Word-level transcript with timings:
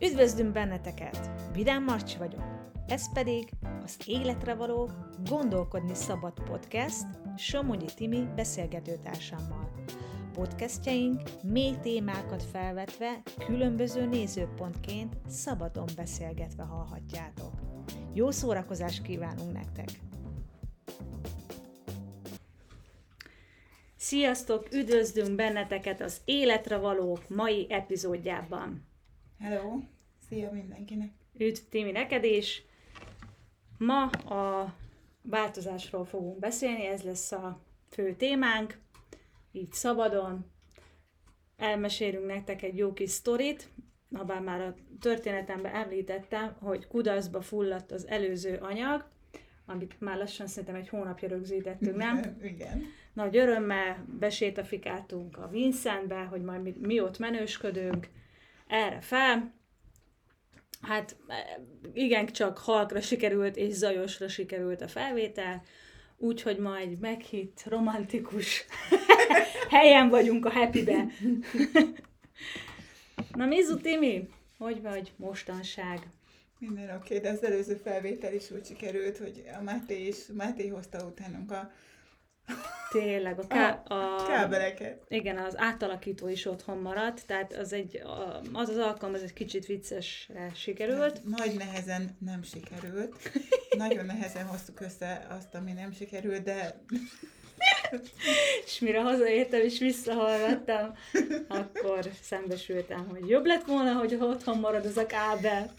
Üdvözlünk 0.00 0.52
benneteket! 0.52 1.30
Vidám 1.52 1.84
Marcsi 1.84 2.18
vagyok. 2.18 2.72
Ez 2.86 3.12
pedig 3.12 3.50
az 3.82 3.96
Életre 4.06 4.54
való 4.54 4.90
Gondolkodni 5.28 5.94
Szabad 5.94 6.32
Podcast 6.44 7.06
Somogyi 7.36 7.86
Timi 7.96 8.28
beszélgetőtársammal. 8.34 9.70
Podcastjaink 10.32 11.22
mély 11.42 11.76
témákat 11.82 12.42
felvetve, 12.42 13.22
különböző 13.46 14.06
nézőpontként 14.06 15.16
szabadon 15.28 15.88
beszélgetve 15.96 16.62
hallhatjátok. 16.62 17.52
Jó 18.14 18.30
szórakozást 18.30 19.02
kívánunk 19.02 19.52
nektek! 19.52 19.88
Sziasztok! 23.96 24.68
Üdvözlünk 24.72 25.34
benneteket 25.34 26.00
az 26.00 26.20
Életre 26.24 26.76
való 26.76 27.18
mai 27.28 27.66
epizódjában. 27.70 28.87
Hello! 29.40 29.78
Szia 30.28 30.50
mindenkinek! 30.52 31.10
Üdv 31.36 31.58
Timi 31.68 31.90
neked 31.90 32.24
is! 32.24 32.62
Ma 33.76 34.06
a 34.06 34.74
változásról 35.22 36.04
fogunk 36.04 36.38
beszélni, 36.38 36.86
ez 36.86 37.02
lesz 37.02 37.32
a 37.32 37.60
fő 37.88 38.14
témánk, 38.14 38.78
így 39.52 39.72
szabadon. 39.72 40.46
Elmesélünk 41.56 42.26
nektek 42.26 42.62
egy 42.62 42.76
jó 42.76 42.92
kis 42.92 43.10
sztorit, 43.10 43.68
habár 44.14 44.40
már 44.40 44.60
a 44.60 44.74
történetemben 45.00 45.74
említettem, 45.74 46.56
hogy 46.60 46.86
kudarcba 46.86 47.40
fulladt 47.40 47.92
az 47.92 48.06
előző 48.06 48.56
anyag, 48.56 49.08
amit 49.66 50.00
már 50.00 50.16
lassan 50.18 50.46
szerintem 50.46 50.74
egy 50.74 50.88
hónapja 50.88 51.28
rögzítettünk, 51.28 51.96
nem? 51.96 52.38
Igen. 52.42 52.82
Nagy 53.12 53.36
örömmel 53.36 54.04
besétafikáltunk 54.18 55.38
a 55.38 55.48
Vincentbe, 55.48 56.20
hogy 56.20 56.42
majd 56.42 56.62
mi, 56.62 56.74
mi 56.80 57.00
ott 57.00 57.18
menősködünk, 57.18 58.08
erre 58.68 59.00
fel. 59.00 59.54
Hát 60.82 61.16
igen, 61.92 62.26
csak 62.26 62.58
halkra 62.58 63.00
sikerült 63.00 63.56
és 63.56 63.74
zajosra 63.74 64.28
sikerült 64.28 64.80
a 64.80 64.88
felvétel, 64.88 65.62
úgyhogy 66.16 66.58
majd 66.58 66.98
meghitt, 66.98 67.64
romantikus 67.66 68.64
helyen 69.70 70.08
vagyunk 70.08 70.44
a 70.44 70.50
happy-be. 70.50 71.06
Na 73.34 73.46
Mizu 73.46 73.76
Timi, 73.76 74.28
hogy 74.58 74.82
vagy 74.82 75.12
mostanság? 75.16 75.98
Minden 76.58 76.96
oké, 76.96 77.18
de 77.18 77.30
az 77.30 77.44
előző 77.44 77.74
felvétel 77.74 78.34
is 78.34 78.50
úgy 78.50 78.66
sikerült, 78.66 79.18
hogy 79.18 79.44
a 79.58 79.62
Máté 79.62 80.06
is, 80.06 80.16
Máté 80.36 80.68
hozta 80.68 81.04
utánunk 81.04 81.50
a 81.50 81.70
Tényleg, 82.90 83.38
a, 83.38 83.46
ká- 83.46 83.90
a, 83.90 84.24
kábeleket. 84.26 85.04
Igen, 85.08 85.38
az 85.38 85.58
átalakító 85.58 86.28
is 86.28 86.46
otthon 86.46 86.78
maradt, 86.78 87.26
tehát 87.26 87.52
az, 87.52 87.72
egy, 87.72 88.02
az 88.52 88.68
az 88.68 88.76
alkalom 88.76 89.14
az 89.14 89.22
egy 89.22 89.32
kicsit 89.32 89.66
viccesre 89.66 90.50
sikerült. 90.54 91.24
Nagy 91.24 91.54
nehezen 91.54 92.16
nem 92.18 92.42
sikerült. 92.42 93.30
Nagyon 93.76 94.06
nehezen 94.06 94.46
hoztuk 94.46 94.80
össze 94.80 95.26
azt, 95.30 95.54
ami 95.54 95.72
nem 95.72 95.92
sikerült, 95.92 96.42
de... 96.42 96.80
és 98.64 98.78
mire 98.78 99.00
hazaértem 99.00 99.60
és 99.60 99.78
visszahallgattam, 99.78 100.94
akkor 101.48 102.10
szembesültem, 102.22 103.08
hogy 103.08 103.28
jobb 103.28 103.46
lett 103.46 103.64
volna, 103.64 103.92
hogy 103.92 104.14
otthon 104.20 104.58
marad 104.58 104.84
az 104.84 104.96
a 104.96 105.06
kábel. 105.06 105.74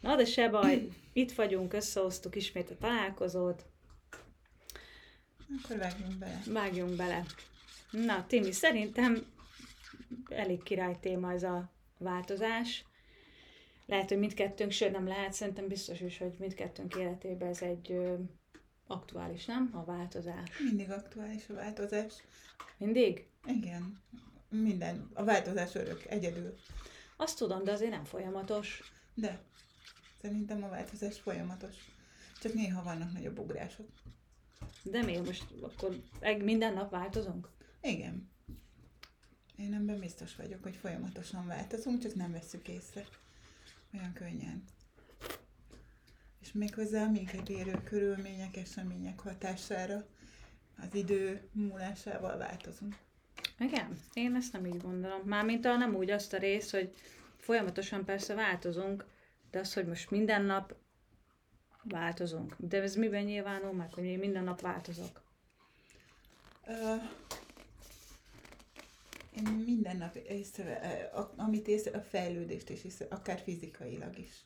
Na, 0.00 0.16
de 0.16 0.24
se 0.24 0.48
baj, 0.48 0.88
itt 1.12 1.32
vagyunk, 1.32 1.72
összehoztuk 1.72 2.36
ismét 2.36 2.70
a 2.70 2.76
találkozót, 2.80 3.64
akkor 5.62 5.76
vágjunk 5.76 6.18
bele. 6.18 6.42
Vágjunk 6.46 6.96
bele. 6.96 7.24
Na, 7.90 8.26
Timi, 8.26 8.52
szerintem 8.52 9.26
elég 10.28 10.62
király 10.62 10.96
téma 11.00 11.32
ez 11.32 11.42
a 11.42 11.70
változás. 11.98 12.84
Lehet, 13.86 14.08
hogy 14.08 14.18
mindkettőnk, 14.18 14.70
sőt 14.70 14.92
nem 14.92 15.06
lehet, 15.06 15.32
szerintem 15.32 15.68
biztos 15.68 16.00
is, 16.00 16.18
hogy 16.18 16.32
mindkettőnk 16.38 16.94
életében 16.94 17.48
ez 17.48 17.62
egy 17.62 17.92
ö, 17.92 18.14
aktuális, 18.86 19.44
nem? 19.44 19.70
A 19.72 19.84
változás. 19.84 20.58
Mindig 20.58 20.90
aktuális 20.90 21.48
a 21.48 21.54
változás. 21.54 22.12
Mindig? 22.76 23.26
Igen. 23.46 24.02
Minden. 24.48 25.10
A 25.14 25.24
változás 25.24 25.74
örök, 25.74 26.04
egyedül. 26.06 26.54
Azt 27.16 27.38
tudom, 27.38 27.64
de 27.64 27.72
azért 27.72 27.90
nem 27.90 28.04
folyamatos. 28.04 28.92
De. 29.14 29.40
Szerintem 30.20 30.62
a 30.62 30.68
változás 30.68 31.18
folyamatos. 31.18 31.74
Csak 32.40 32.54
néha 32.54 32.82
vannak 32.82 33.12
nagyobb 33.12 33.38
ugrások. 33.38 33.88
De 34.82 35.02
miért 35.02 35.26
most 35.26 35.44
akkor 35.60 36.00
minden 36.38 36.74
nap 36.74 36.90
változunk? 36.90 37.48
Igen. 37.82 38.30
Én 39.56 39.74
ebben 39.74 39.98
biztos 39.98 40.36
vagyok, 40.36 40.62
hogy 40.62 40.76
folyamatosan 40.76 41.46
változunk, 41.46 42.02
csak 42.02 42.14
nem 42.14 42.32
veszük 42.32 42.68
észre. 42.68 43.04
Olyan 43.94 44.12
könnyen. 44.12 44.64
És 46.40 46.52
méghozzá 46.52 47.06
minket 47.06 47.48
érő 47.48 47.80
körülmények, 47.84 48.56
események 48.56 49.20
hatására 49.20 50.06
az 50.82 50.94
idő 50.94 51.48
múlásával 51.52 52.36
változunk. 52.36 52.96
Igen, 53.58 53.98
én 54.12 54.34
ezt 54.34 54.52
nem 54.52 54.66
így 54.66 54.80
gondolom. 54.82 55.20
Mármint 55.24 55.64
a 55.64 55.76
nem 55.76 55.94
úgy 55.94 56.10
azt 56.10 56.32
a 56.32 56.38
rész, 56.38 56.70
hogy 56.70 56.94
folyamatosan 57.36 58.04
persze 58.04 58.34
változunk, 58.34 59.06
de 59.50 59.58
az, 59.58 59.74
hogy 59.74 59.86
most 59.86 60.10
minden 60.10 60.42
nap 60.42 60.74
változunk. 61.82 62.54
De 62.58 62.82
ez 62.82 62.94
miben 62.94 63.24
nyilvánul 63.24 63.72
meg, 63.72 63.94
hogy 63.94 64.04
én 64.04 64.18
minden 64.18 64.44
nap 64.44 64.60
változok? 64.60 65.22
Uh, 66.66 67.02
én 69.36 69.42
minden 69.42 69.96
nap 69.96 70.14
észre, 70.14 71.10
amit 71.36 71.68
észre, 71.68 71.98
a 71.98 72.00
fejlődést 72.00 72.68
is 72.68 72.84
észre, 72.84 73.06
akár 73.10 73.40
fizikailag 73.40 74.18
is. 74.18 74.44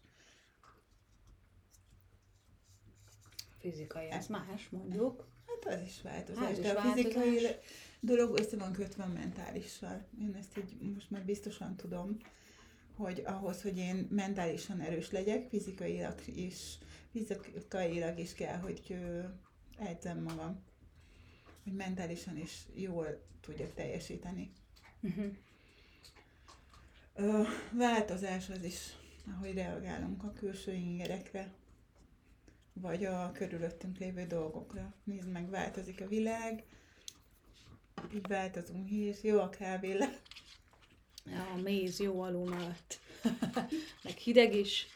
Fizikai, 3.58 4.10
ez 4.10 4.26
más 4.26 4.68
mondjuk. 4.70 5.26
Hát 5.46 5.74
az 5.74 5.86
is 5.86 6.02
változás, 6.02 6.44
hát, 6.44 6.60
de 6.60 6.70
a 6.70 6.80
fizikai 6.80 7.46
dolog 8.00 8.38
össze 8.38 8.56
van 8.56 8.72
kötve 8.72 9.02
a 9.02 9.08
mentálissal. 9.08 10.04
Én 10.20 10.34
ezt 10.38 10.58
így 10.58 10.92
most 10.94 11.10
már 11.10 11.24
biztosan 11.24 11.76
tudom, 11.76 12.16
hogy 12.96 13.22
ahhoz, 13.26 13.62
hogy 13.62 13.76
én 13.76 14.08
mentálisan 14.10 14.80
erős 14.80 15.10
legyek, 15.10 15.48
fizikailag 15.48 16.14
is 16.26 16.78
fizikailag 17.14 18.18
is 18.18 18.34
kell, 18.34 18.58
hogy 18.58 18.98
edzem 19.78 20.22
magam, 20.22 20.62
hogy 21.62 21.72
mentálisan 21.72 22.36
is 22.36 22.66
jól 22.74 23.22
tudjak 23.40 23.74
teljesíteni. 23.74 24.52
Uh-huh. 25.00 25.36
Ö, 27.14 27.42
változás 27.72 28.50
az 28.50 28.62
is, 28.62 28.96
ahogy 29.36 29.54
reagálunk 29.54 30.24
a 30.24 30.32
külső 30.32 30.72
ingerekre, 30.72 31.54
vagy 32.72 33.04
a 33.04 33.32
körülöttünk 33.32 33.98
lévő 33.98 34.26
dolgokra. 34.26 34.94
Nézd 35.04 35.28
meg, 35.28 35.50
változik 35.50 36.00
a 36.00 36.08
világ, 36.08 36.64
így 38.14 38.26
változunk 38.26 38.90
is, 38.90 39.22
jó 39.22 39.38
a 39.38 39.48
kávé 39.48 39.92
le. 39.92 40.20
A 41.54 41.60
méz 41.62 42.00
jó 42.00 42.20
alul 42.20 42.48
meg 44.04 44.16
hideg 44.16 44.54
is. 44.54 44.86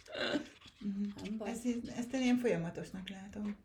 Uh-huh. 0.81 1.49
Ezt, 1.49 1.67
ezt 1.97 2.13
én 2.13 2.39
folyamatosnak 2.39 3.09
látom. 3.09 3.57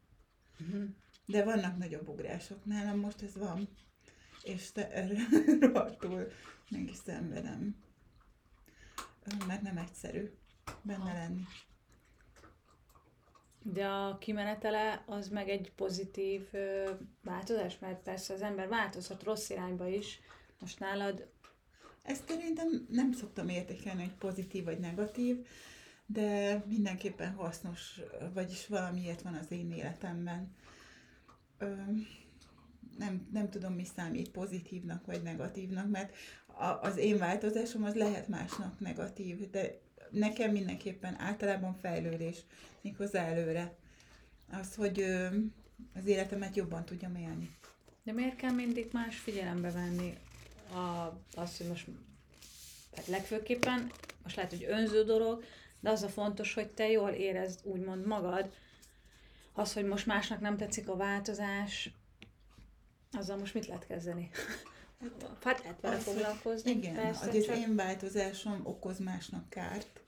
Uh-huh. 0.60 0.84
De 1.26 1.44
vannak 1.44 1.78
nagyobb 1.78 2.08
ugrások. 2.08 2.66
Nálam 2.66 3.00
most 3.00 3.22
ez 3.22 3.38
van. 3.38 3.68
És 4.44 4.72
te 4.72 4.92
erre 4.92 5.18
rohadtul 5.68 6.32
meg 6.70 6.90
is 6.90 6.96
szenvedem. 6.96 7.76
Mert 9.48 9.62
nem 9.62 9.78
egyszerű 9.78 10.32
benne 10.82 11.10
ha. 11.10 11.14
lenni. 11.14 11.42
De 13.62 13.88
a 13.88 14.18
kimenetele 14.18 15.04
az 15.06 15.28
meg 15.28 15.50
egy 15.50 15.72
pozitív 15.76 16.48
ö, 16.52 16.92
változás, 17.22 17.80
mert 17.80 18.04
persze 18.04 18.34
az 18.34 18.42
ember 18.42 18.68
változhat 18.68 19.24
rossz 19.24 19.50
irányba 19.50 19.88
is. 19.88 20.20
Most 20.60 20.80
nálad... 20.80 21.32
Ezt 22.04 22.28
szerintem 22.28 22.88
nem 22.90 23.12
szoktam 23.12 23.50
értékelni, 23.50 24.02
hogy 24.02 24.14
pozitív 24.14 24.64
vagy 24.64 24.80
negatív 24.80 25.46
de 26.06 26.64
mindenképpen 26.68 27.34
hasznos, 27.34 28.00
vagyis 28.34 28.68
valamiért 28.68 29.22
van 29.22 29.34
az 29.34 29.46
én 29.50 29.72
életemben. 29.72 30.56
Ö, 31.58 31.74
nem, 32.98 33.28
nem 33.32 33.50
tudom, 33.50 33.74
mi 33.74 33.86
számít 33.96 34.30
pozitívnak 34.30 35.06
vagy 35.06 35.22
negatívnak, 35.22 35.90
mert 35.90 36.16
a, 36.46 36.66
az 36.66 36.98
én 36.98 37.18
változásom 37.18 37.84
az 37.84 37.96
lehet 37.96 38.28
másnak 38.28 38.80
negatív, 38.80 39.50
de 39.50 39.80
nekem 40.12 40.52
mindenképpen 40.52 41.20
általában 41.20 41.74
fejlődés, 41.74 42.38
méghozzá 42.82 43.26
előre. 43.26 43.76
Az, 44.52 44.76
hogy 44.76 45.00
ö, 45.00 45.28
az 45.94 46.06
életemet 46.06 46.56
jobban 46.56 46.86
tudjam 46.86 47.16
élni. 47.16 47.56
De 48.04 48.12
miért 48.12 48.36
kell 48.36 48.52
mindig 48.52 48.88
más 48.92 49.18
figyelembe 49.18 49.72
venni 49.72 50.18
a, 50.74 51.20
azt, 51.34 51.58
hogy 51.58 51.68
most 51.68 51.88
hát 52.96 53.08
legfőképpen, 53.08 53.92
most 54.24 54.36
lehet, 54.36 54.52
hogy 54.52 54.66
önző 54.70 55.04
dolog, 55.04 55.44
de 55.80 55.90
az 55.90 56.04
a 56.04 56.10
fontos, 56.10 56.54
hogy 56.54 56.70
te 56.70 56.88
jól 56.88 57.10
érezd 57.10 57.60
úgymond 57.64 58.06
magad. 58.06 58.54
Az, 59.54 59.74
hogy 59.74 59.86
most 59.86 60.06
másnak 60.06 60.40
nem 60.40 60.58
tetszik 60.58 60.90
a 60.90 60.96
változás, 60.96 61.90
azzal 63.12 63.38
most 63.38 63.54
mit 63.54 63.68
lehet 63.68 63.88
kezdeni? 63.88 64.30
Hát 65.44 65.60
lehet 65.64 65.82
vele 65.82 65.96
Az, 65.96 66.04
foglalkozni. 66.04 66.72
Igen, 66.72 66.94
persze, 66.94 67.26
hogy 67.26 67.38
az 67.38 67.46
csak... 67.46 67.58
én 67.58 67.76
változásom 67.76 68.60
okoz 68.64 69.00
másnak 69.00 69.50
kárt, 69.50 70.02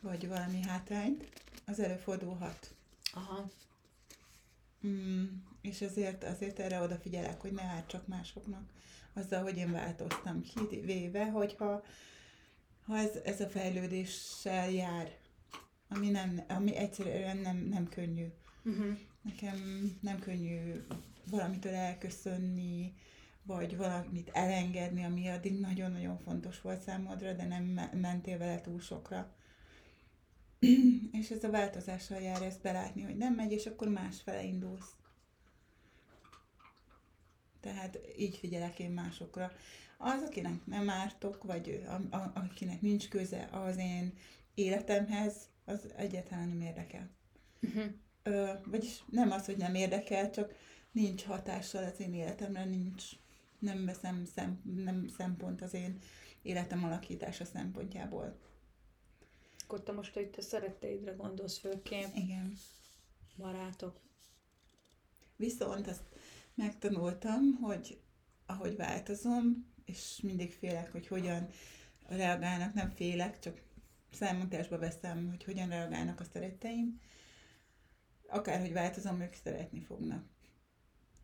vagy 0.00 0.28
valami 0.28 0.60
hátrányt, 0.62 1.28
az 1.66 1.80
előfordulhat. 1.80 2.70
Aha. 3.12 3.50
Mm, 4.86 5.24
és 5.60 5.82
azért, 5.82 6.24
azért 6.24 6.58
erre 6.58 6.80
odafigyelek, 6.80 7.40
hogy 7.40 7.52
ne 7.52 7.62
ártsak 7.62 8.06
másoknak. 8.06 8.70
Azzal, 9.18 9.42
hogy 9.42 9.56
én 9.56 9.72
változtam 9.72 10.42
ki, 10.42 10.80
véve, 10.80 11.30
hogyha 11.30 11.82
ha 12.86 12.96
ez, 12.96 13.10
ez 13.24 13.40
a 13.40 13.48
fejlődéssel 13.48 14.70
jár, 14.70 15.16
ami, 15.88 16.10
nem, 16.10 16.44
ami 16.48 16.76
egyszerűen 16.76 17.36
nem, 17.36 17.56
nem 17.56 17.88
könnyű. 17.88 18.26
Uh-huh. 18.64 18.98
Nekem 19.22 19.58
nem 20.00 20.18
könnyű 20.18 20.84
valamitől 21.30 21.74
elköszönni, 21.74 22.94
vagy 23.42 23.76
valamit 23.76 24.30
elengedni, 24.32 25.04
ami 25.04 25.28
addig 25.28 25.60
nagyon-nagyon 25.60 26.18
fontos 26.18 26.60
volt 26.60 26.82
számodra, 26.82 27.32
de 27.32 27.44
nem 27.44 27.64
me- 27.64 28.00
mentél 28.00 28.38
vele 28.38 28.60
túl 28.60 28.80
sokra. 28.80 29.34
és 31.20 31.30
ez 31.30 31.44
a 31.44 31.50
változással 31.50 32.20
jár 32.20 32.42
ezt 32.42 32.62
belátni, 32.62 33.02
hogy 33.02 33.16
nem 33.16 33.34
megy, 33.34 33.52
és 33.52 33.66
akkor 33.66 33.88
másfele 33.88 34.42
indulsz. 34.42 34.97
Tehát 37.60 37.98
így 38.18 38.36
figyelek 38.36 38.78
én 38.78 38.90
másokra. 38.90 39.52
Az, 39.98 40.22
akinek 40.22 40.66
nem 40.66 40.90
ártok, 40.90 41.42
vagy 41.42 41.84
a, 41.86 42.16
a, 42.16 42.32
akinek 42.34 42.80
nincs 42.80 43.08
köze 43.08 43.48
az 43.52 43.76
én 43.76 44.12
életemhez, 44.54 45.34
az 45.64 45.80
egyáltalán 45.96 46.48
nem 46.48 46.60
érdekel. 46.60 47.10
Uh-huh. 47.62 47.84
Ö, 48.22 48.52
vagyis 48.64 49.02
nem 49.10 49.30
az, 49.30 49.44
hogy 49.44 49.56
nem 49.56 49.74
érdekel, 49.74 50.30
csak 50.30 50.54
nincs 50.92 51.24
hatással 51.24 51.84
az 51.84 52.00
én 52.00 52.14
életemre, 52.14 52.64
nincs, 52.64 53.04
nem 53.58 53.84
veszem 53.84 54.24
szem, 54.24 54.62
nem 54.84 55.08
szempont 55.16 55.62
az 55.62 55.74
én 55.74 55.98
életem 56.42 56.84
alakítása 56.84 57.44
szempontjából. 57.44 58.38
Akkor 59.64 59.82
te 59.82 59.92
most 59.92 60.16
itt 60.16 60.36
a 60.36 60.42
szeretteidre 60.42 61.12
gondolsz 61.12 61.58
főként, 61.58 62.16
Igen. 62.16 62.52
barátok. 63.36 64.00
Viszont 65.36 65.86
azt 65.86 66.02
megtanultam, 66.58 67.54
hogy 67.60 68.00
ahogy 68.46 68.76
változom, 68.76 69.66
és 69.84 70.20
mindig 70.22 70.52
félek, 70.52 70.92
hogy 70.92 71.06
hogyan 71.06 71.48
reagálnak, 72.08 72.74
nem 72.74 72.90
félek, 72.90 73.38
csak 73.38 73.62
számontásba 74.10 74.78
veszem, 74.78 75.28
hogy 75.28 75.44
hogyan 75.44 75.68
reagálnak 75.68 76.20
a 76.20 76.24
szeretteim. 76.24 77.00
Akárhogy 78.26 78.72
változom, 78.72 79.20
ők 79.20 79.34
szeretni 79.34 79.80
fognak. 79.80 80.24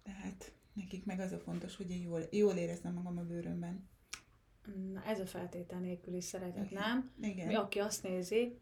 Tehát 0.03 0.53
nekik 0.73 1.05
meg 1.05 1.21
az 1.21 1.33
a 1.33 1.39
fontos, 1.39 1.77
hogy 1.77 1.91
én 1.91 2.01
jól, 2.01 2.21
jól 2.31 2.55
érezzem 2.55 2.93
magam 2.93 3.19
a 3.19 3.23
bőrömben. 3.23 3.89
Na, 4.93 5.05
ez 5.05 5.21
a 5.21 5.27
feltétel 5.27 5.81
nélküli 5.81 6.21
szeretet, 6.21 6.71
Igen. 6.71 6.83
nem? 6.83 7.13
Igen. 7.21 7.47
Mi, 7.47 7.55
aki 7.55 7.79
azt 7.79 8.03
nézi, 8.03 8.59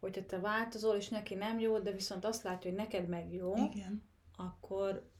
hogyha 0.00 0.26
te 0.26 0.38
változol, 0.38 0.96
és 0.96 1.08
neki 1.08 1.34
nem 1.34 1.58
jó, 1.58 1.78
de 1.78 1.92
viszont 1.92 2.24
azt 2.24 2.42
látja, 2.42 2.70
hogy 2.70 2.78
neked 2.78 3.08
meg 3.08 3.32
jó, 3.32 3.54
Igen. 3.54 4.02
akkor 4.36 5.11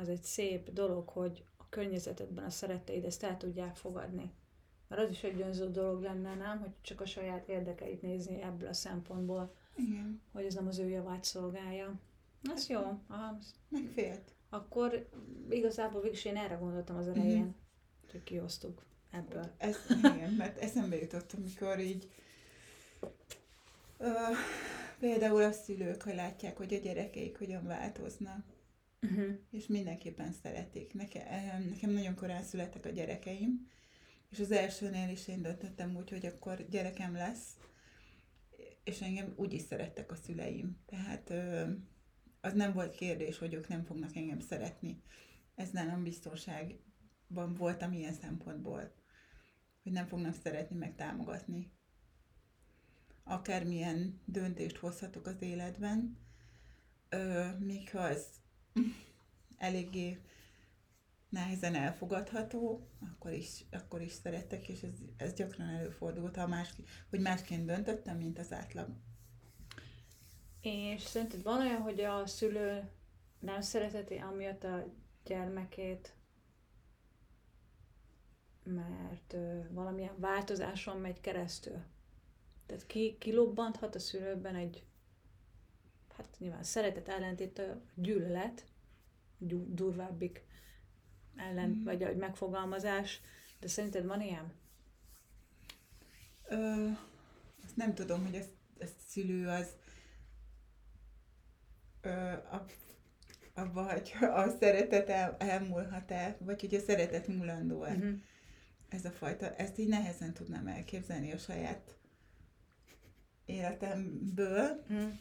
az 0.00 0.08
egy 0.08 0.22
szép 0.22 0.72
dolog, 0.72 1.08
hogy 1.08 1.44
a 1.56 1.68
környezetedben 1.68 2.44
a 2.44 2.50
szeretteid 2.50 3.04
ezt 3.04 3.22
el 3.22 3.36
tudják 3.36 3.76
fogadni. 3.76 4.32
Mert 4.88 5.02
az 5.02 5.10
is 5.10 5.22
egy 5.22 5.40
önző 5.40 5.70
dolog 5.70 6.02
lenne, 6.02 6.34
nem? 6.34 6.58
Hogy 6.60 6.72
csak 6.80 7.00
a 7.00 7.06
saját 7.06 7.48
érdekeit 7.48 8.02
nézni 8.02 8.42
ebből 8.42 8.68
a 8.68 8.72
szempontból, 8.72 9.54
Igen. 9.76 10.20
hogy 10.32 10.44
ez 10.44 10.54
nem 10.54 10.66
az 10.66 10.78
ő 10.78 10.88
javát 10.88 11.24
szolgálja. 11.24 12.00
Ez 12.54 12.68
jó. 12.68 12.80
Aha. 13.08 13.38
Meg 13.68 13.90
félt. 13.94 14.34
Akkor 14.48 15.08
igazából 15.50 16.00
végül 16.00 16.18
én 16.24 16.36
erre 16.36 16.54
gondoltam 16.54 16.96
az 16.96 17.08
elején, 17.08 17.54
hogy 18.10 18.22
kiosztuk 18.22 18.82
ebből. 19.10 19.50
Ez, 19.56 19.76
igen, 19.88 20.32
mert 20.32 20.58
eszembe 20.58 20.96
jutott, 20.96 21.32
amikor 21.32 21.78
így 21.78 22.10
uh, 23.98 24.36
például 24.98 25.42
a 25.42 25.52
szülők, 25.52 26.02
ha 26.02 26.14
látják, 26.14 26.56
hogy 26.56 26.74
a 26.74 26.78
gyerekeik 26.78 27.38
hogyan 27.38 27.66
változnak, 27.66 28.44
Uh-huh. 29.02 29.38
és 29.50 29.66
mindenképpen 29.66 30.32
szeretik. 30.32 30.94
Nekem, 30.94 31.62
nekem 31.68 31.90
nagyon 31.90 32.14
korán 32.14 32.42
születtek 32.42 32.84
a 32.86 32.90
gyerekeim, 32.90 33.68
és 34.30 34.40
az 34.40 34.50
elsőnél 34.50 35.08
is 35.08 35.28
én 35.28 35.42
döntöttem 35.42 35.96
úgy, 35.96 36.10
hogy 36.10 36.26
akkor 36.26 36.66
gyerekem 36.68 37.12
lesz, 37.12 37.56
és 38.84 39.00
engem 39.00 39.32
úgy 39.36 39.52
is 39.52 39.62
szerettek 39.62 40.12
a 40.12 40.14
szüleim. 40.14 40.78
Tehát 40.86 41.32
az 42.40 42.52
nem 42.52 42.72
volt 42.72 42.94
kérdés, 42.94 43.38
hogy 43.38 43.54
ők 43.54 43.68
nem 43.68 43.84
fognak 43.84 44.16
engem 44.16 44.40
szeretni. 44.40 45.02
Ez 45.54 45.70
nálam 45.70 46.02
biztonságban 46.02 47.54
voltam 47.54 47.92
ilyen 47.92 48.14
szempontból, 48.14 48.94
hogy 49.82 49.92
nem 49.92 50.06
fognak 50.06 50.34
szeretni, 50.34 50.76
meg 50.76 50.94
támogatni. 50.94 51.72
Akármilyen 53.24 54.20
döntést 54.24 54.76
hozhatok 54.76 55.26
az 55.26 55.42
életben, 55.42 56.18
még 57.58 57.90
ha 57.90 57.98
az 57.98 58.39
eléggé 59.58 60.18
nehezen 61.28 61.74
elfogadható, 61.74 62.88
akkor 63.12 63.32
is, 63.32 63.64
akkor 63.70 64.00
is 64.00 64.12
szerettek, 64.12 64.68
és 64.68 64.82
ez, 64.82 64.98
ez 65.16 65.32
gyakran 65.32 65.68
előfordult, 65.68 66.36
ha 66.36 66.46
más, 66.46 66.74
hogy 67.10 67.20
másként 67.20 67.66
döntöttem, 67.66 68.16
mint 68.16 68.38
az 68.38 68.52
átlag. 68.52 68.88
És 70.60 71.02
szerinted 71.02 71.42
van 71.42 71.60
olyan, 71.60 71.80
hogy 71.80 72.00
a 72.00 72.26
szülő 72.26 72.90
nem 73.38 73.60
szereteti 73.60 74.16
amiatt 74.16 74.64
a 74.64 74.86
gyermekét, 75.24 76.14
mert 78.64 79.32
ö, 79.32 79.60
valamilyen 79.70 80.18
változáson 80.18 81.00
megy 81.00 81.20
keresztül? 81.20 81.82
Tehát 82.66 82.86
ki, 82.86 83.16
kilobbanthat 83.18 83.94
a 83.94 83.98
szülőben 83.98 84.54
egy, 84.54 84.84
hát 86.20 86.36
nyilván 86.38 86.62
szeretet 86.62 87.08
ellentét 87.08 87.58
a 87.58 87.80
gyűlölet, 87.94 88.64
durvábbik 89.66 90.44
ellen, 91.36 91.70
Mhm. 91.70 91.84
vagy 91.84 92.02
egy 92.02 92.16
megfogalmazás, 92.16 93.20
de 93.60 93.68
szerinted 93.68 94.06
van 94.06 94.20
ilyen? 94.20 94.52
Ö, 96.48 96.86
azt 97.64 97.76
nem 97.76 97.94
tudom, 97.94 98.24
hogy 98.24 98.34
ezt, 98.34 98.50
ezt 98.78 99.00
szülő 99.06 99.48
az 99.48 99.68
ö, 102.00 102.10
a, 102.32 102.64
abba, 103.54 103.92
hogy 103.92 104.12
a 104.20 104.48
szeretet 104.60 105.08
el, 105.08 105.36
elmúlhat-e, 105.38 106.36
vagy 106.40 106.60
hogy 106.60 106.74
a 106.74 106.80
szeretet 106.80 107.26
múlandó-e. 107.26 107.92
Uh-huh. 107.94 108.18
Ez 108.88 109.04
a 109.04 109.10
fajta, 109.10 109.54
ezt 109.54 109.78
így 109.78 109.88
nehezen 109.88 110.32
tudnám 110.32 110.66
elképzelni 110.66 111.32
a 111.32 111.38
saját 111.38 111.94
életemből. 113.44 114.84
Uh-huh. 114.88 115.12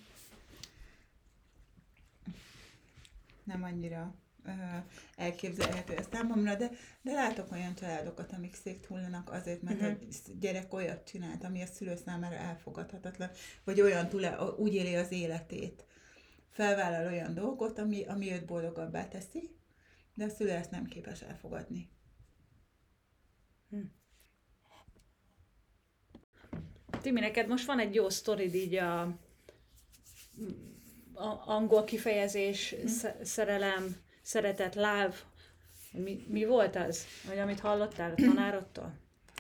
Nem 3.50 3.64
annyira 3.64 4.16
elképzelhető 5.16 5.96
ez 5.96 6.08
számomra, 6.12 6.56
de, 6.56 6.70
de 7.02 7.14
látok 7.14 7.52
olyan 7.52 7.76
családokat, 7.76 8.32
amik 8.32 8.56
széthullanak 8.56 9.32
azért, 9.32 9.62
mert 9.62 9.80
Mhm. 9.80 9.86
egy 9.86 10.22
gyerek 10.40 10.74
olyat 10.74 11.08
csinált, 11.08 11.44
ami 11.44 11.62
a 11.62 11.66
szülő 11.66 11.96
számára 11.96 12.36
elfogadhatatlan, 12.36 13.30
vagy 13.64 13.82
olyan 13.82 14.10
túl, 14.10 14.26
úgy 14.58 14.74
éli 14.74 14.96
az 14.96 15.12
életét. 15.12 15.86
Felvállal 16.50 17.08
olyan 17.14 17.34
dolgot, 17.34 17.78
ami, 17.80 18.06
ami 18.06 18.32
őt 18.32 18.46
boldogabbá 18.46 19.08
teszi, 19.08 19.56
de 20.14 20.24
a 20.26 20.30
szülő 20.30 20.50
ezt 20.52 20.72
nem 20.72 20.86
képes 20.86 21.22
elfogadni. 21.22 21.90
Timi, 27.02 27.20
neked 27.20 27.48
most 27.48 27.66
van 27.66 27.80
egy 27.80 27.96
jó 27.96 28.10
sztorid 28.10 28.54
így 28.54 28.76
a, 28.76 29.18
a 31.20 31.44
angol 31.46 31.84
kifejezés, 31.84 32.76
sz- 32.86 33.26
szerelem, 33.26 33.96
szeretet, 34.22 34.76
love. 34.76 35.14
Mi, 35.92 36.26
mi 36.30 36.46
volt 36.46 36.76
az? 36.76 37.06
Vagy 37.28 37.38
amit 37.38 37.60
hallottál 37.60 38.12
a 38.12 38.16
tanárodtól? 38.16 38.94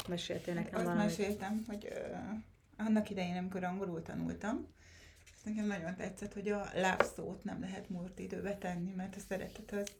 Meséltél 0.08 0.54
nekem 0.54 0.74
Azt 0.76 0.84
valamit. 0.84 1.06
meséltem, 1.06 1.64
hogy 1.68 1.88
ö, 1.92 2.04
annak 2.78 3.10
idején, 3.10 3.38
amikor 3.38 3.64
angolul 3.64 4.02
tanultam, 4.02 4.68
ez 5.36 5.42
nekem 5.44 5.66
nagyon 5.66 5.96
tetszett, 5.96 6.34
hogy 6.34 6.50
a 6.50 6.58
love 6.74 7.06
szót 7.16 7.44
nem 7.44 7.60
lehet 7.62 7.90
múlt 7.90 8.20
időbe 8.20 8.58
tenni, 8.58 8.92
mert 8.96 9.16
a 9.16 9.20
szeretet 9.30 9.72
az, 9.72 9.92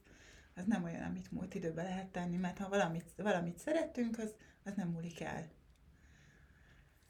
az 0.56 0.64
nem 0.66 0.84
olyan, 0.84 1.04
amit 1.04 1.32
múlt 1.32 1.56
időbe 1.56 1.84
lehet 1.84 2.08
tenni, 2.08 2.38
mert 2.38 2.58
ha 2.58 2.70
valamit, 2.70 3.06
valamit 3.18 3.58
szerettünk, 3.58 4.18
az, 4.18 4.34
az 4.64 4.74
nem 4.76 4.88
múlik 4.88 5.22
el. 5.22 5.48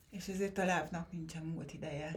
És 0.10 0.28
ezért 0.28 0.58
a 0.58 0.62
love-nak 0.62 1.12
nincsen 1.12 1.44
múlt 1.46 1.74
ideje. 1.74 2.12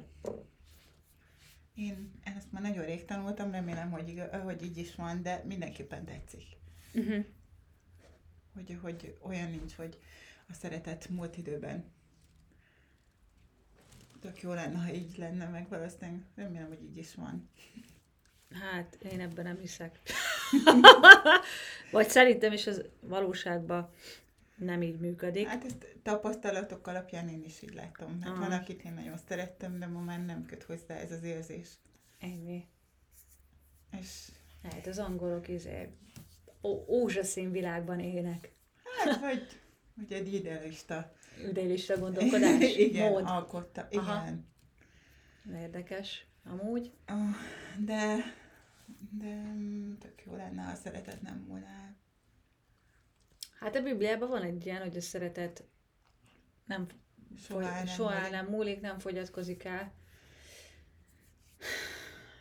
Én 1.75 2.13
ezt 2.23 2.53
már 2.53 2.63
nagyon 2.63 2.85
rég 2.85 3.05
tanultam, 3.05 3.51
remélem, 3.51 3.91
hogy, 3.91 4.23
hogy 4.45 4.63
így 4.63 4.77
is 4.77 4.95
van, 4.95 5.23
de 5.23 5.43
mindenképpen 5.47 6.05
tetszik. 6.05 6.45
Uh-huh. 6.95 7.25
Hogy, 8.55 8.79
hogy 8.83 9.19
olyan 9.21 9.51
nincs, 9.51 9.75
hogy 9.75 9.99
a 10.49 10.53
szeretet 10.53 11.09
múlt 11.09 11.37
időben. 11.37 11.85
Tök 14.21 14.41
jó 14.41 14.53
lenne, 14.53 14.79
ha 14.79 14.93
így 14.93 15.17
lenne, 15.17 15.49
meg 15.49 15.69
valószínűleg 15.69 16.25
remélem, 16.35 16.69
hogy 16.69 16.83
így 16.83 16.97
is 16.97 17.15
van. 17.15 17.51
Hát, 18.51 18.95
én 18.95 19.21
ebben 19.21 19.45
nem 19.45 19.59
hiszek. 19.59 20.01
Vagy 21.93 22.09
szerintem 22.09 22.53
is 22.53 22.67
az 22.67 22.85
valóságban 23.01 23.91
nem 24.57 24.83
így 24.83 24.99
működik. 25.01 25.47
Hát 25.47 25.65
ezt 25.65 25.97
tapasztalatok 26.03 26.87
alapján 26.87 27.29
én 27.29 27.45
is 27.45 27.63
így 27.63 27.75
látom. 27.75 28.21
Hát 28.21 28.31
Aha. 28.31 28.41
van, 28.41 28.53
akit 28.53 28.85
én 28.85 28.93
nagyon 28.93 29.17
szerettem, 29.29 29.79
de 29.79 29.87
ma 29.87 30.01
már 30.01 30.25
nem 30.25 30.47
köt 30.47 30.63
hozzá 30.63 30.95
ez 30.95 31.13
az 31.13 31.23
érzés. 31.23 31.69
Ennyi. 32.19 32.67
És 34.01 34.29
Hát 34.63 34.87
az 34.87 34.99
angolok 34.99 35.49
izé, 35.49 35.89
ózsaszín 36.89 37.51
világban 37.51 38.01
élnek. 38.01 38.53
hát, 39.05 39.21
vagy, 39.31 39.61
vagy 39.95 40.13
egy 40.13 40.35
idealista 40.35 41.13
Üdélisre 41.49 41.95
gondolkodás, 42.05 42.77
igen, 42.77 43.11
mód. 43.11 43.23
alkotta. 43.27 43.89
Aha. 43.91 44.23
Igen. 44.23 44.47
Érdekes. 45.61 46.27
Amúgy. 46.45 46.93
Ah, 47.07 47.17
De, 47.79 48.17
de 49.11 49.35
mm, 49.35 49.95
tök 49.99 50.23
jó 50.27 50.35
lenne, 50.37 50.63
ha 50.63 50.75
szeretet 50.75 51.23
nem 51.23 51.45
volna. 51.49 51.92
Hát 53.63 53.77
a 53.77 53.83
Bibliában 53.83 54.29
van 54.29 54.43
egy 54.43 54.67
ilyen, 54.67 54.83
hogy 54.83 54.97
a 54.97 55.01
szeretet 55.01 55.65
nem, 56.65 56.87
Soha 57.47 57.63
el 57.63 57.85
nem 57.85 57.87
soha 57.87 58.29
nem 58.29 58.47
múlik, 58.47 58.81
nem 58.81 58.99
fogyatkozik 58.99 59.65
el. 59.65 59.93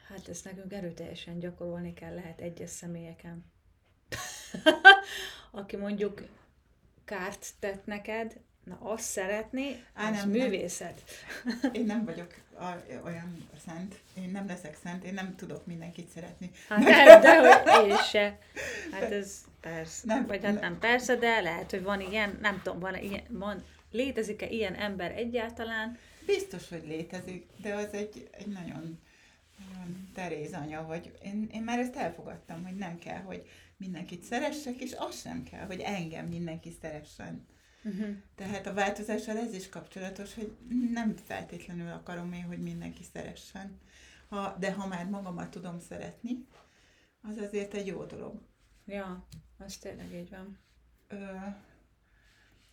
Hát 0.08 0.28
ezt 0.28 0.44
nekünk 0.46 0.74
erőteljesen 0.74 1.40
gyakorolni 1.40 1.94
kell 1.94 2.14
lehet 2.14 2.42
egyes 2.42 2.70
személyeken. 2.70 3.46
Aki 5.52 5.76
mondjuk 5.76 6.24
kárt 7.06 7.50
tett 7.60 7.86
neked, 7.86 8.42
na 8.64 8.78
azt 8.82 9.04
szeretni, 9.04 9.84
Á, 9.94 10.10
az 10.10 10.16
nem, 10.16 10.30
nem. 10.30 10.40
művészet. 10.42 11.02
Én 11.74 11.86
nem 11.86 12.06
vagyok 12.06 12.36
a, 12.54 12.66
olyan 13.06 13.48
szent, 13.66 14.00
én 14.18 14.30
nem 14.30 14.48
leszek 14.48 14.78
szent, 14.84 15.04
én 15.04 15.14
nem 15.14 15.36
tudok 15.36 15.66
mindenkit 15.66 16.10
szeretni. 16.10 16.52
Hát 16.70 16.84
de, 16.84 17.20
de 17.20 17.76
hogy 17.76 17.90
én 17.90 17.98
se. 17.98 18.40
Hát 18.92 19.12
ez 19.22 19.42
persze. 19.62 20.02
Nem, 20.06 20.18
Nem, 20.18 20.28
Vagy 20.28 20.44
hát 20.44 20.54
nem. 20.54 20.62
nem 20.62 20.80
persze, 20.80 21.16
de 21.16 21.42
lehet, 21.42 21.72
hogy 21.72 21.84
van 21.84 22.02
ilyen, 22.02 22.38
nem 22.42 22.62
tudom, 22.64 22.80
van 22.80 22.96
ilyen, 22.96 23.24
van, 23.30 23.64
létezik-e 23.92 24.48
ilyen 24.48 24.74
ember 24.74 25.12
egyáltalán? 25.12 25.98
Biztos, 26.26 26.70
hogy 26.70 26.84
létezik, 26.88 27.48
de 27.58 27.74
az 27.74 27.94
egy, 27.94 28.30
egy 28.32 28.48
nagyon, 28.48 29.00
nagyon 29.70 30.10
teréz 30.14 30.54
anya, 30.54 30.86
vagy 30.86 31.12
én, 31.24 31.50
én 31.54 31.62
már 31.62 31.80
ezt 31.80 31.96
elfogadtam, 31.96 32.64
hogy 32.66 32.76
nem 32.76 33.00
kell, 33.00 33.22
hogy 33.22 33.50
mindenkit 33.78 34.24
szeressek, 34.24 34.76
és 34.82 34.94
az 34.98 35.22
sem 35.22 35.44
kell, 35.44 35.66
hogy 35.66 35.80
engem 35.80 36.26
mindenki 36.26 36.78
szeressen. 36.82 37.48
Uh-huh. 37.84 38.16
Tehát 38.36 38.68
a 38.68 38.74
változással 38.74 39.38
ez 39.38 39.54
is 39.54 39.70
kapcsolatos, 39.70 40.34
hogy 40.34 40.58
nem 40.94 41.16
feltétlenül 41.16 41.92
akarom 41.92 42.34
én, 42.34 42.44
hogy 42.44 42.62
mindenki 42.62 43.04
szeressen. 43.14 43.80
Ha, 44.30 44.56
de 44.60 44.74
ha 44.74 44.88
már 44.88 45.10
magamat 45.10 45.50
tudom 45.50 45.80
szeretni, 45.80 46.46
az 47.22 47.38
azért 47.38 47.74
egy 47.74 47.88
jó 47.88 48.04
dolog. 48.04 48.42
Ja, 48.86 49.28
az 49.58 49.78
tényleg 49.78 50.14
így 50.14 50.30
van. 50.30 50.60
Ö, 51.08 51.26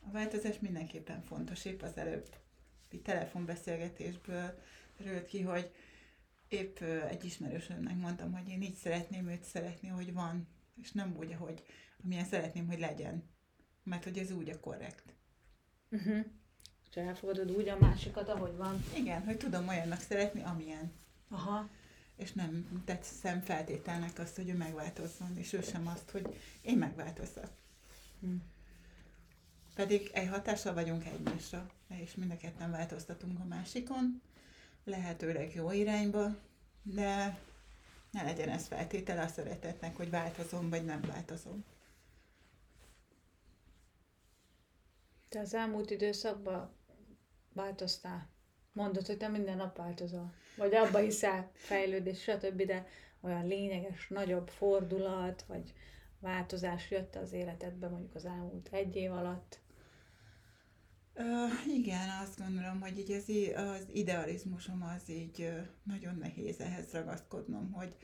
a 0.00 0.11
változás 0.11 0.59
mindenképpen 0.59 1.23
fontos. 1.23 1.65
Épp 1.65 1.83
az 1.83 1.97
előbb 1.97 2.29
telefonbeszélgetésből 3.03 4.59
rőtt 4.97 5.27
ki, 5.27 5.43
hogy 5.43 5.71
épp 6.49 6.81
egy 6.81 7.25
ismerősömnek 7.25 7.97
mondtam, 7.97 8.33
hogy 8.33 8.49
én 8.49 8.62
így 8.62 8.75
szeretném 8.75 9.29
őt 9.29 9.45
szeretni, 9.45 9.88
hogy 9.88 10.12
van, 10.12 10.49
és 10.83 10.93
nem 10.93 11.17
úgy, 11.19 11.33
ahogy 11.33 11.62
amilyen 12.05 12.25
szeretném, 12.25 12.67
hogy 12.67 12.79
legyen. 12.79 13.23
Mert 13.88 14.04
hogy 14.04 14.18
ez 14.18 14.30
úgy 14.30 14.49
a 14.49 14.61
korrekt. 14.61 15.14
Uh-huh. 15.90 16.25
És 16.90 16.97
elfogadod 16.97 17.50
úgy 17.50 17.68
a 17.68 17.78
másikat, 17.80 18.28
ahogy 18.28 18.57
van. 18.57 18.85
Igen, 18.95 19.25
hogy 19.25 19.37
tudom 19.37 19.68
olyannak 19.68 20.00
szeretni, 20.00 20.42
amilyen. 20.42 20.92
Aha. 21.28 21.68
És 22.16 22.33
nem 22.33 22.83
tetszem 22.85 23.40
feltételnek 23.40 24.18
azt, 24.18 24.37
hogy 24.37 24.49
ő 24.49 24.54
megváltozzon, 24.54 25.37
és 25.37 25.52
ő 25.52 25.61
sem 25.62 25.87
azt, 25.87 26.11
hogy 26.11 26.40
én 26.61 26.78
megváltozzak. 26.78 27.50
Hm. 28.21 28.35
Pedig 29.75 30.11
egy 30.12 30.28
hatással 30.28 30.75
vagyunk 30.75 31.04
egymásra, 31.04 31.71
és 31.88 32.14
mind 32.14 32.30
a 32.30 32.37
ketten 32.37 32.71
változtatunk 32.71 33.40
a 33.40 33.45
másikon, 33.45 34.23
lehetőleg 34.85 35.54
jó 35.54 35.71
irányba, 35.71 36.37
de 36.83 37.38
ne 38.11 38.23
legyen 38.23 38.49
ez 38.49 38.66
feltétele 38.66 39.23
a 39.23 39.28
szeretetnek, 39.28 39.97
hogy 39.97 40.11
változom, 40.11 40.68
vagy 40.68 40.85
nem 40.85 41.00
változom. 41.00 41.64
Te 45.29 45.41
az 45.41 45.55
elmúlt 45.55 45.91
időszakban 45.91 46.77
változtál. 47.53 48.29
Mondod, 48.73 49.07
hogy 49.07 49.17
te 49.17 49.29
minden 49.29 49.57
nap 49.57 49.77
változol. 49.77 50.35
Vagy 50.57 50.75
abba 50.75 50.99
hiszel 50.99 51.51
fejlődés, 51.55 52.23
stb., 52.23 52.63
de 52.63 52.87
olyan 53.21 53.47
lényeges, 53.47 54.09
nagyobb 54.09 54.49
fordulat, 54.49 55.45
vagy 55.47 55.75
változás 56.21 56.91
jött 56.91 57.17
az 57.17 57.33
életedbe 57.33 57.89
mondjuk 57.89 58.15
az 58.15 58.25
elmúlt 58.25 58.69
egy 58.73 58.97
év 58.97 59.13
alatt. 59.13 59.61
Ö, 61.15 61.47
igen, 61.73 62.09
azt 62.23 62.39
gondolom, 62.39 62.81
hogy 62.81 62.99
így 62.99 63.11
az, 63.11 63.29
az 63.57 63.87
idealizmusom 63.93 64.83
az 64.83 65.11
így 65.11 65.53
nagyon 65.83 66.17
nehéz 66.17 66.61
ehhez 66.61 66.93
ragaszkodnom, 66.93 67.73
hogy, 67.73 67.97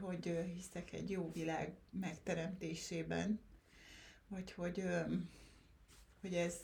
hogy 0.00 0.38
hiszek 0.54 0.92
egy 0.92 1.10
jó 1.10 1.30
világ 1.32 1.76
megteremtésében, 1.90 3.40
vagy 4.28 4.52
hogy, 4.52 4.80
ö, 4.80 5.00
hogy 6.20 6.34
ez 6.34 6.54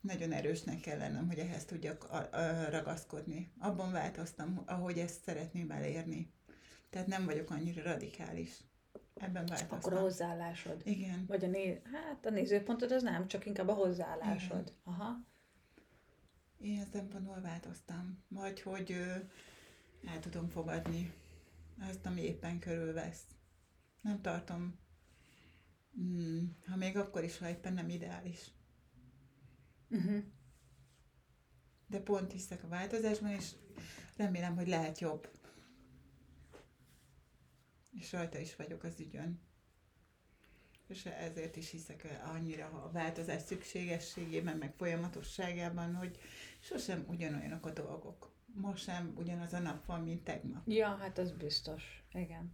nagyon 0.00 0.32
erősnek 0.32 0.80
kell 0.80 0.98
lennem, 0.98 1.26
hogy 1.26 1.38
ehhez 1.38 1.64
tudjak 1.64 2.08
ragaszkodni. 2.70 3.52
Abban 3.58 3.92
változtam, 3.92 4.62
ahogy 4.66 4.98
ezt 4.98 5.22
szeretném 5.22 5.70
elérni. 5.70 6.32
Tehát 6.90 7.06
nem 7.06 7.24
vagyok 7.24 7.50
annyira 7.50 7.82
radikális. 7.82 8.64
Ebben 9.14 9.46
változtam. 9.46 9.78
Akkor 9.78 9.92
a 9.92 10.00
hozzáállásod. 10.00 10.80
Igen. 10.84 11.24
Vagy 11.26 11.44
a, 11.44 11.48
né- 11.48 11.82
hát 11.92 12.26
a 12.26 12.30
nézőpontod 12.30 12.92
az 12.92 13.02
nem, 13.02 13.28
csak 13.28 13.46
inkább 13.46 13.68
a 13.68 13.72
hozzáállásod. 13.72 14.72
Aha. 14.84 15.20
Ilyen 16.60 16.86
szempontból 16.92 17.40
változtam. 17.40 18.24
Vagy 18.28 18.62
hogy 18.62 18.92
ö, 18.92 19.14
el 20.10 20.20
tudom 20.20 20.48
fogadni 20.48 21.12
azt, 21.88 22.06
ami 22.06 22.20
éppen 22.20 22.58
körülvesz. 22.58 23.22
Nem 24.00 24.20
tartom, 24.20 24.78
mm, 26.00 26.44
ha 26.66 26.76
még 26.76 26.96
akkor 26.96 27.24
is, 27.24 27.38
ha 27.38 27.48
éppen 27.48 27.72
nem 27.72 27.88
ideális. 27.88 28.50
Uh-huh. 29.88 30.22
De 31.86 32.00
pont 32.00 32.32
hiszek 32.32 32.64
a 32.64 32.68
változásban, 32.68 33.30
és 33.30 33.50
remélem, 34.16 34.56
hogy 34.56 34.68
lehet 34.68 34.98
jobb. 34.98 35.30
És 37.92 38.12
rajta 38.12 38.38
is 38.38 38.56
vagyok 38.56 38.82
az 38.82 39.00
ügyön. 39.00 39.40
És 40.88 41.06
ezért 41.06 41.56
is 41.56 41.70
hiszek 41.70 42.20
annyira 42.24 42.66
a 42.66 42.90
változás 42.92 43.42
szükségességében, 43.42 44.56
meg 44.56 44.74
folyamatosságában, 44.76 45.94
hogy 45.94 46.18
sosem 46.60 47.04
ugyanolyanok 47.08 47.66
a 47.66 47.72
dolgok. 47.72 48.32
Ma 48.46 48.76
sem 48.76 49.12
ugyanaz 49.16 49.52
a 49.52 49.58
nap 49.58 49.86
van, 49.86 50.02
mint 50.02 50.24
tegnap. 50.24 50.68
Ja, 50.68 50.96
hát 50.96 51.18
az 51.18 51.32
biztos. 51.32 52.04
Igen. 52.12 52.52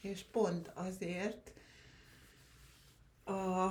És 0.00 0.22
pont 0.22 0.68
azért 0.68 1.52
a, 3.24 3.64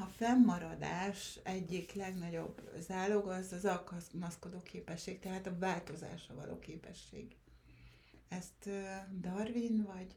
a 0.00 0.06
fennmaradás 0.16 1.38
egyik 1.42 1.92
legnagyobb 1.92 2.70
zálog 2.78 3.28
az 3.28 3.52
az 3.52 3.64
alkalmazkodó 3.64 4.58
képesség, 4.62 5.18
tehát 5.18 5.46
a 5.46 5.58
változásra 5.58 6.34
való 6.34 6.58
képesség. 6.58 7.36
Ezt 8.28 8.68
Darwin, 9.20 9.84
vagy 9.84 10.16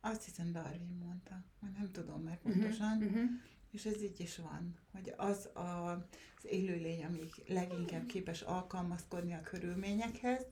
azt 0.00 0.24
hiszem 0.24 0.52
Darwin 0.52 1.02
mondta, 1.04 1.44
nem 1.78 1.90
tudom 1.92 2.22
meg 2.22 2.38
pontosan, 2.38 3.02
Uh-huh. 3.02 3.30
és 3.70 3.84
ez 3.84 4.02
így 4.02 4.20
is 4.20 4.36
van, 4.36 4.78
hogy 4.92 5.14
az 5.16 5.46
a, 5.54 5.90
az 6.36 6.44
élőlény, 6.44 7.04
ami 7.04 7.20
leginkább 7.46 8.06
képes 8.06 8.40
alkalmazkodni 8.40 9.34
a 9.34 9.40
körülményekhez, 9.40 10.46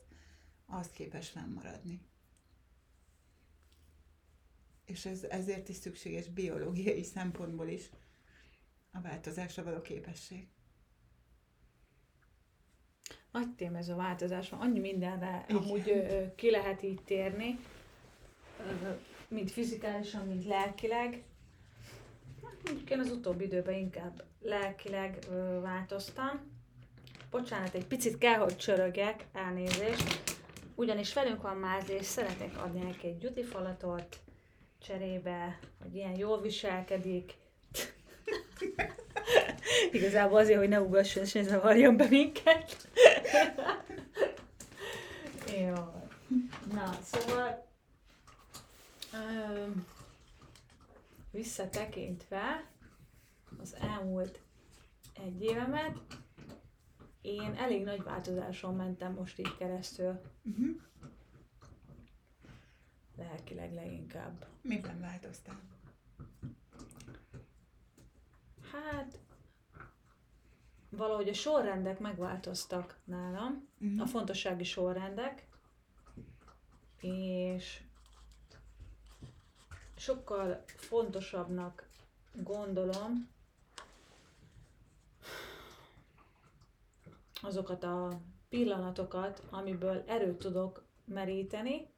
az 0.66 0.90
képes 0.90 1.28
fennmaradni. 1.30 2.00
És 4.92 5.04
ez 5.04 5.22
ezért 5.22 5.68
is 5.68 5.76
szükséges 5.76 6.28
biológiai 6.28 7.02
szempontból 7.02 7.68
is 7.68 7.90
a 8.90 9.00
változásra 9.00 9.62
való 9.62 9.80
képesség. 9.80 10.48
Nagy 13.30 13.50
tém 13.54 13.74
ez 13.74 13.88
a 13.88 13.94
változás 13.96 14.48
van, 14.48 14.60
annyi 14.60 14.78
mindenre 14.78 15.44
Igen. 15.48 15.62
amúgy 15.62 15.88
ö, 15.90 16.34
ki 16.34 16.50
lehet 16.50 16.82
így 16.82 17.02
térni, 17.04 17.58
ö, 18.58 18.90
mind 19.28 19.50
fizikálisan, 19.50 20.26
mind 20.26 20.46
lelkileg. 20.46 21.22
Hát 22.42 22.56
mondjuk 22.64 22.90
én 22.90 22.98
az 22.98 23.10
utóbbi 23.10 23.44
időben 23.44 23.74
inkább 23.74 24.24
lelkileg 24.40 25.18
ö, 25.28 25.60
változtam. 25.60 26.40
Bocsánat, 27.30 27.74
egy 27.74 27.86
picit 27.86 28.18
kell, 28.18 28.38
hogy 28.38 28.56
csörögjek, 28.56 29.26
elnézést. 29.32 30.36
Ugyanis 30.74 31.14
velünk 31.14 31.42
van 31.42 31.56
Mázli, 31.56 31.94
és 31.94 32.06
szeretnék 32.06 32.56
adni 32.56 32.82
neki 32.82 33.06
egy 33.06 33.18
gyuti 33.18 33.42
falatot 33.42 34.20
cserébe, 34.82 35.58
hogy 35.82 35.94
ilyen 35.94 36.16
jól 36.16 36.40
viselkedik. 36.40 37.34
Igazából 39.92 40.38
azért, 40.38 40.58
hogy 40.58 40.68
ne 40.68 40.80
ugasson 40.80 41.22
és 41.22 41.32
ne 41.32 41.42
zavarjon 41.42 41.96
be 41.96 42.06
minket. 42.08 42.88
Jó. 45.60 45.74
Na, 46.72 46.92
szóval... 47.02 47.70
Um, 49.12 49.86
visszatekintve 51.30 52.64
az 53.60 53.76
elmúlt 53.80 54.40
egy 55.24 55.42
évemet, 55.42 55.96
én 57.20 57.54
elég 57.58 57.84
nagy 57.84 58.02
változáson 58.02 58.74
mentem 58.74 59.12
most 59.12 59.38
így 59.38 59.56
keresztül. 59.56 60.20
Uh-huh. 60.42 60.80
Lelkileg 63.22 63.72
leginkább. 63.72 64.46
Miben 64.62 65.00
változtál? 65.00 65.60
Hát, 68.72 69.18
valahogy 70.88 71.28
a 71.28 71.34
sorrendek 71.34 71.98
megváltoztak 71.98 73.00
nálam, 73.04 73.70
Uh-huh. 73.80 74.00
a 74.00 74.06
fontossági 74.06 74.64
sorrendek, 74.64 75.46
és 77.00 77.82
sokkal 79.96 80.64
fontosabbnak 80.66 81.88
gondolom 82.32 83.28
azokat 87.42 87.84
a 87.84 88.20
pillanatokat, 88.48 89.42
amiből 89.50 90.04
erőt 90.06 90.38
tudok 90.38 90.84
meríteni, 91.04 91.91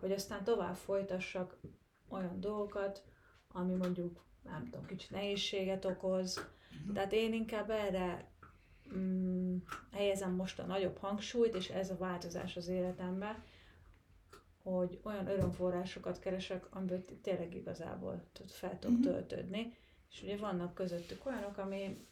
hogy 0.00 0.12
aztán 0.12 0.44
tovább 0.44 0.74
folytassak 0.76 1.56
olyan 2.08 2.40
dolgokat, 2.40 3.02
ami 3.52 3.74
mondjuk, 3.74 4.24
nem 4.42 4.64
tudom, 4.64 4.86
kicsit 4.86 5.10
nehézséget 5.10 5.84
okoz. 5.84 6.48
Tehát 6.94 7.12
én 7.12 7.32
inkább 7.34 7.70
erre 7.70 8.28
mm, 8.96 9.56
helyezem 9.92 10.32
most 10.32 10.58
a 10.58 10.66
nagyobb 10.66 10.96
hangsúlyt, 10.98 11.54
és 11.54 11.68
ez 11.68 11.90
a 11.90 11.96
változás 11.96 12.56
az 12.56 12.68
életemben, 12.68 13.42
hogy 14.62 15.00
olyan 15.02 15.26
örömforrásokat 15.26 16.18
keresek, 16.18 16.74
amiből 16.74 17.04
tényleg 17.22 17.54
igazából 17.54 18.22
fel 18.46 18.78
tudok 18.78 18.98
Mhm. 18.98 19.06
töltődni. 19.08 19.74
És 20.10 20.22
ugye 20.22 20.36
vannak 20.36 20.74
közöttük 20.74 21.26
olyanok, 21.26 21.58
ami, 21.58 22.06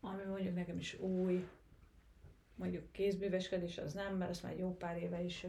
ami 0.00 0.22
mondjuk 0.22 0.54
nekem 0.54 0.78
is 0.78 0.98
új, 1.00 1.48
mondjuk 2.54 2.92
kézműveskedés 2.92 3.78
az 3.78 3.92
nem, 3.92 4.16
mert 4.16 4.30
azt 4.30 4.42
már 4.42 4.58
jó 4.58 4.76
pár 4.76 4.96
éve 4.96 5.22
is 5.22 5.46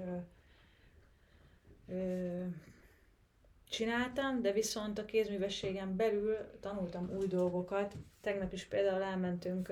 csináltam, 3.69 4.41
de 4.41 4.51
viszont 4.51 4.99
a 4.99 5.05
kézművességen 5.05 5.95
belül 5.95 6.37
tanultam 6.59 7.09
új 7.17 7.27
dolgokat. 7.27 7.95
Tegnap 8.21 8.53
is 8.53 8.65
például 8.65 9.01
elmentünk 9.01 9.71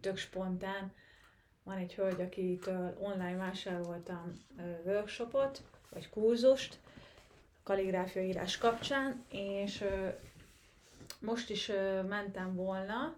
tök 0.00 0.16
spontán, 0.16 0.92
van 1.62 1.76
egy 1.76 1.94
hölgy, 1.94 2.20
akitől 2.20 2.96
online 3.00 3.36
vásároltam 3.36 4.32
workshopot, 4.84 5.62
vagy 5.90 6.08
kurzust, 6.08 6.78
kalligráfia 7.62 8.22
írás 8.22 8.58
kapcsán, 8.58 9.24
és 9.30 9.84
most 11.20 11.50
is 11.50 11.66
mentem 12.08 12.54
volna 12.54 13.14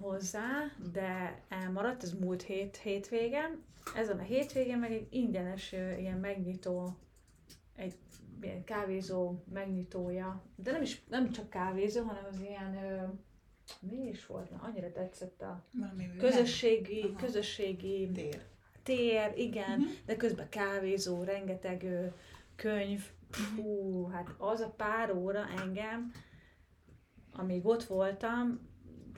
hozzá, 0.00 0.50
de 0.92 1.40
elmaradt, 1.48 2.02
ez 2.02 2.12
múlt 2.12 2.42
hét 2.42 2.76
hétvégen. 2.76 3.62
Ezen 3.94 4.18
a 4.18 4.22
hétvégén 4.22 4.78
meg 4.78 4.92
egy 4.92 5.06
ingyenes 5.10 5.72
ilyen 5.72 6.18
megnyitó, 6.18 6.96
egy 7.76 7.94
ilyen 8.42 8.64
kávézó 8.64 9.42
megnyitója, 9.52 10.42
de 10.56 10.72
nem 10.72 10.82
is 10.82 11.02
nem 11.08 11.30
csak 11.30 11.50
kávézó, 11.50 12.02
hanem 12.02 12.24
az 12.30 12.40
ilyen, 12.40 12.76
ö, 12.84 13.02
mi 13.80 14.08
is 14.08 14.26
volt, 14.26 14.50
na, 14.50 14.58
annyira 14.62 14.92
tetszett 14.92 15.42
a 15.42 15.64
Valami 15.72 16.10
közösségi, 16.18 17.02
Aha. 17.02 17.16
közösségi 17.18 18.10
tér. 18.12 18.42
tér, 18.82 19.32
igen, 19.36 19.78
Mhm. 19.78 19.88
de 20.06 20.16
közben 20.16 20.48
kávézó, 20.48 21.22
rengeteg 21.22 21.82
ö, 21.82 22.06
könyv, 22.56 23.04
hú, 23.56 24.06
hát 24.06 24.34
az 24.38 24.60
a 24.60 24.70
pár 24.70 25.14
óra 25.14 25.46
engem, 25.62 26.12
amíg 27.32 27.66
ott 27.66 27.84
voltam, 27.84 28.67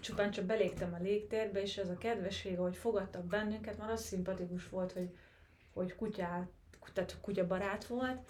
csupán 0.00 0.30
csak 0.30 0.44
belégtem 0.44 0.94
a 0.94 1.02
légtérbe, 1.02 1.62
és 1.62 1.78
az 1.78 1.88
a 1.88 1.98
kedvesség, 1.98 2.58
hogy 2.58 2.76
fogadtak 2.76 3.24
bennünket, 3.24 3.78
már 3.78 3.90
az 3.90 4.02
szimpatikus 4.04 4.68
volt, 4.68 4.92
hogy, 4.92 5.08
hogy 5.72 5.94
kutyát, 5.94 6.48
tehát 6.92 7.16
kutyabarát 7.20 7.86
volt, 7.86 8.28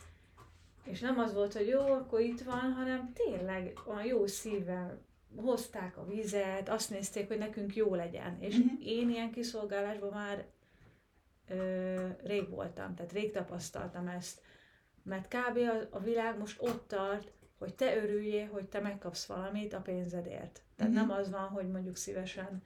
és 0.84 1.00
nem 1.00 1.18
az 1.18 1.34
volt, 1.34 1.52
hogy 1.52 1.66
jó, 1.68 1.80
akkor 1.80 2.20
itt 2.20 2.40
van, 2.40 2.72
hanem 2.72 3.12
tényleg 3.12 3.78
olyan 3.86 4.04
jó 4.04 4.26
szívvel 4.26 4.98
hozták 5.36 5.96
a 5.96 6.04
vizet, 6.06 6.68
azt 6.68 6.90
nézték, 6.90 7.28
hogy 7.28 7.38
nekünk 7.38 7.76
jó 7.76 7.94
legyen. 7.94 8.36
És 8.40 8.56
Mhm. 8.56 8.66
én 8.80 9.10
ilyen 9.10 9.30
kiszolgálásban 9.32 10.10
már 10.10 10.46
ö, 11.48 12.06
rég 12.24 12.48
voltam, 12.48 12.94
tehát 12.94 13.12
rég 13.12 13.32
tapasztaltam 13.32 14.08
ezt. 14.08 14.40
Mert 15.02 15.28
kb. 15.34 15.56
A, 15.56 15.96
a 15.96 16.00
világ 16.00 16.38
most 16.38 16.62
ott 16.62 16.88
tart, 16.88 17.32
hogy 17.60 17.74
te 17.74 17.96
örüljél, 17.96 18.46
hogy 18.48 18.68
te 18.68 18.80
megkapsz 18.80 19.26
valamit 19.26 19.72
a 19.72 19.80
pénzedért. 19.80 20.62
Tehát 20.76 20.92
Mhm. 20.92 21.00
nem 21.00 21.10
az 21.10 21.30
van, 21.30 21.48
hogy 21.48 21.68
mondjuk 21.70 21.96
szívesen 21.96 22.62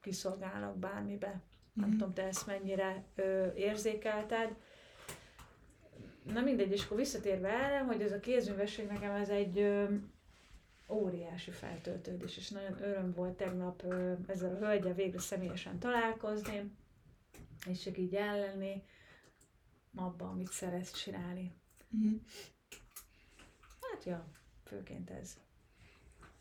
kiszolgálnak 0.00 0.76
bármibe. 0.78 1.40
Nem 1.72 1.88
Mhm. 1.88 1.98
tudom, 1.98 2.14
te 2.14 2.22
ezt 2.22 2.46
mennyire 2.46 3.04
ö, 3.14 3.52
érzékelted. 3.54 4.54
Na 6.22 6.40
mindegy, 6.40 6.70
és 6.72 6.84
akkor 6.84 6.96
visszatérve 6.96 7.48
erre, 7.48 7.78
hogy 7.78 8.02
ez 8.02 8.12
a 8.12 8.20
kézművesség 8.20 8.86
nekem 8.86 9.14
ez 9.14 9.28
egy 9.28 9.58
ö, 9.58 9.94
óriási 10.88 11.50
feltöltődés, 11.50 12.36
és 12.36 12.48
nagyon 12.50 12.82
öröm 12.82 13.12
volt 13.12 13.36
tegnap 13.36 13.82
ö, 13.84 14.12
ezzel 14.26 14.54
a 14.54 14.58
hölgyel 14.58 14.94
végre 14.94 15.18
személyesen 15.18 15.78
találkozni, 15.78 16.70
és 17.66 17.82
csak 17.82 17.98
így 17.98 18.14
ellenni 18.14 18.82
abban, 19.94 20.28
amit 20.28 20.50
szeretsz 20.52 20.92
csinálni. 20.92 21.52
Uh-huh. 21.90 22.20
Hát 23.92 24.04
ja, 24.04 24.26
főként 24.64 25.10
ez. 25.10 25.36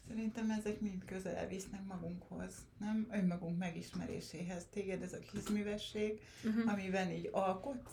Szerintem 0.07 0.49
ezek 0.51 0.79
mind 0.79 1.05
közel 1.05 1.47
visznek 1.47 1.83
magunkhoz, 1.85 2.53
nem? 2.77 3.07
Önmagunk 3.11 3.57
megismeréséhez. 3.57 4.65
Téged 4.71 5.01
ez 5.01 5.13
a 5.13 5.19
kézművesség, 5.19 6.21
Uh-huh. 6.45 6.71
amiben 6.71 7.11
így 7.11 7.29
alkotsz, 7.31 7.91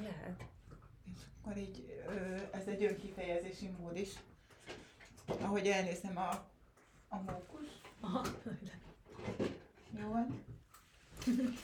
Lehet. 0.00 0.44
és 1.14 1.20
akkor 1.40 1.56
így 1.56 2.02
ez 2.52 2.66
egy 2.66 2.84
önkifejezési 2.84 3.68
mód 3.68 3.96
is. 3.96 4.10
Ahogy 5.26 5.66
elnézem 5.66 6.16
a, 6.16 6.30
a 7.08 7.16
mókus, 7.26 7.66
Aha. 8.00 8.26
Jól. 10.00 10.26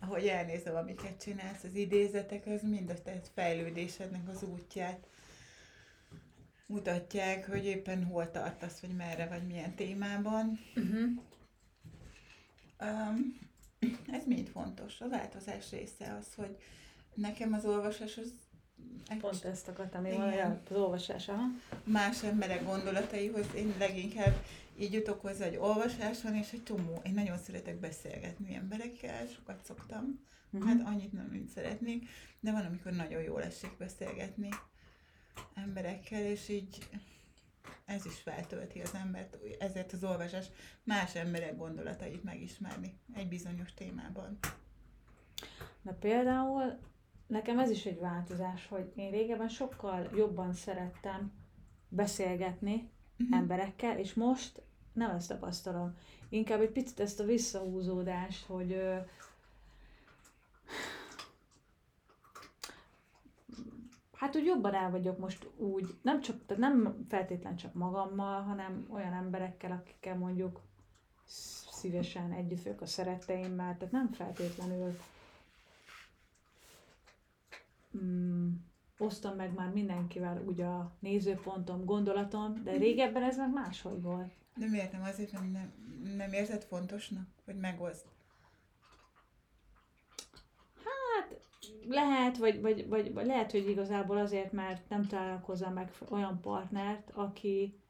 Ahogy 0.00 0.26
elnézem, 0.26 0.76
amiket 0.76 1.20
csinálsz, 1.22 1.62
az 1.64 1.74
idézetek, 1.74 2.46
az 2.46 2.62
mind 2.62 2.90
a 2.90 3.02
te 3.02 3.20
fejlődésednek 3.34 4.28
az 4.28 4.42
útját 4.42 5.06
mutatják, 6.66 7.46
hogy 7.48 7.64
éppen 7.64 8.04
hol 8.04 8.30
tartasz, 8.30 8.80
vagy 8.80 8.96
merre, 8.96 9.26
vagy 9.28 9.46
milyen 9.46 9.74
témában. 9.74 10.60
Uh-huh. 10.76 11.10
Um, 12.80 13.38
ez 14.12 14.26
mind 14.26 14.48
fontos. 14.48 15.00
A 15.00 15.08
változás 15.08 15.70
része 15.70 16.16
az, 16.20 16.34
hogy 16.34 16.56
nekem 17.14 17.52
az 17.52 17.64
olvasás 17.64 18.16
az 18.16 18.32
egy 19.08 19.18
Pont 19.18 19.44
ezt 19.44 19.68
akartam 19.68 20.04
én 20.04 20.20
az 20.20 20.76
olvasás, 20.76 21.28
aha. 21.28 21.44
más 21.84 22.22
emberek 22.22 22.64
gondolataihoz. 22.64 23.46
Én 23.54 23.74
leginkább 23.78 24.44
így 24.78 24.92
jutok 24.92 25.20
hozzá, 25.20 25.44
hogy 25.44 25.56
olvasás 25.56 26.22
van, 26.22 26.34
és 26.34 26.52
egy 26.52 26.62
csomó. 26.62 27.00
Én 27.04 27.14
nagyon 27.14 27.38
szeretek 27.38 27.80
beszélgetni 27.80 28.54
emberekkel, 28.54 29.26
sokat 29.26 29.64
szoktam. 29.64 30.24
Uh-huh. 30.50 30.68
Hát 30.68 30.86
annyit 30.86 31.12
nem, 31.12 31.26
mint 31.26 31.48
szeretnék, 31.48 32.08
de 32.40 32.52
van, 32.52 32.64
amikor 32.64 32.92
nagyon 32.92 33.22
jól 33.22 33.42
esik 33.42 33.76
beszélgetni 33.78 34.48
emberekkel, 35.54 36.22
és 36.22 36.48
így 36.48 36.88
ez 37.84 38.06
is 38.06 38.20
feltölti 38.20 38.80
az 38.80 38.94
embert, 38.94 39.36
ezért 39.58 39.92
az 39.92 40.04
olvasás 40.04 40.46
más 40.82 41.14
emberek 41.14 41.56
gondolatait 41.56 42.24
megismerni 42.24 42.98
egy 43.14 43.28
bizonyos 43.28 43.74
témában. 43.74 44.38
Na 45.82 45.92
például 45.92 46.78
nekem 47.26 47.58
ez 47.58 47.70
is 47.70 47.84
egy 47.86 47.98
változás, 47.98 48.66
hogy 48.66 48.92
én 48.94 49.10
régebben 49.10 49.48
sokkal 49.48 50.10
jobban 50.14 50.52
szerettem 50.52 51.32
beszélgetni 51.88 52.90
Mhm. 53.16 53.32
emberekkel, 53.32 53.98
és 53.98 54.14
most 54.14 54.62
nem 54.92 55.10
ezt 55.10 55.28
tapasztalom. 55.28 55.96
Inkább 56.28 56.60
egy 56.60 56.70
picit 56.70 57.00
ezt 57.00 57.20
a 57.20 57.24
visszahúzódást, 57.24 58.44
hogy 58.46 58.82
hát 64.16 64.36
úgy 64.36 64.44
jobban 64.44 64.74
el 64.74 64.90
vagyok 64.90 65.18
most 65.18 65.48
úgy, 65.56 65.98
nem 66.02 66.20
csak, 66.20 66.46
tehát 66.46 66.62
nem 66.62 67.04
feltétlen 67.08 67.56
csak 67.56 67.74
magammal, 67.74 68.42
hanem 68.42 68.86
olyan 68.90 69.12
emberekkel, 69.12 69.70
akikkel 69.70 70.16
mondjuk 70.16 70.60
szívesen 71.70 72.32
együtt 72.32 72.62
vagyok 72.62 72.80
a 72.80 72.86
szeretteimmel, 72.86 73.76
tehát 73.76 73.92
nem 73.92 74.12
feltétlenül 74.12 74.98
mm, 77.98 78.52
osztom 78.98 79.36
meg 79.36 79.54
már 79.54 79.72
mindenkivel 79.72 80.42
úgy 80.46 80.60
a 80.60 80.96
nézőpontom, 80.98 81.84
gondolatom, 81.84 82.62
de 82.62 82.76
régebben 82.76 83.22
ez 83.22 83.36
meg 83.36 83.52
máshogy 83.52 84.02
volt. 84.02 84.32
Nem 84.54 84.74
azért, 85.02 85.32
mert 85.32 85.52
nem, 85.52 85.72
nem 86.16 86.32
érzed 86.32 86.62
fontosnak, 86.64 87.26
hogy 87.44 87.56
megoszd? 87.56 88.04
Hát 90.84 91.40
lehet, 91.88 92.36
vagy, 92.36 92.60
vagy, 92.60 92.88
vagy, 92.88 93.12
vagy 93.12 93.26
lehet, 93.26 93.50
hogy 93.50 93.68
igazából 93.68 94.16
azért, 94.16 94.52
mert 94.52 94.88
nem 94.88 95.06
találok 95.06 95.44
hozzá 95.44 95.68
meg 95.68 95.92
olyan 96.08 96.40
partnert, 96.40 97.10
aki, 97.14 97.80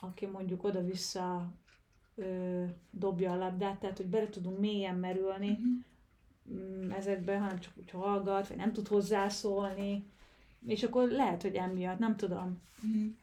aki 0.00 0.26
mondjuk 0.26 0.64
oda-vissza 0.64 1.52
ö, 2.14 2.64
dobja 2.90 3.32
a 3.32 3.36
labdát, 3.36 3.78
tehát 3.78 3.96
hogy 3.96 4.06
bele 4.06 4.28
tudunk 4.28 4.58
mélyen 4.58 4.96
merülni 4.96 5.58
Uh-huh. 6.50 6.96
ezekbe, 6.96 7.38
hanem 7.38 7.58
csak 7.58 7.72
úgy 7.76 7.90
hallgat, 7.90 8.48
vagy 8.48 8.56
nem 8.56 8.72
tud 8.72 8.88
hozzászólni, 8.88 10.10
és 10.66 10.82
akkor 10.82 11.08
lehet, 11.08 11.42
hogy 11.42 11.54
emiatt, 11.54 11.98
nem 11.98 12.16
tudom. 12.16 12.62
Uh-huh. 12.82 13.14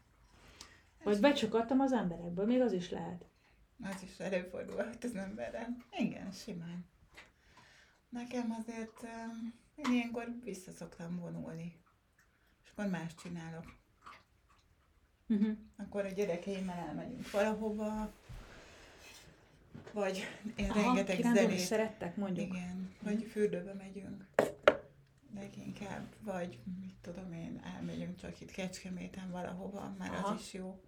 Vagy 1.04 1.20
becsukadtam 1.20 1.80
az 1.80 1.92
emberekből, 1.92 2.46
még 2.46 2.62
az 2.62 2.72
is 2.72 2.90
lehet. 2.90 3.26
Az 3.84 4.04
is 4.04 4.20
előfordulhat 4.20 5.04
az 5.04 5.16
emberrel. 5.16 5.76
Igen, 6.00 6.32
simán. 6.32 6.86
Nekem 8.10 8.52
azért 8.60 9.04
én 9.76 9.94
ilyenkor 9.94 10.36
vissza 10.44 10.72
szoktam 10.72 11.20
vonulni. 11.20 11.80
És 12.64 12.70
akkor 12.72 12.88
más 12.88 13.16
csinálok. 13.16 13.74
Uh-huh. 15.28 15.58
Akkor 15.78 16.06
a 16.06 16.10
gyerekeimmel 16.10 16.88
elmegyünk 16.88 17.32
valahova, 17.32 18.14
vagy 19.94 20.28
én 20.56 20.70
Aha, 20.70 20.82
rengeteg 20.82 21.22
zenét. 21.22 21.60
szerettek, 21.60 22.16
mondjuk. 22.16 22.48
Igen, 22.48 22.96
vagy 23.02 23.24
fürdőbe 23.24 23.74
megyünk. 23.74 24.26
Leginkább, 25.36 26.16
vagy 26.22 26.60
mit 26.82 26.96
tudom 27.02 27.34
én, 27.34 27.62
elmegyünk 27.76 28.16
csak 28.16 28.42
itt 28.42 28.52
Kecskeméten 28.52 29.32
valahova, 29.32 29.96
már 29.98 30.10
Aha. 30.14 30.28
az 30.34 30.40
is 30.40 30.54
jó. 30.54 30.82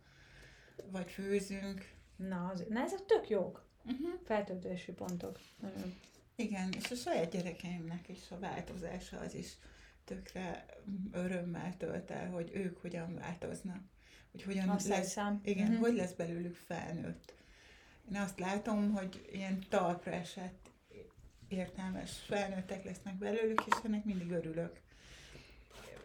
Vagy 0.91 1.11
főzünk. 1.11 1.91
Na, 2.15 2.47
az, 2.47 2.63
na, 2.69 2.79
ezek 2.79 3.05
tök 3.05 3.29
jók. 3.29 3.65
Uh-huh. 3.85 4.09
Feltöltési 4.23 4.91
pontok. 4.91 5.39
Nagyon. 5.59 5.93
Igen, 6.39 6.69
és 6.77 6.91
a 6.91 6.95
saját 6.95 7.31
gyerekeimnek 7.31 8.09
is 8.09 8.19
a 8.31 8.39
változása 8.39 9.19
az 9.19 9.33
is 9.35 9.53
tökre 10.03 10.65
örömmel 11.11 11.77
tölt 11.77 12.11
el, 12.11 12.29
hogy 12.29 12.51
ők 12.53 12.81
hogyan 12.81 13.15
változnak. 13.15 13.81
Hogy 14.31 14.43
hogyan 14.43 14.69
Azt 14.69 14.87
lesz, 14.87 15.03
hiszem. 15.03 15.39
igen, 15.43 15.71
Mhm. 15.71 15.79
hogy 15.81 15.95
lesz 15.95 16.11
belőlük 16.13 16.55
felnőtt. 16.55 17.33
Én 18.11 18.17
azt 18.17 18.39
látom, 18.39 18.91
hogy 18.91 19.29
ilyen 19.31 19.63
talpra 19.69 20.11
esett, 20.11 20.69
értelmes 21.47 22.11
felnőttek 22.27 22.83
lesznek 22.83 23.15
belőlük, 23.15 23.63
és 23.67 23.73
ennek 23.83 24.03
mindig 24.05 24.31
örülök. 24.31 24.79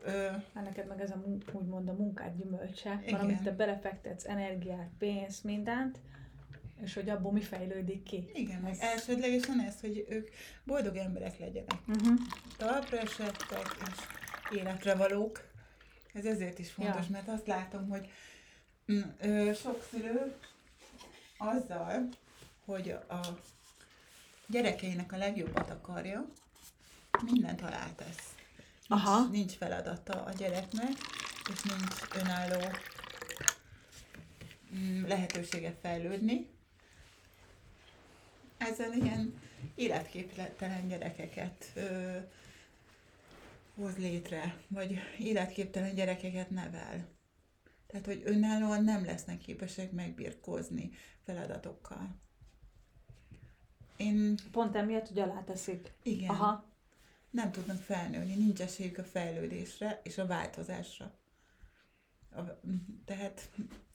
Ö, 0.05 0.29
Hát 0.55 0.65
neked 0.65 0.87
meg 0.87 1.01
ez 1.01 1.11
a 1.11 1.25
úgymond 1.53 1.89
a 1.89 1.93
munkád 1.93 2.37
gyümölcse, 2.37 2.99
Igen. 3.03 3.13
valamit 3.19 3.43
te 3.43 3.51
belefektetsz 3.53 4.25
energiát, 4.27 4.91
pénzt, 4.99 5.45
mindent, 5.45 5.99
és 6.83 6.95
hogy 6.95 7.09
abból 7.09 7.33
mi 7.33 7.41
fejlődik 7.41 8.03
ki. 8.03 8.31
igen, 8.35 8.61
meg 8.61 8.77
elsődlegesen 8.79 9.61
ez, 9.61 9.81
hogy 9.81 10.07
ők 10.09 10.29
boldog 10.65 10.97
emberek 10.97 11.39
legyenek. 11.39 11.79
Uh-huh. 11.87 12.19
talpra 12.57 12.99
esettek, 12.99 13.77
és 13.81 13.99
életre 14.59 14.95
valók. 14.95 15.51
Ez 16.13 16.25
ezért 16.25 16.59
is 16.59 16.71
fontos, 16.71 17.05
Ja. 17.05 17.11
mert 17.11 17.29
azt 17.29 17.47
látom, 17.47 17.89
hogy 17.89 18.09
mm, 18.93 19.01
ö, 19.21 19.53
sok 19.55 19.87
szülő 19.91 20.35
azzal, 21.39 22.09
hogy 22.65 22.89
a 22.91 23.21
gyerekeinek 24.47 25.13
a 25.13 25.17
legjobbat 25.17 25.71
akarja, 25.71 26.29
mindent 27.25 27.61
alátesz. 27.63 28.35
Nincs, 28.89 29.03
Aha. 29.05 29.29
nincs 29.31 29.53
feladata 29.53 30.25
a 30.25 30.33
gyereknek, 30.33 30.93
és 31.53 31.63
nincs 31.63 32.23
önálló 32.23 32.61
mm, 34.75 35.07
lehetősége 35.07 35.75
fejlődni. 35.83 36.51
Ezzel 38.71 38.93
ilyen 38.93 39.41
életképtelen 39.75 40.89
gyerekeket 40.89 41.73
ö, 41.75 42.17
hoz 43.75 43.97
létre, 43.97 44.57
vagy 44.69 44.99
életképtelen 45.19 45.95
gyerekeket 45.95 46.51
nevel. 46.51 47.09
Tehát, 47.87 48.07
hogy 48.07 48.23
önállóan 48.25 48.85
nem 48.85 49.05
lesznek 49.05 49.39
képesek 49.39 49.93
megbirkózni 49.93 50.91
feladatokkal. 51.25 52.21
Én 53.97 54.37
Pont 54.53 54.77
emiatt, 54.77 55.09
hogy 55.09 55.19
aláteszik. 55.19 55.93
igen, 56.03 56.29
Aha. 56.31 56.65
nem 57.31 57.53
tudnak 57.53 57.77
felnőni, 57.83 58.35
nincs 58.35 58.61
esélyük 58.61 58.99
a 58.99 59.05
fejlődésre 59.05 60.01
és 60.05 60.19
a 60.19 60.27
változásra. 60.27 61.13
A, 62.31 62.41
tehát 63.05 63.51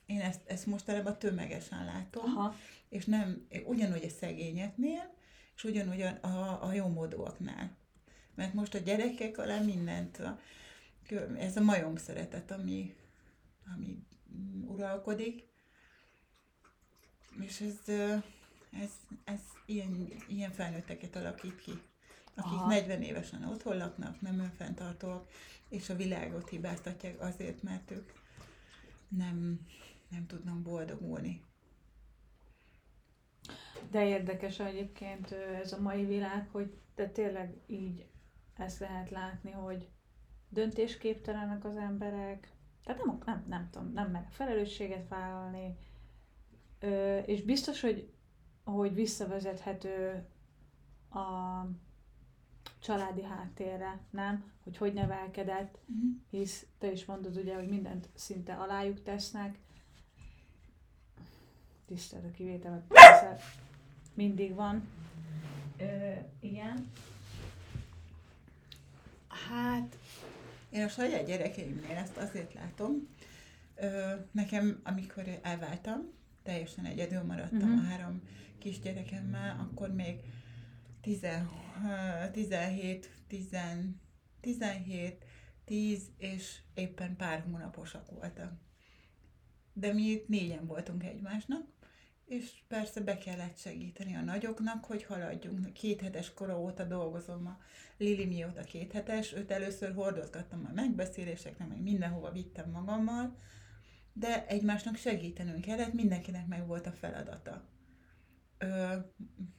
én 0.07 0.21
ezt, 0.21 0.41
ezt 0.45 0.65
mostanában 0.65 1.19
tömegesen 1.19 1.85
látom, 1.85 2.23
Aha. 2.23 2.55
és 2.89 3.05
nem 3.05 3.47
ugyanúgy 3.65 4.03
a 4.03 4.09
szegényeknél, 4.09 5.13
és 5.55 5.63
ugyanúgy 5.63 6.01
a, 6.01 6.17
a, 6.21 6.63
a 6.63 6.73
jó 6.73 6.87
módúaknál. 6.87 7.77
Mert 8.35 8.53
most 8.53 8.73
a 8.73 8.79
gyerekek 8.79 9.37
alá 9.37 9.59
mindent, 9.59 10.19
a, 10.19 10.39
ez 11.37 11.57
a 11.57 11.61
majom 11.61 11.95
szeretet, 11.95 12.51
ami, 12.51 12.95
ami 13.75 14.05
uralkodik, 14.67 15.43
és 17.39 17.61
ez, 17.61 17.95
ez, 18.81 18.91
ez 19.23 19.39
ilyen, 19.65 20.07
ilyen 20.27 20.51
felnőtteket 20.51 21.15
alakít 21.15 21.61
ki, 21.61 21.71
akik. 22.35 22.51
Aha. 22.51 22.67
40 22.67 23.01
évesen 23.01 23.43
otthon 23.43 23.77
laknak, 23.77 24.21
nem 24.21 24.39
önfenntartóak, 24.39 25.29
és 25.69 25.89
a 25.89 25.95
világot 25.95 26.49
hibáztatják 26.49 27.21
azért, 27.21 27.63
mert 27.63 27.91
ők 27.91 28.11
nem, 29.07 29.59
nem 30.09 30.25
tudnak 30.25 30.61
boldogulni. 30.61 31.43
De 33.91 34.05
érdekes 34.07 34.59
egyébként 34.59 35.31
ez 35.31 35.73
a 35.73 35.81
mai 35.81 36.05
világ, 36.05 36.47
hogy 36.51 36.77
te 36.95 37.09
tényleg 37.09 37.57
így 37.67 38.07
ezt 38.57 38.79
lehet 38.79 39.09
látni, 39.09 39.51
hogy 39.51 39.87
döntésképtelenek 40.49 41.65
az 41.65 41.75
emberek, 41.75 42.51
tehát 42.83 43.05
nem, 43.05 43.21
nem, 43.25 43.45
nem 43.47 43.69
tudom, 43.71 43.93
nem 43.93 44.11
merek 44.11 44.31
felelősséget 44.31 45.07
vállalni, 45.07 45.77
ö, 46.79 47.17
és 47.17 47.41
biztos, 47.43 47.81
hogy, 47.81 48.11
hogy 48.63 48.93
visszavezethető 48.93 50.25
a 51.09 51.61
családi 52.79 53.23
háttérre, 53.23 53.99
nem? 54.09 54.51
Hogy 54.63 54.77
hogy 54.77 54.93
nevelkedett, 54.93 55.79
Uh-huh. 55.87 56.11
hisz 56.29 56.65
te 56.77 56.91
is 56.91 57.05
mondod 57.05 57.37
ugye, 57.37 57.55
hogy 57.55 57.67
mindent 57.67 58.09
szinte 58.13 58.53
alájuk 58.53 59.03
tesznek. 59.03 59.59
Tisztelt 61.87 62.25
a 62.25 62.31
kivétel, 62.31 62.71
mert 62.71 62.87
persze 62.87 63.37
mindig 64.13 64.53
van. 64.53 64.87
Ö, 65.77 66.11
igen. 66.39 66.89
Hát, 69.27 69.97
én 70.69 70.83
a 70.83 70.87
saját 70.87 71.25
gyerekeimnél 71.25 71.95
ezt 71.95 72.17
azért 72.17 72.53
látom. 72.53 73.07
Ö, 73.75 74.13
nekem, 74.31 74.79
amikor 74.83 75.39
elváltam, 75.41 76.11
teljesen 76.43 76.85
egyedül 76.85 77.23
maradtam 77.23 77.71
uh-huh. 77.71 77.85
a 77.85 77.87
három 77.87 78.21
kisgyerekemmel, 78.57 79.59
akkor 79.59 79.93
még 79.93 80.19
10, 81.01 81.25
17, 82.31 83.09
10, 83.27 83.55
17, 84.41 85.25
10 85.65 86.09
és 86.17 86.59
éppen 86.73 87.15
pár 87.15 87.43
hónaposak 87.51 88.11
voltak. 88.11 88.53
De 89.73 89.93
mi 89.93 90.23
négyen 90.27 90.65
voltunk 90.65 91.03
egymásnak, 91.03 91.65
és 92.27 92.51
persze 92.67 93.01
be 93.01 93.17
kellett 93.17 93.57
segíteni 93.57 94.15
a 94.15 94.21
nagyoknak, 94.21 94.85
hogy 94.85 95.03
haladjunk. 95.03 95.73
Két 95.73 96.01
hetes 96.01 96.33
kora 96.33 96.59
óta 96.59 96.83
dolgozom 96.83 97.47
a 97.47 97.59
Lili 97.97 98.25
mióta 98.25 98.61
két 98.61 98.91
hetes, 98.91 99.33
őt 99.33 99.51
először 99.51 99.93
hordozgattam 99.93 100.65
a 100.69 100.73
megbeszélésekre, 100.73 101.65
meg 101.65 101.81
mindenhova 101.81 102.31
vittem 102.31 102.69
magammal, 102.69 103.35
de 104.13 104.47
egymásnak 104.47 104.95
segítenünk 104.95 105.61
kellett, 105.61 105.93
mindenkinek 105.93 106.47
meg 106.47 106.67
volt 106.67 106.87
a 106.87 106.91
feladata. 106.91 107.67
Ö, 108.57 108.95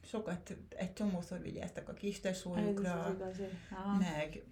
sokat, 0.03 0.57
egy 0.69 0.93
csomószor 0.93 1.41
vigyáztak 1.41 1.89
a 1.89 1.93
kis 1.93 2.15
Ez 2.15 2.21
tesójukra, 2.21 3.03
az 3.03 3.15
igazi. 3.15 3.43
Aha. 3.71 3.97
meg 3.97 4.43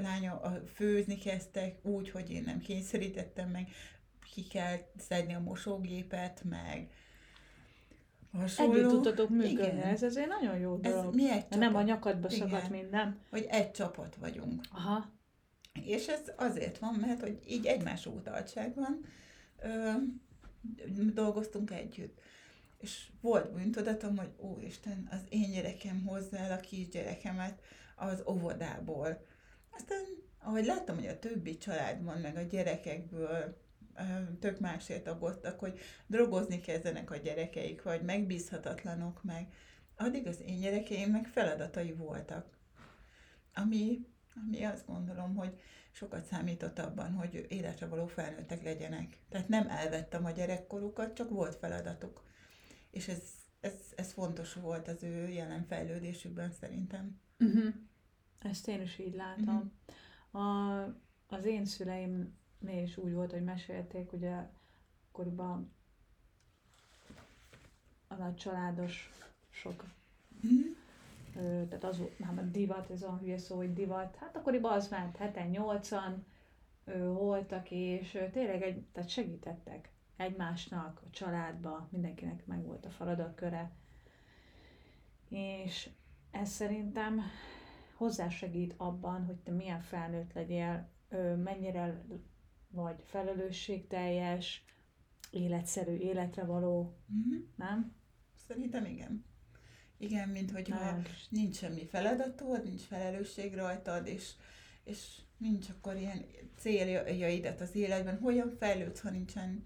lánya 0.00 0.40
a, 0.40 0.62
főzni 0.74 1.18
kezdtek 1.18 1.84
úgy, 1.84 2.10
hogy 2.10 2.30
én 2.30 2.42
nem 2.42 2.58
kényszerítettem 2.58 3.50
meg, 3.50 3.68
ki 4.32 4.46
kell 4.46 4.78
szedni 4.96 5.34
a 5.34 5.40
mosógépet, 5.40 6.42
meg 6.44 6.90
hasonló. 8.38 8.72
Együtt 8.74 8.88
tudtatok 8.88 9.28
működni, 9.30 9.52
Igen. 9.52 9.82
ez 9.82 10.02
azért 10.02 10.28
nagyon 10.28 10.58
jó 10.58 10.78
Ez 10.82 10.92
dolog. 10.92 11.14
mi 11.14 11.30
egy 11.30 11.42
csapat, 11.42 11.58
nem 11.58 11.74
a 11.74 11.82
nyakadba 11.82 12.28
Igen. 12.30 12.48
szakadt 12.48 12.70
minden. 12.70 13.18
hogy 13.30 13.46
egy 13.50 13.70
csapat 13.70 14.16
vagyunk. 14.20 14.62
Aha. 14.72 15.12
És 15.84 16.06
ez 16.06 16.20
azért 16.36 16.78
van, 16.78 16.94
mert 16.94 17.20
hogy 17.20 17.38
így 17.48 17.66
egymás 17.66 18.06
utaltságban 18.06 19.00
ö, 19.62 19.90
dolgoztunk 21.14 21.70
együtt. 21.70 22.20
És 22.78 23.08
volt 23.20 23.52
bűntudatom, 23.52 24.16
hogy 24.16 24.30
úristen, 24.36 25.08
az 25.10 25.20
én 25.28 25.50
gyerekem 25.50 26.04
hozza 26.06 26.36
el 26.36 26.52
a 26.52 26.60
kisgyerekemet 26.60 27.60
az 27.96 28.22
óvodából. 28.28 29.24
Aztán, 29.70 30.02
ahogy 30.38 30.64
láttam, 30.64 30.96
hogy 30.96 31.06
a 31.06 31.18
többi 31.18 31.56
családban, 31.56 32.20
meg 32.20 32.36
a 32.36 32.42
gyerekekből 32.42 33.56
tök 34.40 34.60
másért 34.60 35.06
aggódtak, 35.06 35.58
hogy 35.58 35.78
drogozni 36.06 36.60
kezdenek 36.60 37.10
a 37.10 37.16
gyerekeik, 37.16 37.82
vagy 37.82 38.02
megbízhatatlanok 38.02 39.22
meg, 39.22 39.52
addig 39.96 40.26
az 40.26 40.40
én 40.40 40.60
gyerekeim 40.60 41.10
meg 41.10 41.26
feladatai 41.26 41.92
voltak. 41.92 42.58
ami, 43.54 44.06
ami 44.34 44.64
azt 44.64 44.86
gondolom, 44.86 45.34
hogy 45.36 45.60
sokat 45.90 46.24
számított 46.24 46.78
abban, 46.78 47.12
hogy 47.12 47.46
életre 47.48 47.86
való 47.86 48.06
felnőttek 48.06 48.62
legyenek. 48.62 49.18
Tehát 49.28 49.48
nem 49.48 49.68
elvettem 49.68 50.24
a 50.24 50.30
gyerekkorukat, 50.30 51.14
csak 51.14 51.30
volt 51.30 51.54
feladatuk. 51.54 52.22
És 52.90 53.08
ez, 53.08 53.22
ez, 53.60 53.74
ez 53.96 54.12
fontos 54.12 54.54
volt 54.54 54.88
az 54.88 55.02
ő 55.02 55.28
jelen 55.28 55.64
fejlődésükben 55.66 56.50
szerintem. 56.50 57.20
Uh-huh. 57.38 57.74
Ezt 58.38 58.68
én 58.68 58.80
is 58.80 58.98
így 58.98 59.14
látom. 59.14 59.72
Uh-huh. 60.32 60.46
A, 60.46 60.82
az 61.26 61.44
én 61.44 61.64
szüleimnél 62.64 62.82
is 62.82 62.96
úgy 62.96 63.12
volt, 63.12 63.30
hogy 63.30 63.44
mesélték, 63.44 64.12
ugye 64.12 64.42
akkoriban 65.08 65.72
a 68.08 68.14
nagy 68.14 68.34
családos 68.36 69.12
sok 69.50 69.84
ö, 71.36 71.62
tehát 71.68 71.84
az 71.84 72.00
nem 72.16 72.38
a 72.38 72.42
divat, 72.42 72.90
ez 72.90 73.02
a 73.02 73.18
hülye 73.18 73.38
szó, 73.38 73.56
hogy 73.56 73.72
divat, 73.72 74.16
hát 74.16 74.36
akkoriban 74.36 74.72
az 74.72 74.88
ment, 74.88 75.16
heten, 75.16 75.48
nyolcan 75.48 76.24
ö, 76.84 77.06
voltak, 77.12 77.70
és 77.70 78.14
ö, 78.14 78.30
tényleg 78.30 78.62
egy, 78.62 78.82
tehát 78.92 79.08
segítettek 79.08 79.88
egymásnak, 80.16 81.00
a 81.06 81.10
családba, 81.10 81.88
mindenkinek 81.90 82.46
meg 82.46 82.64
volt 82.64 82.86
a 82.86 82.90
feladatköre, 82.90 83.70
és 85.28 85.88
ez 86.30 86.48
szerintem 86.50 87.20
hozzásegít 87.96 88.74
abban, 88.76 89.24
hogy 89.24 89.36
te 89.36 89.50
milyen 89.50 89.80
felnőtt 89.80 90.32
legyél, 90.32 90.88
mennyire 91.44 92.04
vagy 92.74 93.02
felelősségteljes, 93.04 94.64
életszerű, 95.30 95.96
életre 95.96 96.44
való, 96.44 96.96
mm-hmm. 97.12 97.42
nem? 97.56 97.94
Szerintem 98.46 98.84
igen. 98.84 99.24
Igen, 99.98 100.28
mint 100.28 100.50
hogyha 100.50 100.98
nincs 101.28 101.56
semmi 101.56 101.86
feladatod, 101.86 102.64
nincs 102.64 102.82
felelősség 102.82 103.54
rajtad, 103.54 104.06
és, 104.06 104.30
és 104.84 105.18
nincs 105.36 105.68
akkor 105.68 105.96
ilyen 105.96 106.24
céljaidat 106.58 107.60
az 107.60 107.74
életben. 107.74 108.18
Hogyan 108.18 108.50
fejlődsz, 108.58 109.00
ha 109.00 109.10
nincsen 109.10 109.64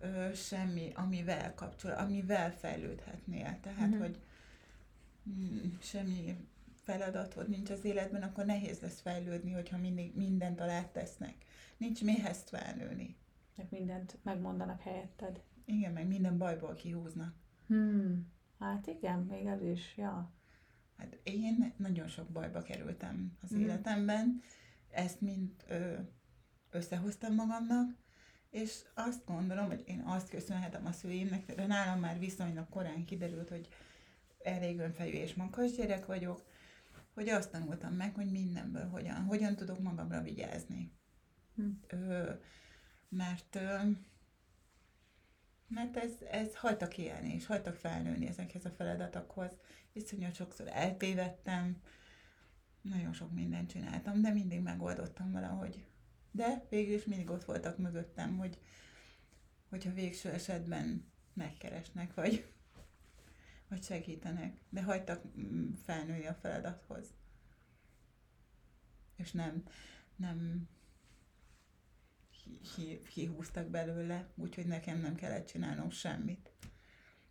ö, 0.00 0.28
semmi, 0.34 0.92
amivel 0.94 1.54
kapcsol, 1.54 1.90
amivel 1.90 2.52
fejlődhetnél. 2.56 3.58
Tehát, 3.62 3.88
uh-huh. 3.88 3.98
hogy 3.98 4.18
mm, 5.28 5.70
semmi 5.80 6.36
feladatod 6.84 7.48
nincs 7.48 7.70
az 7.70 7.84
életben, 7.84 8.22
akkor 8.22 8.44
nehéz 8.44 8.80
lesz 8.80 9.00
fejlődni, 9.00 9.52
hogyha 9.52 9.78
mindig 9.78 10.16
mindent 10.16 10.60
alá 10.60 10.84
tesznek. 10.84 11.34
Nincs 11.76 12.02
mihez 12.02 12.42
felnőni. 12.42 13.16
Meg 13.56 13.66
mindent 13.70 14.18
megmondanak 14.22 14.80
helyetted. 14.80 15.42
Igen, 15.64 15.92
meg 15.92 16.06
minden 16.06 16.38
bajból 16.38 16.74
kihúznak. 16.74 17.34
Hmm. 17.66 18.32
Hát 18.58 18.86
igen, 18.86 19.18
még 19.18 19.46
ez 19.46 19.62
is, 19.62 19.96
ja. 19.96 20.32
Hát 20.96 21.18
én 21.22 21.74
nagyon 21.76 22.08
sok 22.08 22.28
bajba 22.28 22.62
kerültem 22.62 23.38
az 23.42 23.54
mm. 23.54 23.60
életemben, 23.60 24.42
ezt 24.90 25.20
mind 25.20 25.50
ö, 25.68 25.94
összehoztam 26.70 27.34
magamnak, 27.34 27.96
és 28.50 28.84
azt 28.94 29.24
gondolom, 29.26 29.66
hogy 29.66 29.82
én 29.86 30.00
azt 30.00 30.28
köszönhetem 30.28 30.86
a 30.86 30.92
szüleimnek, 30.92 31.54
de 31.54 31.66
nálam 31.66 32.00
már 32.00 32.18
viszonylag 32.18 32.68
korán 32.68 33.04
kiderült, 33.04 33.48
hogy 33.48 33.68
elég 34.42 34.78
önfejű 34.78 35.12
és 35.12 35.34
magas 35.34 35.72
gyerek 35.72 36.06
vagyok, 36.06 36.42
hogy 37.14 37.28
azt 37.28 37.50
tanultam 37.50 37.92
meg, 37.92 38.14
hogy 38.14 38.30
mindenből 38.30 38.88
hogyan, 38.88 39.24
hogyan 39.24 39.56
tudok 39.56 39.80
magamra 39.80 40.22
vigyázni. 40.22 40.92
Hm. 41.54 41.70
Mert 43.08 43.58
mert 45.68 45.96
ez, 45.96 46.12
ez 46.30 46.56
hagytak 46.56 46.98
élni, 46.98 47.34
és 47.34 47.46
hagytak 47.46 47.74
felnőni 47.74 48.26
ezekhez 48.26 48.64
a 48.64 48.70
feladatokhoz. 48.70 49.50
Iszonyat 49.92 50.34
sokszor 50.34 50.68
eltévedtem, 50.68 51.82
nagyon 52.82 53.12
sok 53.12 53.32
mindent 53.32 53.70
csináltam, 53.70 54.20
de 54.20 54.30
mindig 54.30 54.60
megoldottam 54.60 55.32
valahogy. 55.32 55.86
De 56.30 56.66
végül 56.68 56.94
is 56.94 57.04
mindig 57.04 57.30
ott 57.30 57.44
voltak 57.44 57.78
mögöttem, 57.78 58.36
hogy 58.36 58.58
hogyha 59.68 59.92
végső 59.92 60.30
esetben 60.30 61.12
megkeresnek, 61.32 62.14
vagy, 62.14 62.52
vagy 63.68 63.82
segítenek. 63.82 64.56
De 64.68 64.82
hagytak 64.82 65.22
mm, 65.38 65.72
felnőni 65.72 66.26
a 66.26 66.34
feladathoz. 66.34 67.14
És 69.16 69.32
nem, 69.32 69.62
nem 70.16 70.68
kihúztak 73.08 73.66
belőle, 73.66 74.28
úgyhogy 74.34 74.66
nekem 74.66 75.00
nem 75.00 75.14
kellett 75.14 75.46
csinálnom 75.46 75.90
semmit. 75.90 76.52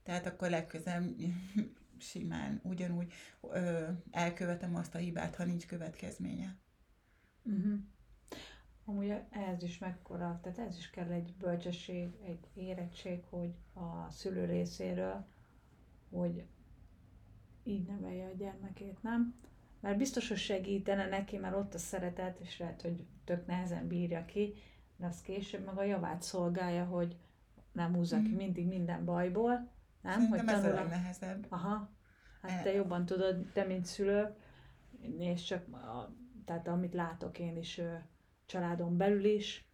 Tehát 0.04 0.26
akkor 0.26 0.50
legközelebb 0.50 1.10
simán 1.98 2.60
ugyanúgy 2.64 3.14
ö, 3.42 3.90
elkövetem 4.12 4.76
azt 4.76 4.96
a 4.96 4.98
hibát, 4.98 5.36
ha 5.36 5.44
nincs 5.44 5.66
következménye. 5.66 6.58
Uh-huh. 7.44 7.80
Amúgy 8.86 9.14
ez 9.30 9.64
is 9.64 9.78
mekkora, 9.78 10.40
tehát 10.44 10.60
ez 10.60 10.78
is 10.78 10.90
kell 10.90 11.12
egy 11.12 11.34
bölcsesség, 11.38 12.10
egy 12.26 12.48
érettség, 12.54 13.24
hogy 13.30 13.54
a 13.74 14.10
szülő 14.10 14.46
részéről, 14.46 15.26
hogy 16.10 16.46
így 17.64 17.86
nevelje 17.86 18.26
a 18.26 18.36
gyermekét, 18.38 19.02
nem? 19.02 19.36
Mert 19.80 19.98
biztos, 19.98 20.28
hogy 20.28 20.38
segítene 20.38 21.08
neki, 21.08 21.38
mert 21.38 21.56
ott 21.56 21.74
a 21.74 21.78
szeretet, 21.78 22.40
és 22.40 22.58
lehet, 22.58 22.82
hogy 22.82 23.06
tök 23.24 23.46
nehezen 23.46 23.88
bírja 23.88 24.26
ki, 24.26 24.54
az 25.04 25.22
később 25.22 25.66
meg 25.66 25.78
a 25.78 25.84
javát 25.84 26.22
szolgálja, 26.22 26.86
hogy 26.86 27.18
nem 27.72 27.94
húzza 27.94 28.22
ki 28.22 28.30
mm. 28.30 28.36
mindig 28.36 28.68
minden 28.68 29.06
bajból, 29.06 29.72
nem? 30.02 30.14
Szerintem 30.14 30.30
hogy 30.30 30.46
tanul... 30.46 30.66
ez 30.66 30.72
a 30.72 30.76
legnehezebb. 30.76 31.46
Aha, 31.50 31.90
hát 32.42 32.64
te 32.64 32.70
e- 32.70 32.74
jobban 32.74 33.06
tudod, 33.06 33.46
te 33.54 33.64
mint 33.64 33.86
szülő, 33.86 34.36
és 35.20 35.44
csak, 35.44 35.74
a, 35.74 36.14
tehát 36.46 36.68
amit 36.68 36.94
látok 36.94 37.40
én 37.40 37.58
is 37.58 37.82
családon 38.46 38.98
belül 38.98 39.26
is, 39.26 39.66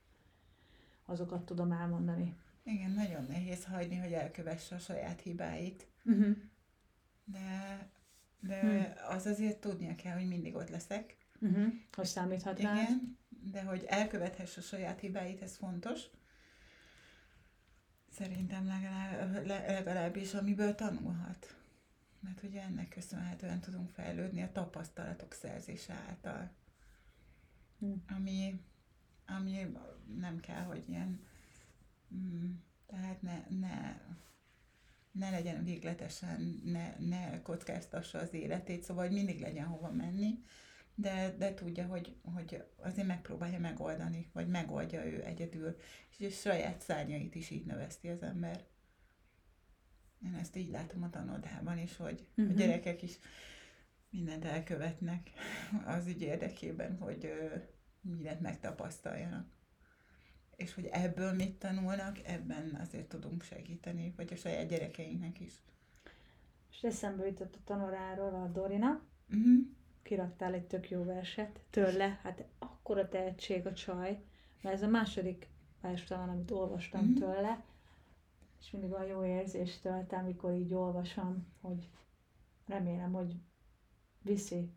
azokat 1.05 1.45
tudom 1.45 1.71
elmondani. 1.71 2.35
Igen, 2.63 2.91
nagyon 2.91 3.25
nehéz 3.29 3.65
hagyni, 3.65 3.95
hogy 3.95 4.13
elkövesse 4.13 4.75
a 4.75 4.79
saját 4.79 5.21
hibáit. 5.21 5.87
Uh-huh. 6.03 6.37
De, 7.23 7.87
de 8.39 8.63
uh-huh. 8.63 9.15
az 9.15 9.25
azért 9.25 9.59
tudnia 9.59 9.95
kell, 9.95 10.13
hogy 10.13 10.27
mindig 10.27 10.55
ott 10.55 10.69
leszek. 10.69 11.17
Uh-huh. 11.41 11.73
Hogy 11.95 12.05
számíthat 12.05 12.59
rá. 12.59 12.73
Igen, 12.73 13.17
de 13.43 13.63
hogy 13.63 13.83
elkövethesse 13.83 14.61
saját 14.61 14.99
hibáit, 14.99 15.41
ez 15.41 15.55
fontos. 15.55 16.01
Szerintem 18.11 18.67
legalább, 18.67 19.45
legalábbis, 19.45 20.33
amiből 20.33 20.75
tanulhat. 20.75 21.55
Mert 22.19 22.43
ugye 22.43 22.61
ennek 22.61 22.89
köszönhetően 22.89 23.59
tudunk 23.59 23.89
fejlődni 23.89 24.41
a 24.41 24.51
tapasztalatok 24.51 25.33
szerzése 25.33 25.93
által. 25.93 26.51
Hm. 27.79 27.93
Ami, 28.15 28.61
ami 29.25 29.77
nem 30.17 30.39
kell, 30.39 30.63
hogy 30.63 30.89
ilyen, 30.89 31.23
mm, 32.13 32.51
tehát 32.85 33.21
ne, 33.21 33.43
ne, 33.49 34.01
ne 35.11 35.29
legyen 35.29 35.63
végletesen, 35.63 36.61
ne, 36.63 36.95
ne 36.99 37.41
kockáztassa 37.41 38.19
az 38.19 38.33
életét, 38.33 38.83
szóval 38.83 39.05
hogy 39.05 39.15
mindig 39.15 39.39
legyen 39.39 39.65
hova 39.65 39.91
menni, 39.91 40.43
de, 41.01 41.35
de 41.37 41.53
tudja, 41.53 41.85
hogy, 41.85 42.15
hogy 42.35 42.63
azért 42.77 43.07
megpróbálja 43.07 43.59
megoldani, 43.59 44.29
vagy 44.33 44.47
megoldja 44.47 45.05
ő 45.05 45.23
egyedül, 45.23 45.77
és 46.17 46.25
a 46.25 46.29
saját 46.29 46.81
szárnyait 46.81 47.35
is 47.35 47.49
így 47.49 47.65
növeszti 47.65 48.07
az 48.07 48.21
ember. 48.21 48.65
Én 50.25 50.33
ezt 50.33 50.55
így 50.55 50.69
látom 50.69 51.03
a 51.03 51.09
tanodában 51.09 51.77
is, 51.77 51.97
hogy 51.97 52.27
uh-huh. 52.29 52.45
a 52.45 52.49
mhm. 52.49 52.57
gyerekek 52.57 53.01
is 53.01 53.19
mindent 54.09 54.45
elkövetnek 54.45 55.29
az 55.95 56.07
ügy 56.07 56.21
érdekében, 56.21 56.97
hogy 56.97 57.25
ö, 57.25 57.55
mindent 58.01 58.41
megtapasztaljanak. 58.41 59.47
És 60.55 60.73
hogy 60.73 60.85
ebből 60.85 61.33
mit 61.33 61.59
tanulnak, 61.59 62.19
ebben 62.23 62.77
azért 62.81 63.07
tudunk 63.07 63.43
segíteni, 63.43 64.13
vagy 64.15 64.33
a 64.33 64.35
saját 64.35 64.67
gyerekeinknek 64.67 65.39
is. 65.39 65.53
És 66.71 66.81
eszembe 66.81 67.25
jutott 67.25 67.55
a 67.55 67.63
tanoráról 67.63 68.33
a 68.33 68.47
Dorina, 68.47 69.01
uh-huh 69.29 69.77
kiraktál 70.09 70.53
egy 70.53 70.67
tök 70.67 70.89
jó 70.89 71.03
verset 71.03 71.59
tőle, 71.69 72.19
hát 72.23 72.43
akkora 72.59 73.09
tehetség 73.09 73.65
a 73.65 73.73
csaj, 73.73 74.23
mert 74.61 74.75
ez 74.75 74.81
a 74.81 74.87
második 74.87 75.49
vers 75.81 76.03
talán, 76.03 76.29
amit 76.29 76.51
olvastam 76.51 77.03
mm-hmm. 77.03 77.13
tőle, 77.13 77.63
és 78.59 78.71
mindig 78.71 78.93
a 78.93 79.03
jó 79.03 79.25
érzést 79.25 79.81
tölt, 79.81 80.13
amikor 80.13 80.53
így 80.53 80.73
olvasom, 80.73 81.47
hogy 81.61 81.89
remélem, 82.65 83.11
hogy 83.11 83.35
viszi, 84.21 84.71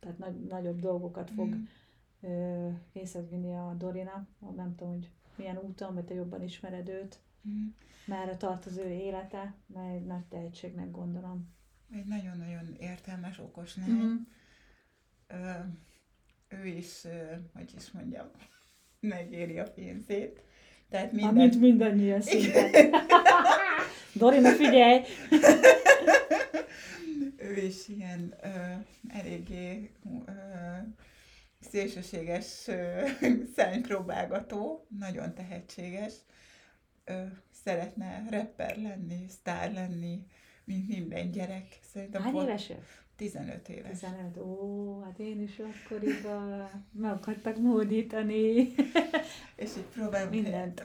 tehát 0.00 0.18
nagy, 0.18 0.44
nagyobb 0.44 0.80
dolgokat 0.80 1.30
fog 1.30 1.48
mm-hmm. 1.48 3.28
vinni 3.30 3.54
a 3.54 3.74
Dorina, 3.78 4.26
nem 4.56 4.74
tudom, 4.74 4.92
hogy 4.92 5.10
milyen 5.36 5.58
úton, 5.58 5.94
vagy 5.94 6.04
te 6.04 6.14
jobban 6.14 6.42
ismered 6.42 6.88
őt, 6.88 7.20
mm. 7.48 7.66
merre 8.06 8.36
tart 8.36 8.66
az 8.66 8.76
ő 8.76 8.88
élete, 8.88 9.54
mert 9.66 10.06
nagy 10.06 10.24
tehetségnek 10.24 10.90
gondolom 10.90 11.52
egy 11.92 12.04
nagyon-nagyon 12.04 12.76
értelmes, 12.80 13.38
okos 13.38 13.76
lány. 13.76 13.88
Mm-hmm. 13.88 14.14
Ö, 15.26 15.50
ő 16.48 16.66
is, 16.66 17.02
hogy 17.54 17.72
is 17.76 17.90
mondjam, 17.90 18.30
megéri 19.00 19.58
a 19.58 19.70
pénzét. 19.70 20.42
Tehát 20.88 21.12
minden... 21.12 21.30
Amint 21.30 21.60
mindannyian 21.60 22.20
szinte. 22.20 22.70
Dorina, 24.12 24.50
figyelj! 24.50 25.02
ő 27.36 27.56
is 27.56 27.88
ilyen 27.88 28.34
ö, 28.42 28.48
eléggé 29.08 29.90
ö, 30.26 30.32
szélsőséges 31.60 32.68
ö, 32.68 33.06
szánypróbálgató, 33.56 34.86
nagyon 34.98 35.34
tehetséges. 35.34 36.12
Ö, 37.04 37.22
szeretne 37.64 38.24
rapper 38.30 38.76
lenni, 38.76 39.28
sztár 39.28 39.72
lenni, 39.72 40.26
mint 40.64 40.88
minden 40.88 41.30
gyerek. 41.30 41.78
Szerintem 41.92 42.22
Hány 42.22 42.34
éves 42.34 42.70
ő? 42.70 42.74
15 43.16 43.68
éves. 43.68 43.98
15. 43.98 44.36
Ó, 44.36 45.00
hát 45.02 45.18
én 45.18 45.42
is 45.42 45.58
akkoriban 45.58 46.70
meg 46.92 47.12
akartak 47.12 47.58
módítani. 47.58 48.74
És 49.56 49.70
így 49.76 49.84
próbálom, 49.92 50.28
Mindent. 50.28 50.84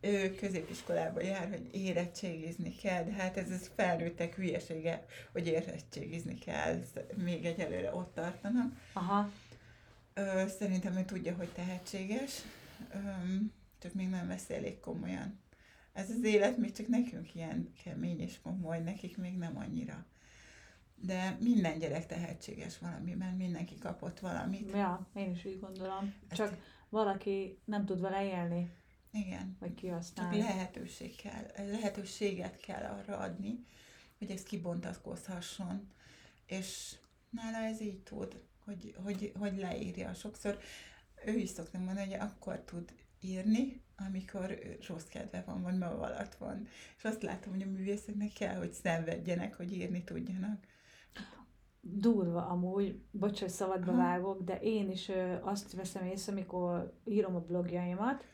ő 0.00 0.34
középiskolába 0.34 1.22
jár, 1.22 1.48
hogy 1.48 1.68
érettségizni 1.72 2.74
kell, 2.76 3.04
de 3.04 3.12
hát 3.12 3.36
ez, 3.36 3.50
ez 3.50 3.70
felnőttek 3.74 4.34
hülyesége, 4.34 5.06
hogy 5.32 5.46
érettségizni 5.46 6.34
kell, 6.38 6.82
még 7.22 7.44
egyelőre 7.44 7.94
ott 7.94 8.14
tartanak. 8.14 8.72
Aha. 8.92 9.30
Ö, 10.14 10.44
szerintem 10.58 10.96
ő 10.96 11.04
tudja, 11.04 11.34
hogy 11.34 11.48
tehetséges, 11.48 12.42
Öm, 12.94 13.52
csak 13.78 13.94
még 13.94 14.08
nem 14.08 14.28
veszi 14.28 14.54
elég 14.54 14.80
komolyan. 14.80 15.38
Ez 15.98 16.10
az 16.10 16.22
élet 16.24 16.56
még 16.56 16.72
csak 16.72 16.86
nekünk 16.88 17.34
ilyen 17.34 17.72
kemény 17.84 18.20
és 18.20 18.40
komoly, 18.42 18.80
nekik 18.80 19.16
még 19.16 19.36
nem 19.36 19.56
annyira. 19.56 20.06
De 20.94 21.36
minden 21.40 21.78
gyerek 21.78 22.06
tehetséges 22.06 22.78
valamiben, 22.78 23.34
mindenki 23.34 23.74
kapott 23.78 24.18
valamit. 24.20 24.70
Ja, 24.70 25.06
én 25.14 25.30
is 25.30 25.44
úgy 25.44 25.60
gondolom. 25.60 26.14
Ezt- 26.28 26.40
Csak 26.40 26.58
valaki 26.88 27.58
nem 27.64 27.84
tud 27.84 28.00
vele 28.00 28.24
élni, 28.24 28.70
Igen. 29.12 29.56
vagy 29.60 29.68
Csak 29.68 29.76
kihasználni. 29.76 30.38
lehetőség 30.38 31.16
kell, 31.16 31.46
lehetőséget 31.56 32.56
kell 32.60 32.82
arra 32.82 33.16
adni, 33.18 33.64
hogy 34.18 34.30
ez 34.30 34.42
kibontatkozhasson. 34.42 35.90
És 36.46 36.96
nála 37.30 37.58
ez 37.58 37.80
így 37.80 37.98
tud, 38.02 38.42
hogy, 38.64 38.94
hogy, 39.04 39.32
hogy 39.38 39.56
leírja. 39.58 40.14
Sokszor 40.14 40.58
ő 41.24 41.32
is 41.36 41.48
szoktam 41.48 41.82
mondani, 41.82 42.10
hogy 42.10 42.20
akkor 42.20 42.60
tud 42.60 42.92
írni, 43.20 43.80
amikor 44.06 44.58
rossz 44.88 45.08
kedve 45.08 45.42
van, 45.46 45.62
vagy 45.62 45.78
maga 45.78 46.00
alatt 46.00 46.34
van. 46.34 46.66
És 46.96 47.04
azt 47.04 47.22
látom, 47.22 47.52
hogy 47.52 47.62
a 47.62 47.70
művészeknek 47.70 48.32
kell, 48.32 48.56
hogy 48.56 48.72
szenvedjenek, 48.72 49.54
hogy 49.56 49.72
írni 49.72 50.04
tudjanak. 50.04 50.66
Durva 51.80 52.46
amúgy, 52.46 53.00
bocs, 53.10 53.40
hogy 53.40 53.48
szabadba 53.48 53.92
Aha. 53.92 54.00
vágok, 54.00 54.42
de 54.42 54.58
én 54.60 54.90
is 54.90 55.10
azt 55.40 55.72
veszem 55.72 56.04
észre, 56.04 56.32
amikor 56.32 56.92
írom 57.04 57.34
a 57.34 57.40
blogjaimat, 57.40 58.24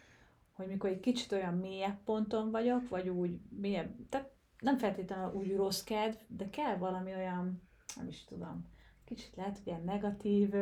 hogy 0.53 0.66
mikor 0.66 0.90
egy 0.90 1.00
kicsit 1.00 1.33
olyan 1.33 1.55
mélyebb 1.55 1.98
ponton 2.05 2.50
vagyok, 2.50 2.88
vagy 2.88 3.09
úgy 3.09 3.38
mélyebb, 3.48 4.09
tehát 4.09 4.31
nem 4.59 4.79
feltétlenül 4.79 5.35
úgy 5.35 5.57
rossz 5.57 5.83
kedv, 5.83 6.16
de 6.27 6.50
kell 6.50 6.77
valami 6.77 7.14
olyan, 7.14 7.62
nem 7.96 8.09
is 8.09 8.24
tudom, 8.24 8.66
kicsit 9.05 9.37
lehet, 9.37 9.57
hogy 9.57 9.66
ilyen 9.66 9.85
negatív, 9.85 10.55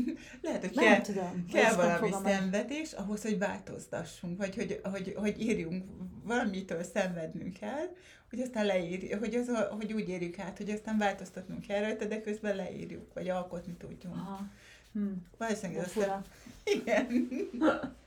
Lehet, 0.42 0.60
hogy 0.60 0.74
nem 0.74 0.84
kell, 0.84 1.00
tudom. 1.00 1.46
kell 1.52 1.74
valami 1.74 2.10
szenvedés 2.24 2.92
ahhoz, 2.92 3.22
hogy 3.22 3.38
változtassunk, 3.38 4.38
vagy 4.38 4.54
hogy, 4.54 4.80
hogy, 4.82 5.14
hogy 5.16 5.40
írjunk, 5.40 5.84
valamitől 6.24 6.82
szenvednünk 6.82 7.52
kell, 7.52 7.86
hogy 8.30 8.40
aztán 8.40 8.66
leírjuk, 8.66 9.18
hogy, 9.18 9.34
az, 9.34 9.50
hogy 9.70 9.92
úgy 9.92 10.08
érjük 10.08 10.38
át, 10.38 10.56
hogy 10.56 10.70
aztán 10.70 10.98
változtatnunk 10.98 11.66
kell 11.66 11.80
rajta, 11.80 12.04
de 12.04 12.20
közben 12.20 12.56
leírjuk, 12.56 13.14
vagy 13.14 13.28
alkotni 13.28 13.72
tudjunk. 13.72 14.16
Aha. 14.16 14.46
Hm. 14.92 15.12
Valószínűleg 15.38 15.84
ez 15.84 15.92
fura. 15.92 16.22
Igen. 16.76 17.28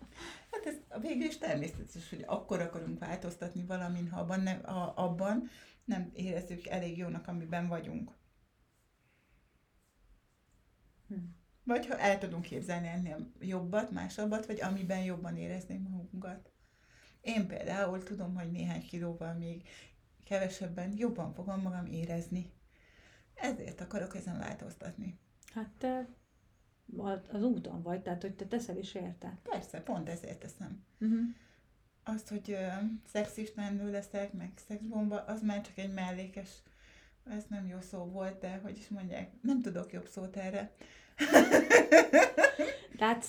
Hát 0.51 0.65
ez 0.65 1.01
végül 1.01 1.25
is 1.25 1.37
természetes, 1.37 2.09
hogy 2.09 2.23
akkor 2.27 2.59
akarunk 2.59 2.99
változtatni 2.99 3.63
valamin, 3.63 4.09
ha 4.09 4.19
abban 4.19 4.39
nem, 4.39 4.63
ha 4.63 4.93
abban 4.95 5.49
nem 5.85 6.11
érezzük 6.13 6.67
elég 6.67 6.97
jónak, 6.97 7.27
amiben 7.27 7.67
vagyunk. 7.67 8.11
Hm. 11.07 11.15
Vagy 11.65 11.87
ha 11.87 11.99
el 11.99 12.17
tudunk 12.17 12.43
képzelni 12.43 12.87
ennél 12.87 13.31
jobbat, 13.39 13.91
másabbat, 13.91 14.45
vagy 14.45 14.61
amiben 14.61 15.03
jobban 15.03 15.37
éreznénk 15.37 15.89
magunkat. 15.89 16.51
Én 17.21 17.47
például 17.47 18.03
tudom, 18.03 18.35
hogy 18.35 18.51
néhány 18.51 18.87
kilóval 18.87 19.33
még 19.33 19.67
kevesebben 20.23 20.93
jobban 20.97 21.33
fogom 21.33 21.61
magam 21.61 21.85
érezni. 21.85 22.51
Ezért 23.33 23.81
akarok 23.81 24.15
ezen 24.15 24.37
változtatni. 24.37 25.19
Hát 25.53 25.69
te 25.77 26.07
az 27.31 27.43
úton 27.43 27.81
vagy, 27.81 28.01
tehát 28.01 28.21
hogy 28.21 28.35
te 28.35 28.45
teszel 28.45 28.77
is 28.77 28.93
érte. 28.93 29.37
Persze, 29.43 29.81
pont 29.81 30.09
ezért 30.09 30.39
teszem. 30.39 30.83
Uh-huh. 30.99 31.19
Azt, 32.03 32.29
hogy 32.29 32.51
ö, 32.51 32.67
szexista 33.05 33.69
nő 33.69 33.91
leszek, 33.91 34.33
meg 34.33 34.51
szexbomba, 34.67 35.23
az 35.23 35.41
már 35.41 35.61
csak 35.61 35.77
egy 35.77 35.93
mellékes, 35.93 36.49
ez 37.29 37.43
nem 37.47 37.67
jó 37.67 37.79
szó 37.79 38.05
volt, 38.05 38.39
de 38.39 38.59
hogy 38.63 38.77
is 38.77 38.87
mondják, 38.87 39.31
nem 39.41 39.61
tudok 39.61 39.91
jobb 39.91 40.07
szót 40.07 40.35
erre. 40.35 40.75
Tehát 42.97 43.25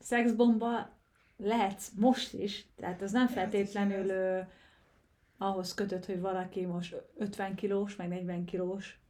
szexbomba 0.00 0.98
lehetsz 1.36 1.88
most 1.96 2.32
is, 2.32 2.66
tehát 2.76 3.02
az 3.02 3.12
nem 3.12 3.26
is 3.26 3.32
feltétlenül 3.32 4.08
ö, 4.08 4.40
ahhoz 5.38 5.74
kötött, 5.74 6.06
hogy 6.06 6.20
valaki 6.20 6.64
most 6.66 6.96
50 7.18 7.54
kilós, 7.54 7.96
meg 7.96 8.08
40 8.08 8.44
kilós. 8.44 9.00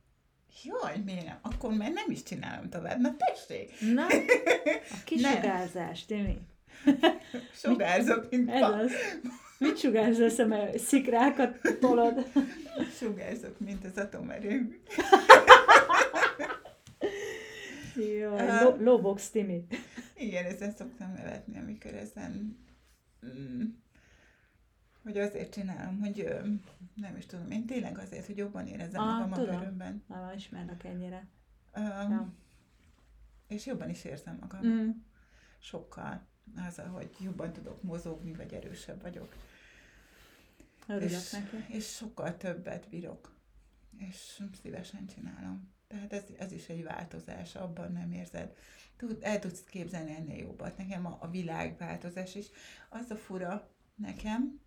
Jaj, 0.64 0.96
miért 1.04 1.24
nem? 1.24 1.38
Akkor 1.42 1.72
már 1.72 1.90
nem 1.92 2.10
is 2.10 2.22
csinálom 2.22 2.68
tovább. 2.68 3.00
Na 3.00 3.14
tessék, 3.16 3.72
Na, 3.94 4.06
a 4.06 5.02
kisugárzás, 5.04 6.04
Timi. 6.04 6.38
sugárzok, 7.62 8.30
mint 8.30 8.50
Ez 8.50 8.60
pa. 8.60 8.66
az. 8.66 8.92
Mit 9.58 9.78
sugárzol 9.78 10.28
szeme? 10.28 10.78
Szikrákat 10.78 11.58
tolod? 11.80 12.26
Sugárzok, 12.98 13.58
mint 13.58 13.84
az 13.84 13.96
atomerő. 13.96 14.80
Jaj, 17.96 18.48
Ö, 18.48 18.62
lo- 18.62 18.80
lobox, 18.80 19.30
Timi. 19.30 19.66
Igen, 20.16 20.44
ezen 20.44 20.72
szoktam 20.72 21.12
nevetni, 21.12 21.58
amikor 21.58 21.94
ezen... 21.94 22.58
Mm, 23.26 23.62
hogy 25.02 25.18
azért 25.18 25.52
csinálom, 25.52 26.00
hogy 26.00 26.28
nem 26.94 27.16
is 27.16 27.26
tudom, 27.26 27.50
én 27.50 27.66
tényleg 27.66 27.98
azért, 27.98 28.26
hogy 28.26 28.36
jobban 28.36 28.66
érezzem 28.66 29.00
Ah, 29.00 29.06
magam 29.18 29.32
a 29.32 29.36
tudom. 29.36 29.58
bőrömben. 29.58 30.04
Na, 30.08 30.32
ismernek 30.34 30.84
ennyire. 30.84 31.28
Um, 31.76 31.84
Ja. 32.10 32.32
És 33.48 33.66
jobban 33.66 33.90
is 33.90 34.04
érzem 34.04 34.36
magam. 34.40 34.66
Mm. 34.66 34.90
Sokkal. 35.58 36.26
Az, 36.68 36.82
hogy 36.92 37.10
jobban 37.20 37.52
tudok 37.52 37.82
mozogni, 37.82 38.32
vagy 38.32 38.52
erősebb 38.52 39.02
vagyok. 39.02 39.34
Örülök 40.86 41.10
és, 41.10 41.30
neki. 41.30 41.56
és 41.68 41.86
sokkal 41.86 42.36
többet 42.36 42.88
bírok. 42.88 43.36
És 43.98 44.42
szívesen 44.62 45.06
csinálom. 45.06 45.70
Tehát 45.92 46.12
ez, 46.12 46.24
ez 46.38 46.52
is 46.52 46.68
egy 46.68 46.82
változás, 46.82 47.54
abban 47.54 47.92
nem 47.92 48.12
érzed. 48.12 48.56
Tud, 48.96 49.18
el 49.20 49.38
tudsz 49.38 49.64
képzelni 49.64 50.14
ennél 50.14 50.36
jobbat. 50.36 50.76
Nekem 50.76 51.06
a, 51.06 51.18
a 51.20 51.30
világváltozás 51.30 52.34
is. 52.34 52.46
Az 52.88 53.10
a 53.10 53.16
fura 53.16 53.70
nekem, 53.94 54.60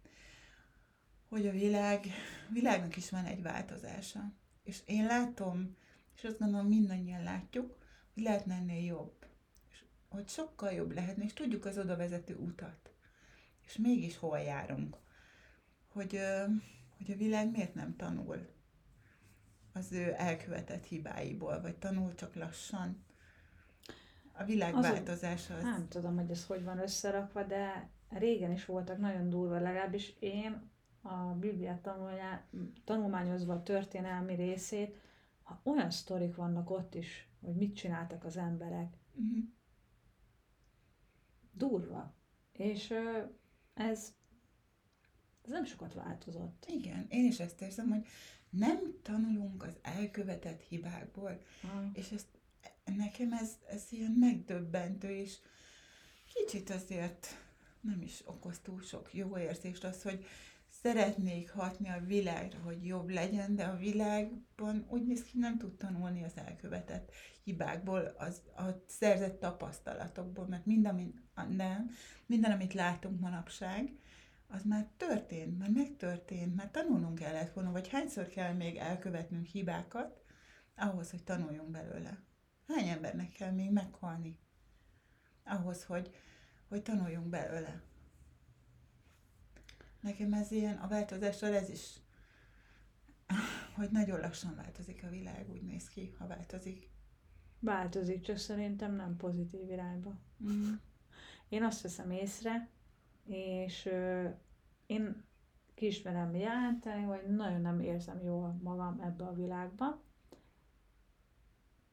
hogy 1.30 1.48
a 1.48 1.52
világ, 1.52 2.06
világnak 2.50 2.96
is 2.96 3.10
van 3.10 3.26
egy 3.26 3.42
változása. 3.42 4.34
És 4.64 4.82
én 4.86 5.06
látom, 5.06 5.76
és 6.16 6.24
azt 6.24 6.40
gondolom 6.40 6.68
mindannyian 6.68 7.24
látjuk, 7.24 7.78
hogy 8.14 8.24
lehetne 8.24 8.56
ennél 8.56 8.86
jobb. 8.86 9.26
És 9.70 9.84
hogy 10.10 10.28
sokkal 10.28 10.72
jobb 10.72 10.92
lehetne, 10.92 11.24
és 11.24 11.34
tudjuk 11.34 11.66
az 11.66 11.78
oda 11.78 11.96
vezető 11.96 12.36
utat. 12.36 12.92
És 13.66 13.78
mégis 13.78 14.18
hol 14.18 14.40
járunk. 14.40 14.98
Hogy, 15.88 16.20
hogy 16.98 17.12
a 17.12 17.18
világ 17.18 17.52
miért 17.52 17.74
nem 17.74 17.96
tanul 17.96 18.55
az 19.76 19.92
ő 19.92 20.14
elkövetett 20.18 20.86
hibáiból, 20.86 21.62
vagy 21.62 21.76
tanul 21.78 22.14
csak 22.16 22.36
lassan. 22.36 23.04
A 24.34 24.44
világ 24.44 24.76
Az 24.76 24.82
változása 24.84 25.56
az... 25.56 25.64
Nem 25.64 25.88
tudom, 25.88 26.16
hogy 26.16 26.30
ez 26.30 26.46
hogy 26.46 26.64
van 26.64 26.80
összerakva, 26.80 27.44
de 27.44 27.90
régen 28.10 28.52
is 28.52 28.66
voltak 28.66 28.98
nagyon 28.98 29.30
durva, 29.30 29.60
legalábbis 29.60 30.16
én 30.20 30.72
a 31.02 31.16
Bibliát 31.16 31.82
tanulja- 31.82 32.46
tanulmányozva 32.84 33.54
a 33.54 33.64
történelmi 33.64 34.36
részét, 34.36 34.98
ha 35.44 35.60
olyan 35.64 35.92
sztorik 35.92 36.36
vannak 36.36 36.70
ott 36.70 36.96
is, 36.96 37.30
hogy 37.42 37.56
mit 37.56 37.76
csináltak 37.76 38.24
az 38.24 38.38
emberek, 38.38 38.94
Mhm. 39.14 39.40
durva. 41.52 42.16
És 42.52 42.94
ez, 43.74 44.14
ez 45.44 45.52
nem 45.52 45.66
sokat 45.66 45.94
változott. 45.94 46.66
Igen, 46.68 47.06
én 47.10 47.26
is 47.26 47.40
ezt 47.40 47.62
érzem, 47.62 47.90
hogy 47.90 48.06
nem 48.58 48.80
tanulunk 49.02 49.64
az 49.64 49.78
elkövetett 49.82 50.62
hibákból, 50.62 51.42
Ah, 51.64 51.86
és 51.94 52.12
ezt, 52.12 52.28
nekem 52.96 53.34
ez, 53.34 53.58
ez 53.70 53.84
ilyen 53.90 54.16
megdöbbentő, 54.20 55.10
és 55.10 55.38
kicsit 56.34 56.70
azért 56.70 57.28
nem 57.82 58.02
is 58.02 58.22
okoz 58.26 58.60
túl 58.60 58.82
sok 58.82 59.14
jó 59.14 59.38
érzést 59.38 59.84
az, 59.84 60.02
hogy 60.02 60.26
szeretnék 60.82 61.52
hatni 61.52 61.90
a 61.90 62.04
világra, 62.06 62.60
hogy 62.60 62.86
jobb 62.86 63.10
legyen, 63.10 63.56
de 63.56 63.64
a 63.64 63.78
világban 63.78 64.86
úgy 64.90 65.06
néz 65.06 65.24
ki, 65.24 65.38
nem 65.38 65.58
tud 65.58 65.76
tanulni 65.78 66.24
az 66.24 66.34
elkövetett 66.36 67.12
hibákból, 67.44 68.16
az, 68.18 68.42
a 68.58 68.84
szerzett 68.88 69.40
tapasztalatokból, 69.40 70.48
mert 70.48 70.66
minden, 70.66 70.94
ami, 70.94 71.14
nem, 71.56 71.90
minden, 72.26 72.52
amit 72.52 72.74
látunk 72.74 73.20
manapság, 73.20 73.92
az 74.48 74.64
már 74.64 74.90
történt, 74.98 75.58
már 75.58 75.70
megtörtént, 75.70 76.56
már 76.56 76.72
tanulnunk 76.72 77.16
kellett 77.16 77.54
volna, 77.54 77.72
vagy 77.72 77.88
hányszor 77.88 78.28
kell 78.28 78.54
még 78.54 78.76
elkövetnünk 78.76 79.46
hibákat, 79.46 80.24
ahhoz, 80.76 81.12
hogy 81.12 81.24
tanuljunk 81.24 81.70
belőle. 81.70 82.24
Hány 82.68 82.88
embernek 82.88 83.32
kell 83.32 83.52
még 83.52 83.72
meghalni? 83.72 84.40
Ahhoz, 85.44 85.84
hogy, 85.84 86.16
hogy 86.68 86.82
tanuljunk 86.82 87.28
belőle. 87.28 87.82
Nekem 90.00 90.34
ez 90.34 90.52
ilyen, 90.52 90.78
a 90.78 90.88
változással 90.88 91.54
ez 91.54 91.70
is, 91.70 92.00
hogy 93.76 93.92
nagyon 93.92 94.20
lassan 94.20 94.56
változik 94.56 95.04
a 95.04 95.10
világ, 95.10 95.50
úgy 95.50 95.62
néz 95.62 95.88
ki, 95.88 96.16
ha 96.18 96.28
változik. 96.28 96.90
Változik, 97.60 98.22
csak 98.22 98.38
szerintem 98.38 98.96
nem 98.96 99.18
pozitív 99.18 99.70
irányba. 99.70 100.20
Mm. 100.44 100.74
Én 101.50 101.64
azt 101.64 101.82
veszem 101.82 102.12
észre, 102.12 102.70
és 103.26 103.90
én 104.86 105.24
ki 105.74 105.86
is 105.86 106.02
merem 106.02 106.36
jelenteni, 106.36 107.04
hogy 107.04 107.36
nagyon 107.36 107.62
nem 107.62 107.80
érzem 107.80 108.22
jól 108.24 108.60
magam 108.64 109.00
ebbe 109.02 109.24
a 109.26 109.34
világba. 109.34 110.02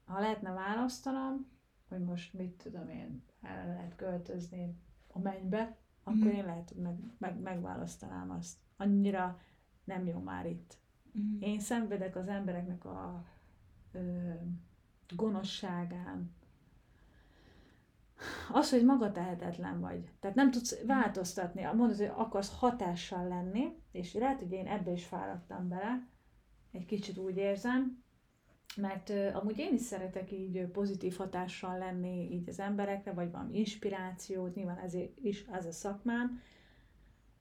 Ha 0.04 0.20
lehetne 0.20 0.52
választanom, 0.52 1.46
hogy 1.88 2.00
most 2.00 2.32
mit 2.34 2.50
tudom 2.62 2.88
én, 2.88 3.22
el 3.42 3.66
lehet 3.66 3.96
költözni 3.96 4.76
a 5.12 5.18
mennybe, 5.18 5.76
akkor 6.02 6.18
Mhm. 6.18 6.28
én 6.36 6.44
lehet, 6.44 6.68
hogy 6.68 6.82
meg, 6.82 6.96
meg, 7.18 7.40
megválasztanám 7.40 8.30
azt. 8.30 8.58
Annyira 8.76 9.40
nem 9.84 10.06
jó 10.06 10.18
már 10.18 10.46
itt. 10.46 10.78
Mm. 11.18 11.40
Én 11.40 11.60
szenvedek 11.60 12.16
az 12.16 12.28
embereknek 12.28 12.84
a 12.84 13.24
ö, 13.92 14.32
gonoszságán. 15.16 16.32
Az, 18.52 18.70
hogy 18.70 18.84
magatehetetlen 18.84 19.80
vagy. 19.80 20.10
Tehát 20.20 20.36
nem 20.36 20.50
tudsz 20.50 20.82
változtatni. 20.86 21.62
Mondod, 21.62 21.96
hogy 21.96 22.10
akarsz 22.14 22.58
hatással 22.58 23.28
lenni, 23.28 23.76
és 23.92 24.14
lehet, 24.14 24.38
hogy 24.38 24.52
én 24.52 24.66
ebbe 24.66 24.90
is 24.90 25.04
fáradtam 25.04 25.68
bele. 25.68 26.06
Egy 26.72 26.84
kicsit 26.84 27.18
úgy 27.18 27.36
érzem. 27.36 28.02
Mert 28.76 29.10
ö, 29.10 29.28
amúgy 29.34 29.58
én 29.58 29.74
is 29.74 29.80
szeretek 29.80 30.32
így 30.32 30.66
pozitív 30.66 31.16
hatással 31.16 31.78
lenni 31.78 32.32
így 32.32 32.48
az 32.48 32.60
emberekre, 32.60 33.12
vagy 33.12 33.30
valami 33.30 33.58
inspirációt, 33.58 34.54
nyilván 34.54 34.78
ezért 34.78 35.18
is 35.18 35.44
ez 35.44 35.66
a 35.66 35.72
szakmám. 35.72 36.40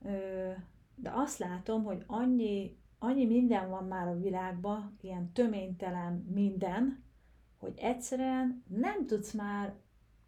Ö, 0.06 0.52
de 0.96 1.12
azt 1.14 1.38
látom, 1.38 1.84
hogy 1.84 2.04
annyi, 2.08 2.78
annyi 3.00 3.26
minden 3.26 3.70
van 3.70 3.88
már 3.88 4.08
a 4.08 4.20
világban, 4.20 4.98
ilyen 5.02 5.32
töménytelen 5.32 6.14
minden, 6.34 7.04
hogy 7.58 7.74
egyszerűen 7.78 8.64
nem 8.68 9.06
tudsz 9.06 9.32
már 9.32 9.74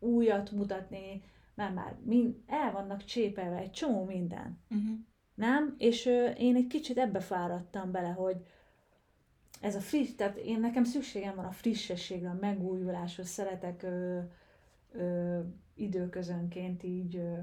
újat 0.04 0.52
mutatni, 0.52 1.24
mert 1.56 1.74
már 1.74 1.96
mind, 2.04 2.36
el 2.48 2.72
vannak 2.72 3.04
csépelve 3.04 3.58
egy 3.58 3.72
csomó 3.72 4.04
minden. 4.04 4.60
Mm. 4.76 4.94
Nem? 5.36 5.76
És 5.78 6.06
ö, 6.06 6.30
én 6.30 6.56
egy 6.56 6.68
kicsit 6.68 6.98
ebbe 6.98 7.20
fáradtam 7.20 7.92
bele, 7.92 8.10
hogy 8.10 8.46
ez 9.62 9.76
a 9.76 9.80
friss, 9.80 10.16
tehát 10.16 10.38
én 10.38 10.60
nekem 10.60 10.84
szükségem 10.84 11.36
van 11.36 11.46
a 11.46 11.52
frissességre, 11.52 12.30
a 12.30 12.38
megújuláshoz, 12.40 13.28
szeretek 13.28 13.84
ö, 13.84 14.20
ö, 14.92 15.40
időközönként 15.76 16.84
így 16.84 17.16
ö, 17.16 17.38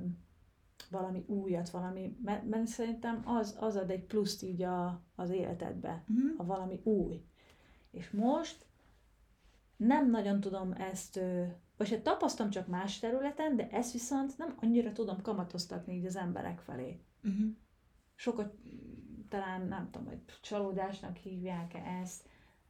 valami 0.91 1.25
újat, 1.27 1.71
valami, 1.71 2.17
mert, 2.25 2.49
mert 2.49 2.67
szerintem 2.67 3.23
az, 3.25 3.57
az 3.61 3.77
ad 3.77 3.91
egy 3.91 4.05
pluszt 4.05 4.43
így 4.43 4.63
a, 4.63 5.03
az 5.15 5.31
életedbe, 5.31 6.05
Mm. 6.13 6.37
ha 6.37 6.45
valami 6.45 6.81
új. 6.83 7.25
És 7.91 8.11
most 8.11 8.67
nem 9.77 10.11
nagyon 10.11 10.41
tudom 10.41 10.73
ezt, 10.73 11.17
ö, 11.17 11.45
vagy 11.81 11.91
hát 11.91 12.01
tapasztalom 12.01 12.51
csak 12.51 12.67
más 12.67 12.99
területen, 12.99 13.57
de 13.57 13.69
ezt 13.71 13.93
viszont 13.93 14.39
nem 14.39 14.57
annyira 14.61 14.93
tudom 14.93 15.23
kamatoztatni 15.23 15.95
így 15.95 16.07
az 16.07 16.17
emberek 16.17 16.59
felé 16.59 17.01
Mm. 17.29 17.49
sokat 18.15 18.55
talán 19.29 19.67
nem 19.67 19.91
tudom, 19.91 20.07
hogy 20.07 20.19
csalódásnak 20.41 21.17
hívják-e 21.17 21.79
ezt, 21.79 22.29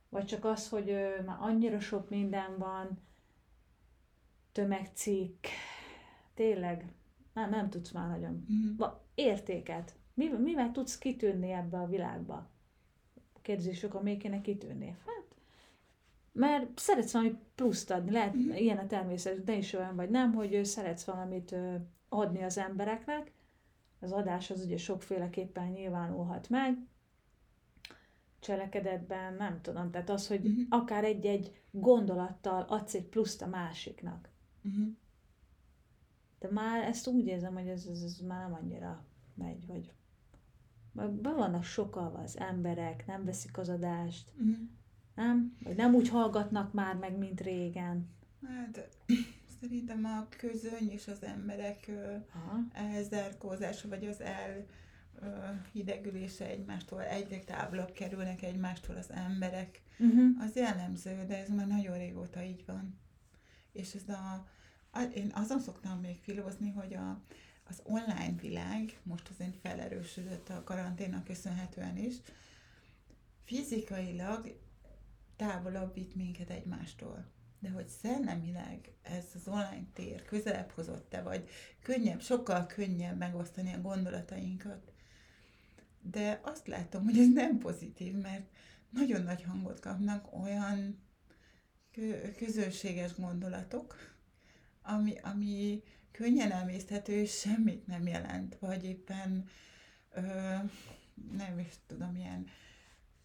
vagy 0.08 0.24
csak 0.24 0.44
az, 0.44 0.68
hogy 0.68 0.90
ö, 0.90 1.22
már 1.22 1.36
annyira 1.40 1.80
sok 1.80 2.08
minden 2.08 2.58
van, 2.58 2.98
tömegcikk, 4.52 5.46
tényleg 6.34 6.92
nem, 7.32 7.50
nem 7.50 7.70
tudsz 7.70 7.90
már 7.90 8.08
nagyon. 8.08 8.46
Mm. 8.52 8.76
Va, 8.76 9.04
értéket. 9.14 9.94
Mivel, 10.14 10.38
mivel 10.38 10.70
tudsz 10.72 10.98
kitűnni 10.98 11.50
ebbe 11.50 11.78
a 11.78 11.86
világba? 11.86 12.50
Kérdezi 13.42 13.72
sokan, 13.72 14.02
miért 14.02 14.20
kéne 14.20 14.40
kitűnni? 14.40 14.96
Hát, 15.06 15.19
mert 16.32 16.78
szeretsz 16.78 17.12
valami 17.12 17.38
pluszt 17.54 17.90
adni, 17.90 18.10
lehet 18.10 18.34
Mhm. 18.34 18.50
ilyen 18.50 18.78
a 18.78 18.86
természet, 18.86 19.44
de 19.44 19.56
is 19.56 19.72
olyan 19.72 19.96
vagy 19.96 20.10
nem, 20.10 20.32
hogy 20.34 20.64
szeretsz 20.64 21.04
valamit 21.04 21.54
adni 22.08 22.42
az 22.42 22.58
embereknek, 22.58 23.32
az 24.00 24.12
adás 24.12 24.50
az 24.50 24.64
ugye 24.64 24.76
sokféleképpen 24.76 25.66
nyilvánulhat 25.68 26.48
meg, 26.48 26.78
cselekedetben, 28.40 29.34
nem 29.34 29.60
tudom, 29.60 29.90
tehát 29.90 30.10
az, 30.10 30.28
hogy 30.28 30.40
Mhm. 30.42 30.60
akár 30.68 31.04
egy-egy 31.04 31.62
gondolattal 31.70 32.62
adsz 32.68 32.94
egy 32.94 33.06
pluszt 33.06 33.42
a 33.42 33.46
másiknak. 33.46 34.28
Mm. 34.68 34.88
De 36.38 36.48
már 36.50 36.82
ezt 36.82 37.06
úgy 37.06 37.26
érzem, 37.26 37.54
hogy 37.54 37.68
ez, 37.68 37.86
ez, 37.86 38.02
ez 38.02 38.18
már 38.18 38.42
nem 38.42 38.54
annyira 38.62 39.04
megy, 39.34 39.66
vagy 39.66 39.92
be 40.92 41.32
vannak 41.32 41.62
sokalva 41.64 42.18
az 42.18 42.38
emberek, 42.38 43.06
nem 43.06 43.24
veszik 43.24 43.58
az 43.58 43.68
adást, 43.68 44.32
Mm. 44.42 44.52
Nem? 45.20 45.56
Vagy 45.62 45.76
nem 45.76 45.94
úgy 45.94 46.08
hallgatnak 46.08 46.72
már 46.72 46.94
meg, 46.94 47.18
mint 47.18 47.40
régen. 47.40 48.08
Hát 48.46 48.88
szerintem 49.60 50.04
a 50.04 50.26
közöny 50.36 50.90
és 50.90 51.08
az 51.08 51.22
emberek 51.22 51.90
elzárkózása, 52.72 53.88
vagy 53.88 54.06
az 54.06 54.20
el 54.20 54.66
hidegülése 55.72 56.46
egymástól, 56.46 57.02
egyre 57.02 57.38
távolabb 57.38 57.92
kerülnek 57.92 58.42
egymástól 58.42 58.96
az 58.96 59.10
emberek, 59.10 59.82
Uh-huh. 60.02 60.42
az 60.42 60.56
jellemző, 60.56 61.24
de 61.26 61.36
ez 61.36 61.48
már 61.48 61.66
nagyon 61.66 61.98
régóta 61.98 62.42
így 62.42 62.64
van. 62.66 62.98
És 63.72 63.94
ez 63.94 64.14
a, 64.14 64.46
a 64.90 65.00
én 65.02 65.30
azon 65.34 65.60
szoktam 65.60 66.00
még 66.00 66.16
filózni, 66.22 66.70
hogy 66.70 66.94
a, 66.94 67.20
az 67.68 67.82
online 67.84 68.34
világ 68.40 68.98
most 69.02 69.28
azért 69.28 69.56
felerősödött 69.56 70.48
a 70.48 70.64
karanténnak 70.64 71.24
köszönhetően 71.24 71.96
is, 71.96 72.14
fizikailag 73.44 74.54
távolabb 75.40 75.94
vitt 75.94 76.14
minket 76.14 76.50
egymástól. 76.50 77.24
De 77.58 77.70
hogy 77.70 77.88
szellemileg 77.88 78.92
ez 79.02 79.24
az 79.34 79.48
online 79.48 79.86
tér 79.92 80.22
közelebb 80.22 80.70
hozott-e, 80.70 81.22
vagy 81.22 81.48
könnyebb, 81.82 82.20
sokkal 82.20 82.66
könnyebb 82.66 83.18
megosztani 83.18 83.72
a 83.72 83.80
gondolatainkat. 83.80 84.92
De 86.02 86.40
azt 86.42 86.66
látom, 86.66 87.04
hogy 87.04 87.18
ez 87.18 87.32
nem 87.32 87.58
pozitív, 87.58 88.14
mert 88.14 88.50
nagyon 88.90 89.22
nagy 89.22 89.42
hangot 89.42 89.80
kapnak 89.80 90.42
olyan 90.42 91.02
kö- 91.92 92.36
közönséges 92.36 93.14
gondolatok, 93.14 93.96
ami, 94.82 95.18
ami 95.22 95.82
könnyen 96.10 96.50
emészthető, 96.50 97.12
és 97.12 97.38
semmit 97.38 97.86
nem 97.86 98.06
jelent, 98.06 98.58
vagy 98.58 98.84
éppen 98.84 99.48
ö, 100.10 100.54
nem 101.32 101.58
is 101.58 101.74
tudom, 101.86 102.16
ilyen 102.16 102.46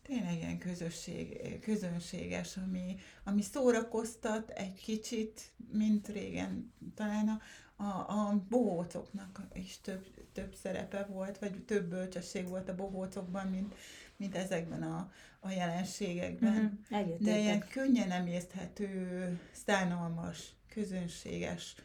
tényleg 0.07 0.33
ilyen 0.37 0.57
közösség, 0.57 1.59
közönséges, 1.59 2.57
ami, 2.57 2.95
ami 3.23 3.41
szórakoztat 3.41 4.49
egy 4.49 4.81
kicsit, 4.81 5.41
mint 5.71 6.07
régen. 6.07 6.73
Talán 6.95 7.27
a, 7.27 7.41
a, 7.83 8.09
a 8.09 8.43
bohócoknak 8.49 9.41
is 9.53 9.81
több, 9.81 10.05
több 10.33 10.55
szerepe 10.55 11.05
volt, 11.05 11.37
vagy 11.37 11.63
több 11.65 11.89
bölcsesség 11.89 12.47
volt 12.47 12.69
a 12.69 12.75
bohócokban, 12.75 13.47
mint, 13.47 13.75
mint 14.17 14.35
ezekben 14.35 14.83
a, 14.83 15.11
a 15.39 15.49
jelenségekben. 15.49 16.85
Uh-huh. 16.89 17.17
De 17.19 17.39
ilyen 17.39 17.67
könnyen 17.69 18.11
emészthető, 18.11 19.39
szánalmas, 19.51 20.53
közönséges 20.69 21.75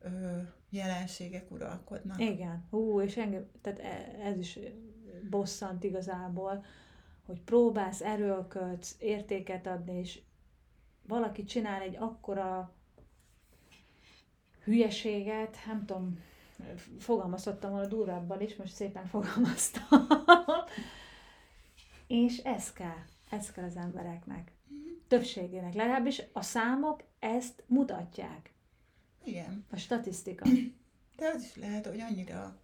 ö, 0.00 0.08
jelenségek 0.70 1.50
uralkodnak. 1.50 2.20
Igen, 2.20 2.64
hú, 2.70 3.00
és 3.00 3.16
engem, 3.16 3.46
tehát 3.60 3.78
e- 3.78 4.18
ez 4.22 4.38
is 4.38 4.58
bosszant 5.30 5.84
igazából, 5.84 6.64
hogy 7.26 7.40
próbálsz, 7.40 8.00
erőlködsz, 8.00 8.96
értéket 8.98 9.66
adni, 9.66 9.98
és 9.98 10.20
valaki 11.06 11.44
csinál 11.44 11.80
egy 11.80 11.96
akkora 11.96 12.72
hülyeséget, 14.64 15.56
nem 15.66 15.84
tudom, 15.84 16.18
fogalmazhattam 16.98 17.70
volna 17.70 17.86
durvábban 17.86 18.40
is, 18.40 18.56
most 18.56 18.74
szépen 18.74 19.06
fogalmaztam. 19.06 20.06
és 22.06 22.38
ez 22.38 22.72
kell, 22.72 23.02
ez 23.30 23.52
kell 23.52 23.64
az 23.64 23.76
embereknek. 23.76 24.52
Többségének, 25.08 25.74
legalábbis 25.74 26.22
a 26.32 26.42
számok 26.42 27.02
ezt 27.18 27.62
mutatják. 27.66 28.52
Igen. 29.24 29.64
A 29.70 29.76
statisztika. 29.76 30.44
De 31.16 31.26
az 31.34 31.42
is 31.42 31.56
lehet, 31.56 31.86
hogy 31.86 32.00
annyira, 32.00 32.56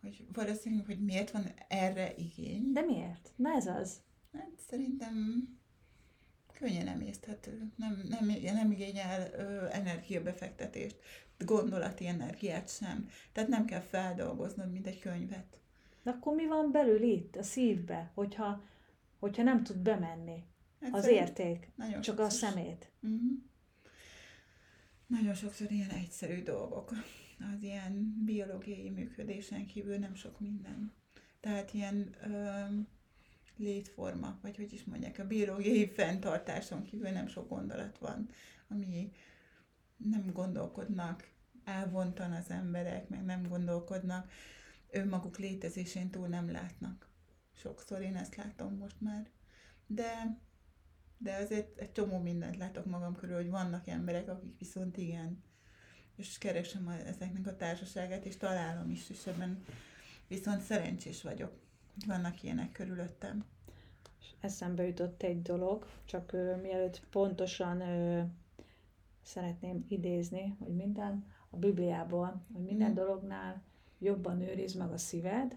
hogy 0.00 0.24
valószínű, 0.32 0.82
hogy 0.86 1.04
miért 1.04 1.30
van 1.30 1.52
erre 1.68 2.14
igény. 2.16 2.72
De 2.72 2.80
miért? 2.80 3.32
Na 3.36 3.54
ez 3.54 3.66
az. 3.66 4.00
Hát 4.32 4.50
szerintem 4.68 5.48
könnyen 6.52 6.88
emészthető. 6.88 7.72
Nem, 7.76 8.02
nem, 8.08 8.26
nem 8.42 8.70
igényel 8.70 9.30
ö, 9.32 9.66
energiabefektetést, 9.70 10.96
gondolati 11.38 12.06
energiát 12.06 12.68
sem. 12.68 13.08
Tehát 13.32 13.48
nem 13.48 13.64
kell 13.64 13.80
feldolgoznod, 13.80 14.72
mint 14.72 14.86
egy 14.86 14.98
könyvet. 14.98 15.58
De 16.02 16.10
akkor 16.10 16.34
mi 16.34 16.46
van 16.46 16.70
belül 16.72 17.02
itt, 17.02 17.36
a 17.36 17.42
szívbe, 17.42 18.10
hogyha, 18.14 18.62
hogyha 19.18 19.42
nem 19.42 19.62
tud 19.62 19.76
bemenni? 19.76 20.44
Az 20.80 20.88
Egyszerűen 20.94 21.22
érték. 21.22 21.70
Nagyon 21.76 22.00
Csak 22.00 22.18
a 22.18 22.22
sokszor- 22.22 22.50
szemét. 22.50 22.90
Mhm. 23.00 23.32
Nagyon 25.06 25.34
sokszor 25.34 25.70
ilyen 25.70 25.90
egyszerű 25.90 26.42
dolgok. 26.42 26.92
Az 27.40 27.62
ilyen 27.62 28.22
biológiai 28.24 28.90
működésen 28.90 29.66
kívül 29.66 29.96
nem 29.96 30.14
sok 30.14 30.40
minden. 30.40 30.92
Tehát 31.40 31.74
ilyen 31.74 32.14
ö, 32.22 32.64
létforma, 33.56 34.38
vagy 34.42 34.56
hogy 34.56 34.72
is 34.72 34.84
mondják, 34.84 35.18
a 35.18 35.26
biológiai 35.26 35.86
fenntartáson 35.86 36.84
kívül 36.84 37.10
nem 37.10 37.26
sok 37.26 37.48
gondolat 37.48 37.98
van, 37.98 38.28
ami 38.68 39.12
nem 39.96 40.30
gondolkodnak 40.32 41.28
elvontan 41.64 42.32
az 42.32 42.50
emberek, 42.50 43.08
meg 43.08 43.24
nem 43.24 43.48
gondolkodnak, 43.48 44.32
önmaguk 44.90 45.38
létezésén 45.38 46.10
túl 46.10 46.28
nem 46.28 46.50
látnak. 46.50 47.08
Sokszor 47.52 48.00
én 48.00 48.16
ezt 48.16 48.36
látom 48.36 48.74
most 48.74 49.00
már. 49.00 49.30
De 49.86 50.38
de 51.22 51.36
azért 51.36 51.78
egy 51.78 51.92
csomó 51.92 52.18
mindent 52.18 52.56
látok 52.56 52.84
magam 52.84 53.16
körül, 53.16 53.36
hogy 53.36 53.50
vannak 53.50 53.88
emberek, 53.88 54.28
akik 54.28 54.58
viszont 54.58 54.96
igen. 54.96 55.42
És 56.20 56.38
keresem 56.38 56.86
a, 56.86 56.92
ezeknek 57.06 57.46
a 57.46 57.56
társaságát, 57.56 58.24
és 58.24 58.36
találom 58.36 58.90
is, 58.90 59.10
és 59.10 59.26
ebben 59.26 59.64
viszont 60.28 60.60
szerencsés 60.62 61.22
vagyok, 61.22 61.52
vannak 62.06 62.42
ilyenek 62.42 62.72
körülöttem. 62.72 63.44
Eszembe 64.40 64.86
jutott 64.86 65.22
egy 65.22 65.42
dolog, 65.42 65.86
csak 66.04 66.32
ö, 66.32 66.56
mielőtt 66.56 67.00
pontosan 67.10 67.80
ö, 67.80 68.22
szeretném 69.22 69.84
idézni, 69.88 70.56
hogy 70.58 70.74
minden 70.74 71.24
a 71.50 71.56
Bibliából, 71.56 72.42
hogy 72.52 72.62
minden 72.64 72.90
Mhm. 72.90 72.98
dolognál 72.98 73.62
jobban 73.98 74.40
őriz 74.40 74.74
meg 74.74 74.92
a 74.92 74.98
szíved, 74.98 75.56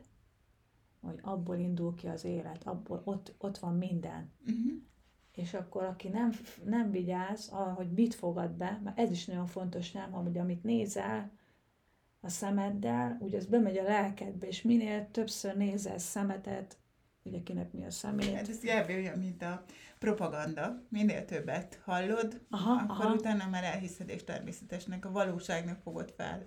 hogy 1.01 1.19
abból 1.21 1.57
indul 1.57 1.95
ki 1.95 2.07
az 2.07 2.23
élet, 2.23 2.63
abból 2.63 3.01
ott, 3.03 3.33
ott 3.37 3.57
van 3.57 3.77
minden. 3.77 4.31
Uh-huh. 4.41 4.81
És 5.35 5.53
akkor 5.53 5.83
aki 5.83 6.07
nem, 6.07 6.31
nem 6.65 6.91
vigyáz, 6.91 7.49
arra, 7.51 7.73
hogy 7.73 7.91
mit 7.91 8.15
fogad 8.15 8.51
be, 8.51 8.79
mert 8.83 8.99
ez 8.99 9.11
is 9.11 9.25
nagyon 9.25 9.47
fontos, 9.47 9.91
nem, 9.91 10.11
hogy 10.11 10.37
amit 10.37 10.63
nézel 10.63 11.31
a 12.21 12.29
szemeddel, 12.29 13.17
úgy 13.19 13.35
az 13.35 13.45
bemegy 13.45 13.77
a 13.77 13.83
lelkedbe, 13.83 14.47
és 14.47 14.61
minél 14.61 15.07
többször 15.11 15.57
nézel 15.57 15.97
szemetet, 15.97 16.77
ugye 17.23 17.43
kinek 17.43 17.71
mi 17.71 17.85
a 17.85 17.91
szemét, 17.91 18.35
Hát 18.35 18.49
ez 18.49 18.57
kb. 18.59 18.89
olyan, 18.89 19.19
mint 19.19 19.41
a 19.41 19.63
propaganda. 19.99 20.81
Minél 20.89 21.25
többet 21.25 21.79
hallod, 21.83 22.41
Aha, 22.49 22.71
akkor 22.73 23.05
aha. 23.05 23.13
utána 23.13 23.47
már 23.49 23.63
elhiszed, 23.63 24.09
és 24.09 24.23
természetesnek 24.23 25.05
a 25.05 25.11
valóságnak 25.11 25.81
fogod 25.81 26.13
fel. 26.17 26.45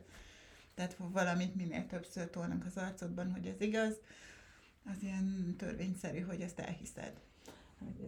Tehát 0.74 0.96
valamit 0.98 1.54
minél 1.54 1.86
többször 1.86 2.30
tolnak 2.30 2.64
az 2.66 2.76
arcodban, 2.76 3.32
hogy 3.32 3.46
ez 3.46 3.60
igaz, 3.60 3.94
az 4.84 5.02
ilyen 5.02 5.54
törvényszerű, 5.58 6.20
hogy 6.20 6.40
ezt 6.40 6.58
elhiszed. 6.58 7.12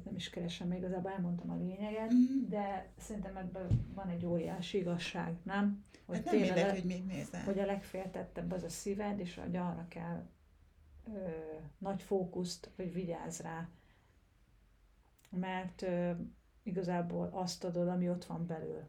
Nem 0.05 0.15
is 0.17 0.31
keresem, 0.31 0.69
még 0.69 0.79
igazából 0.79 1.11
elmondtam 1.11 1.51
a 1.51 1.57
lényeget, 1.57 2.11
Mhm. 2.13 2.49
de 2.49 2.89
szerintem 2.99 3.37
ebben 3.37 3.67
van 3.95 4.09
egy 4.09 4.25
óriási 4.27 4.79
igazság, 4.79 5.35
nem? 5.43 5.85
Hogy 6.07 6.17
Hát 6.17 6.25
nem 6.25 6.37
mindegy, 6.41 6.71
hogy 6.71 6.85
mit 6.85 7.07
nézel. 7.07 7.43
hogy 7.45 7.59
a 7.59 7.67
legféltettebb 7.67 8.53
az 8.53 8.63
a 8.63 8.69
szíved, 8.69 9.19
és 9.19 9.35
hogy 9.35 9.57
arra 9.57 9.87
kell 9.89 10.27
ö, 11.15 11.29
nagy 11.79 12.03
fókuszt, 12.03 12.71
hogy 12.77 12.93
vigyázz 12.93 13.41
rá. 13.41 13.69
Mert 15.31 15.83
ö, 15.83 16.11
igazából 16.63 17.29
azt 17.33 17.65
adod, 17.65 17.89
ami 17.89 18.09
ott 18.09 18.25
van 18.25 18.47
belül. 18.47 18.83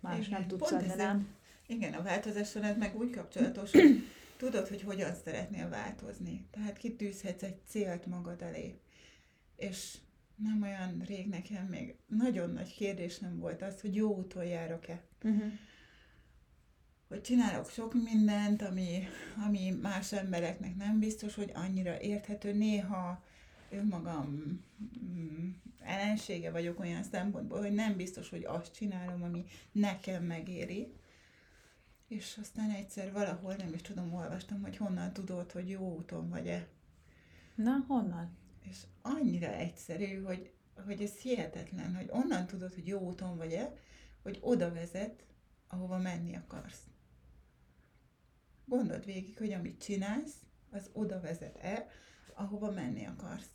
Más 0.00 0.26
Igen, 0.26 0.30
nem 0.40 0.48
tudsz 0.48 0.72
adni, 0.72 0.94
nem? 0.94 1.34
Igen, 1.66 1.92
a 1.92 2.02
változással 2.02 2.64
ez 2.64 2.76
meg 2.76 2.96
úgy 2.96 3.10
kapcsolatos, 3.10 3.70
hogy 3.72 4.02
tudod, 4.36 4.68
hogy 4.68 4.82
hogyan 4.82 5.14
szeretnél 5.14 5.68
változni. 5.68 6.46
Tehát 6.50 6.76
kitűzhetsz 6.76 7.42
egy 7.42 7.60
célt 7.66 8.06
magad 8.06 8.42
elé. 8.42 8.80
És 9.56 9.98
nem 10.36 10.62
olyan 10.62 11.02
rég 11.06 11.28
nekem 11.28 11.66
még 11.66 11.96
nagyon 12.06 12.50
nagy 12.50 12.74
kérdésem 12.74 13.38
volt 13.38 13.62
az, 13.62 13.80
hogy 13.80 13.94
jó 13.94 14.16
úton 14.16 14.44
járok-e. 14.44 15.02
Uh-huh. 15.22 15.52
Hogy 17.08 17.20
csinálok 17.20 17.70
sok 17.70 17.94
mindent, 17.94 18.62
ami, 18.62 19.02
ami 19.46 19.70
más 19.82 20.12
embereknek 20.12 20.76
nem 20.76 20.98
biztos, 20.98 21.34
hogy 21.34 21.50
annyira 21.54 22.00
érthető. 22.00 22.52
Néha 22.52 23.24
önmagam 23.70 24.60
mm, 25.04 25.50
ellensége 25.80 26.50
vagyok 26.50 26.80
olyan 26.80 27.02
szempontból, 27.02 27.60
hogy 27.60 27.72
nem 27.72 27.96
biztos, 27.96 28.28
hogy 28.28 28.44
azt 28.44 28.74
csinálom, 28.74 29.22
ami 29.22 29.44
nekem 29.72 30.24
megéri. 30.24 30.92
És 32.08 32.38
aztán 32.40 32.70
egyszer 32.70 33.12
valahol, 33.12 33.54
nem 33.54 33.74
is 33.74 33.80
tudom, 33.82 34.14
olvastam, 34.14 34.62
hogy 34.62 34.76
honnan 34.76 35.12
tudod, 35.12 35.52
hogy 35.52 35.68
jó 35.68 35.94
úton 35.96 36.28
vagy-e. 36.28 36.68
Na, 37.54 37.84
honnan? 37.86 38.36
És 38.70 38.82
annyira 39.02 39.52
egyszerű, 39.52 40.22
hogy, 40.22 40.52
hogy 40.84 41.02
ez 41.02 41.12
hihetetlen, 41.12 41.96
hogy 41.96 42.08
onnan 42.10 42.46
tudod, 42.46 42.74
hogy 42.74 42.86
jó 42.86 43.00
úton 43.00 43.36
vagy-e, 43.36 43.76
hogy 44.22 44.38
oda 44.40 44.72
vezet, 44.72 45.24
ahova 45.68 45.98
menni 45.98 46.36
akarsz. 46.36 46.82
Gondold 48.64 49.04
végig, 49.04 49.38
hogy 49.38 49.52
amit 49.52 49.82
csinálsz, 49.82 50.34
az 50.70 50.90
oda 50.92 51.20
vezet-e, 51.20 51.88
ahova 52.34 52.70
menni 52.70 53.06
akarsz. 53.06 53.50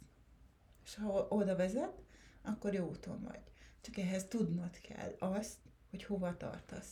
És 0.84 0.96
ha 0.96 1.28
oda 1.30 1.56
vezet, 1.56 2.02
akkor 2.42 2.74
jó 2.74 2.90
úton 2.90 3.22
vagy. 3.22 3.42
Csak 3.82 3.98
ehhez 3.98 4.28
tudnod 4.28 4.80
kell 4.82 5.16
azt, 5.20 5.58
hogy 5.90 6.04
hova 6.04 6.38
tartasz. 6.38 6.92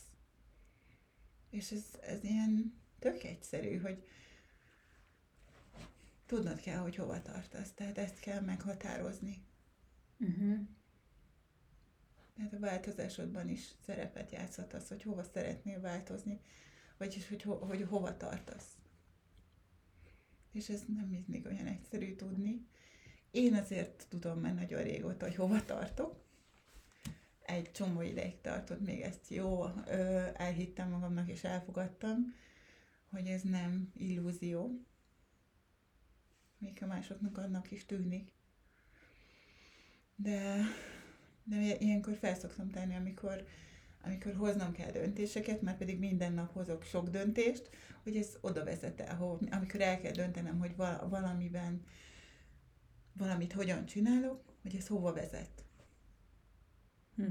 És 1.49 1.71
ez, 1.71 1.83
ez 2.01 2.23
ilyen 2.23 2.81
tök 2.99 3.23
egyszerű, 3.23 3.77
hogy 3.77 4.03
tudnod 6.29 6.59
kell, 6.59 6.77
hogy 6.77 6.95
hova 6.95 7.21
tartasz. 7.21 7.71
Tehát 7.71 7.97
ezt 7.97 8.19
kell 8.19 8.41
meghatározni. 8.41 9.43
Uh-huh. 10.19 10.59
Tehát 12.35 12.53
a 12.53 12.59
változásodban 12.59 13.49
is 13.49 13.71
szerepet 13.85 14.31
játszhat 14.31 14.73
az, 14.73 14.87
hogy 14.87 15.03
hova 15.03 15.23
szeretnél 15.23 15.81
változni, 15.81 16.39
vagyis 16.97 17.27
hogy, 17.27 17.41
ho- 17.41 17.63
hogy 17.63 17.85
hova 17.89 18.17
tartasz. 18.17 18.77
És 20.51 20.69
ez 20.69 20.83
nem 20.87 21.07
mindig 21.07 21.45
olyan 21.45 21.65
egyszerű 21.65 22.15
tudni. 22.15 22.67
Én 23.31 23.53
azért 23.53 24.05
tudom 24.09 24.39
már 24.39 24.53
nagyon 24.53 24.83
régóta, 24.83 25.25
hogy 25.25 25.35
hova 25.35 25.65
tartok. 25.65 26.23
Egy 27.41 27.71
csomó 27.71 28.01
ideig 28.01 28.41
tartott 28.41 28.81
még 28.81 29.01
ezt 29.01 29.29
jó, 29.29 29.65
elhittem 30.33 30.89
magamnak 30.89 31.29
és 31.29 31.43
elfogadtam, 31.43 32.33
hogy 33.09 33.27
ez 33.27 33.41
nem 33.41 33.91
illúzió, 33.95 34.87
még 36.59 36.77
a 36.81 36.85
másoknak 36.85 37.37
annak 37.37 37.71
is 37.71 37.85
tűnik. 37.85 38.31
De 40.15 40.61
de 41.49 41.77
ilyenkor 41.77 42.15
felszoktam 42.15 42.69
tenni, 42.69 42.95
amikor, 42.95 43.47
amikor 44.01 44.33
hoznom 44.33 44.71
kell 44.71 44.91
döntéseket, 44.91 45.61
mert 45.61 45.77
pedig 45.77 45.99
minden 45.99 46.33
nap 46.33 46.53
hozok 46.53 46.83
sok 46.83 47.09
döntést, 47.09 47.69
hogy 48.03 48.17
ez 48.17 48.37
oda 48.41 48.63
vezet 48.63 48.99
el, 48.99 49.39
amikor 49.49 49.81
el 49.81 49.99
kell 49.99 50.11
döntenem, 50.11 50.59
hogy 50.59 50.75
val- 50.75 51.09
valamiben, 51.09 51.83
valamit 53.13 53.53
hogyan 53.53 53.85
csinálok, 53.85 54.57
hogy 54.61 54.75
ez 54.75 54.87
hova 54.87 55.13
vezet. 55.13 55.63
Hm. 57.15 57.29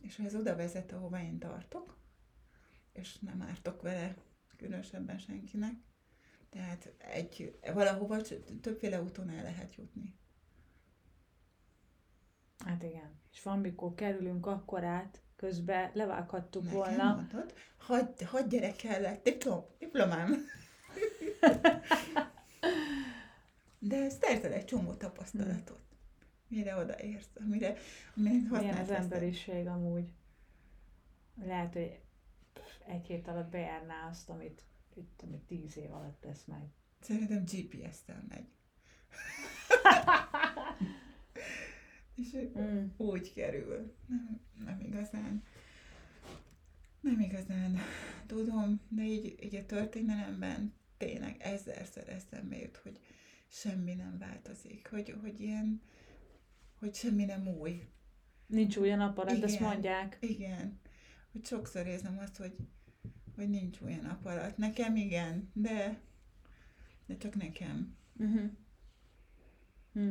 És 0.00 0.16
ha 0.16 0.24
ez 0.24 0.34
oda 0.34 0.56
vezet, 0.56 0.92
ahova 0.92 1.22
én 1.22 1.38
tartok, 1.38 1.96
és 2.92 3.18
nem 3.18 3.42
ártok 3.42 3.82
vele 3.82 4.16
különösebben 4.56 5.18
senkinek, 5.18 5.74
tehát 6.52 6.94
egy, 6.98 7.58
valahova 7.74 8.20
többféle 8.60 9.02
úton 9.02 9.30
el 9.30 9.42
lehet 9.42 9.74
jutni. 9.74 10.14
Hát 12.64 12.82
igen. 12.82 13.20
És 13.32 13.42
van, 13.42 13.58
mikor 13.58 13.94
kerülünk 13.94 14.46
akkor 14.46 14.84
át, 14.84 15.22
közben 15.36 15.90
levághattuk 15.94 16.62
Nekem 16.62 16.78
volna. 16.78 17.14
mondod, 17.14 17.54
hadd, 17.76 18.24
hadd 18.24 18.48
gyerek 18.48 18.76
kellett, 18.76 19.24
diplom, 19.24 19.64
diplomám. 19.78 20.34
De 23.78 24.08
szerzel 24.08 24.52
egy 24.52 24.64
csomó 24.64 24.94
tapasztalatot. 24.94 25.80
Mire 26.48 26.76
odaérsz, 26.76 27.30
amire, 27.34 27.76
amire 28.16 28.32
Milyen 28.34 28.46
használt 28.48 28.80
az 28.80 28.90
emberiség 28.90 29.66
amúgy. 29.66 30.12
Lehet, 31.44 31.72
hogy 31.72 32.00
egy 32.86 33.06
hét 33.06 33.28
alatt 33.28 33.50
bejárná 33.50 34.08
azt, 34.08 34.28
amit, 34.28 34.62
itt, 34.96 35.22
amit 35.22 35.42
tíz 35.42 35.76
év 35.76 35.92
alatt 35.92 36.20
tesz 36.20 36.44
meg. 36.44 36.68
Szerintem 37.00 37.44
GPS-tel 37.44 38.24
megy. 38.28 38.46
És 42.14 42.36
Mm. 42.58 42.86
úgy 42.96 43.32
kerül. 43.32 43.94
Nem, 44.06 44.40
nem 44.64 44.80
igazán. 44.80 45.42
Nem 47.00 47.20
igazán 47.20 47.78
tudom, 48.26 48.80
de 48.88 49.02
így, 49.02 49.44
így 49.44 49.54
a 49.54 49.66
történelemben 49.66 50.74
tényleg 50.96 51.36
ezerszer 51.38 52.08
eszembe 52.08 52.56
jut, 52.56 52.76
hogy 52.76 53.00
semmi 53.48 53.94
nem 53.94 54.18
változik, 54.18 54.88
hogy, 54.90 55.14
hogy 55.20 55.40
ilyen, 55.40 55.82
hogy 56.78 56.94
semmi 56.94 57.24
nem 57.24 57.48
új. 57.48 57.88
Nincs 58.46 58.76
új 58.76 58.92
a 58.92 58.96
nap 58.96 59.18
alatt, 59.18 59.42
ezt 59.42 59.54
Igen. 59.54 59.68
mondják. 59.68 60.16
Igen, 60.20 60.80
hogy 61.32 61.44
sokszor 61.44 61.86
érzem 61.86 62.18
azt, 62.18 62.36
hogy, 62.36 62.56
hogy 63.42 63.50
nincs 63.50 63.80
olyan 63.84 64.00
nap 64.02 64.26
alatt. 64.26 64.56
Nekem 64.56 64.96
igen, 64.96 65.50
de, 65.52 65.98
de 67.06 67.16
csak 67.16 67.34
nekem. 67.34 67.96
Uh-huh. 68.18 68.50
Hm. 69.92 70.08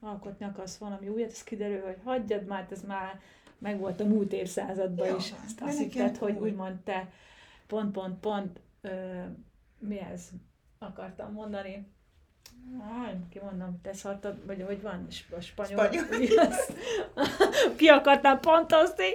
alkotni 0.00 0.44
akarsz 0.44 0.76
valami 0.76 1.08
újat, 1.08 1.30
ez 1.30 1.42
kiderül, 1.42 1.80
hogy 1.80 1.96
hagyjad 2.04 2.46
már, 2.46 2.66
ez 2.70 2.82
már 2.82 3.20
meg 3.58 3.78
volt 3.78 4.00
a 4.00 4.04
múlt 4.04 4.32
évszázadban 4.32 5.06
Jó 5.06 5.16
is. 5.16 5.30
van, 5.30 5.68
Azt 5.68 5.78
hitted, 5.78 6.16
hogy 6.16 6.36
úgymond 6.36 6.80
te 6.80 7.12
pont, 7.66 7.92
pont, 7.92 8.20
pont, 8.20 8.60
ö, 8.80 9.22
mi 9.78 9.98
ez 9.98 10.28
akartam 10.78 11.32
mondani? 11.32 11.86
Aj, 13.04 13.18
ki 13.30 13.40
mondom, 13.42 13.80
te 13.82 13.92
szartad, 13.92 14.46
vagy 14.46 14.62
hogy 14.62 14.82
van 14.82 15.06
a 15.36 15.40
spanyol? 15.40 15.90
Spanyol. 15.90 16.48
Ki 17.76 17.88
akartam 17.88 18.40
pontozni? 18.40 19.14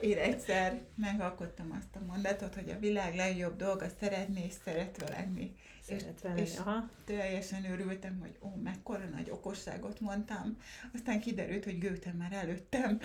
Én 0.00 0.18
egyszer 0.18 0.80
megalkottam 0.96 1.76
azt 1.78 1.96
a 1.96 2.04
mondatot, 2.06 2.54
hogy 2.54 2.70
a 2.70 2.78
világ 2.78 3.14
legjobb 3.14 3.56
dolga 3.56 3.86
szeretni 4.00 4.44
és 4.46 4.52
szeretve 4.64 5.08
lenni. 5.08 5.54
Szeretve 5.82 6.32
és- 6.36 6.54
lenni, 6.54 6.68
aha. 6.68 6.88
Teljesen 7.04 7.64
örültem, 7.72 8.18
hogy 8.20 8.36
ó, 8.42 8.48
mekkora 8.62 9.04
nagy 9.14 9.30
okosságot 9.30 10.00
mondtam. 10.00 10.56
Aztán 10.94 11.20
kiderült, 11.20 11.64
hogy 11.64 11.78
Goethe 11.78 12.12
már 12.18 12.32
előttem. 12.32 13.00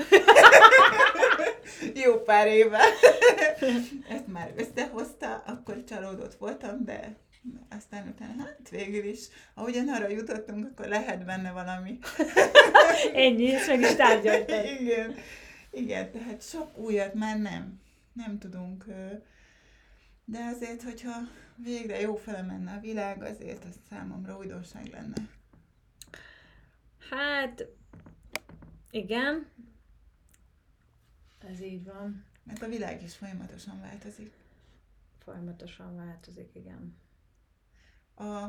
Jó 2.03 2.15
pár 2.19 2.47
éve. 2.47 2.79
Ezt 4.15 4.27
már 4.27 4.53
összehozta, 4.55 5.43
akkor 5.47 5.83
csalódott 5.83 6.35
voltam, 6.35 6.83
de 6.85 7.15
aztán 7.69 8.07
utána, 8.07 8.43
hát 8.43 8.69
végül 8.69 9.03
is, 9.05 9.19
ahogyan 9.53 9.87
arra 9.89 10.07
jutottunk, 10.07 10.65
akkor 10.71 10.87
lehet 10.87 11.25
benne 11.25 11.51
valami. 11.51 11.99
Ennyi, 13.13 13.43
és 13.43 13.65
meg 13.65 13.79
is 13.81 13.95
tárgyaltad. 13.95 14.65
Igen. 14.79 15.15
Igen, 15.75 16.11
tehát 16.11 16.41
sok 16.41 16.77
újat 16.77 17.13
már 17.13 17.39
nem, 17.39 17.81
nem 18.13 18.39
tudunk. 18.39 18.85
De 20.25 20.43
azért, 20.43 20.81
hogyha 20.81 21.15
végre 21.55 21.99
jó 21.99 22.15
fele 22.15 22.41
menne 22.41 22.73
a 22.73 22.79
világ, 22.79 23.23
azért 23.23 23.65
az 23.65 23.79
számomra 23.89 24.37
újdonság 24.37 24.87
lenne. 24.87 25.29
Hát, 27.09 27.65
igen. 28.89 29.47
Ez 31.39 31.61
így 31.61 31.83
van. 31.83 32.25
Mert 32.43 32.61
a 32.61 32.67
világ 32.67 33.03
is 33.03 33.15
folyamatosan 33.15 33.81
változik. 33.81 34.33
Folyamatosan 35.19 35.95
változik, 35.95 36.49
igen. 36.53 36.97
A, 38.15 38.47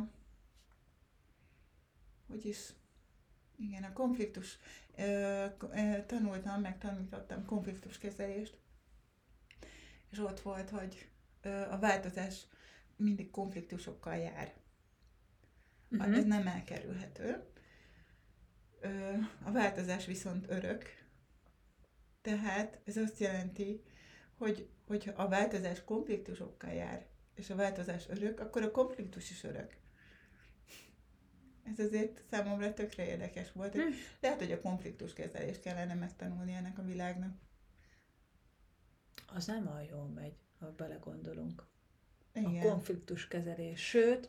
hogy 2.27 2.47
is, 2.47 2.73
igen, 3.59 3.85
a 3.85 3.93
konfliktus, 3.93 4.59
ö, 4.97 5.47
tanultam, 6.07 6.61
meg 6.61 6.79
tanítottam 6.79 7.45
konfliktuskezelést, 7.45 8.59
és 10.11 10.19
ott 10.19 10.41
volt, 10.41 10.71
hogy 10.71 11.09
ö, 11.43 11.71
a 11.71 11.79
változás 11.79 12.47
mindig 12.97 13.31
konfliktusokkal 13.31 14.17
jár. 14.17 14.55
Uh-huh. 15.91 16.07
Uh-huh. 16.07 16.17
Ez 16.17 16.25
nem 16.25 16.47
elkerülhető. 16.47 17.45
Ö, 18.81 19.13
A 19.45 19.53
változás 19.53 20.07
viszont 20.07 20.51
örök. 20.51 21.05
Tehát 22.23 22.81
ez 22.85 22.97
azt 22.97 23.19
jelenti, 23.19 23.83
hogy 24.37 24.69
hogyha 24.87 25.23
a 25.23 25.29
változás 25.29 25.85
konfliktusokkal 25.85 26.71
jár, 26.71 27.07
és 27.35 27.51
a 27.51 27.57
változás 27.57 28.09
örök, 28.09 28.41
akkor 28.41 28.63
a 28.63 28.71
konfliktus 28.71 29.31
is 29.31 29.45
örök. 29.45 29.77
Ez 31.73 31.79
azért 31.79 32.23
számomra 32.31 32.75
tökre 32.75 33.07
érdekes 33.07 33.53
volt. 33.53 33.73
hogy 33.73 33.83
Hm. 33.83 33.91
Lehet, 34.21 34.39
hogy 34.39 34.53
a 34.53 34.61
konfliktuskezelést 34.61 35.61
kellene 35.61 35.95
megtanulni 35.95 36.53
ennek 36.53 36.79
a 36.79 36.83
világnak. 36.83 37.35
Az 39.27 39.47
nem 39.47 39.67
olyan 39.67 39.83
jól 39.83 40.07
megy, 40.09 40.35
ha 40.59 40.73
belegondolunk. 40.73 41.67
A 42.35 42.39
Igen. 42.39 42.61
konfliktus 42.61 43.29
kezelés. 43.29 43.89
Sőt, 43.89 44.29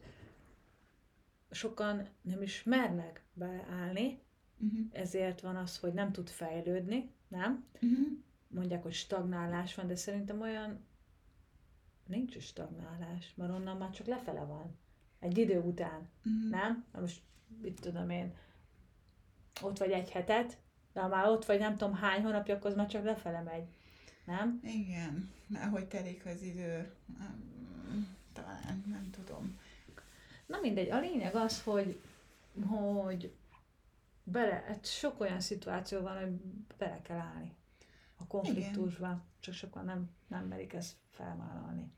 sokan 1.52 2.08
nem 2.22 2.42
is 2.42 2.64
mernek 2.64 3.24
beleállni, 3.34 4.26
Uh-huh. 4.60 4.80
ezért 4.92 5.42
van 5.42 5.56
az, 5.56 5.78
hogy 5.80 5.94
nem 5.94 6.12
tud 6.12 6.30
fejlődni, 6.30 7.12
nem? 7.28 7.66
Uh-huh. 7.74 8.08
Mondják, 8.48 8.84
hogy 8.84 8.94
stagnálás 8.94 9.76
van, 9.76 9.88
de 9.88 9.96
szerintem 9.96 10.42
olyan 10.42 10.86
nincs 12.06 12.36
is 12.36 12.46
stagnálás, 12.46 13.34
mert 13.36 13.52
onnan 13.52 13.78
már 13.78 13.90
csak 13.90 14.08
lefele 14.08 14.44
van. 14.44 14.78
Egy 15.20 15.38
idő 15.38 15.60
után, 15.60 16.10
Uh-huh. 16.26 16.50
nem? 16.50 16.86
Na 16.94 17.00
most, 17.00 17.22
mit 17.62 17.80
tudom 17.82 18.10
én, 18.10 18.34
ott 19.62 19.78
vagy 19.78 19.92
egy 19.92 20.10
hetet, 20.12 20.58
de 20.94 21.02
ha 21.02 21.08
már 21.08 21.28
ott 21.28 21.46
vagy 21.46 21.60
nem 21.60 21.76
tudom 21.78 21.94
hány 21.96 22.22
hónapja, 22.24 22.56
akkor 22.56 22.70
az 22.70 22.76
már 22.76 22.88
csak 22.88 23.04
lefele 23.04 23.42
megy. 23.42 23.68
Nem? 24.26 24.60
Igen, 24.64 25.32
mert 25.48 25.66
ahogy 25.66 25.86
telik 25.88 26.26
az 26.26 26.42
idő, 26.42 26.92
mm, 27.92 28.02
talán 28.34 28.84
nem 28.88 29.10
tudom. 29.12 29.60
Na 30.46 30.60
mindegy, 30.62 30.90
a 30.90 31.00
lényeg 31.00 31.36
az, 31.36 31.64
hogy, 31.64 32.02
hogy 32.66 33.34
bele, 34.24 34.64
hát 34.68 34.86
sok 34.86 35.20
olyan 35.20 35.40
szituáció 35.40 36.02
van, 36.02 36.20
hogy 36.20 36.32
bele 36.78 37.02
kell 37.02 37.18
állni 37.20 37.56
a 38.18 38.28
konfliktusba, 38.28 39.22
csak 39.40 39.54
sokan 39.54 39.86
nem, 39.86 40.10
nem 40.28 40.46
merik 40.48 40.74
ezt 40.74 40.96
felvállalni. 41.10 41.92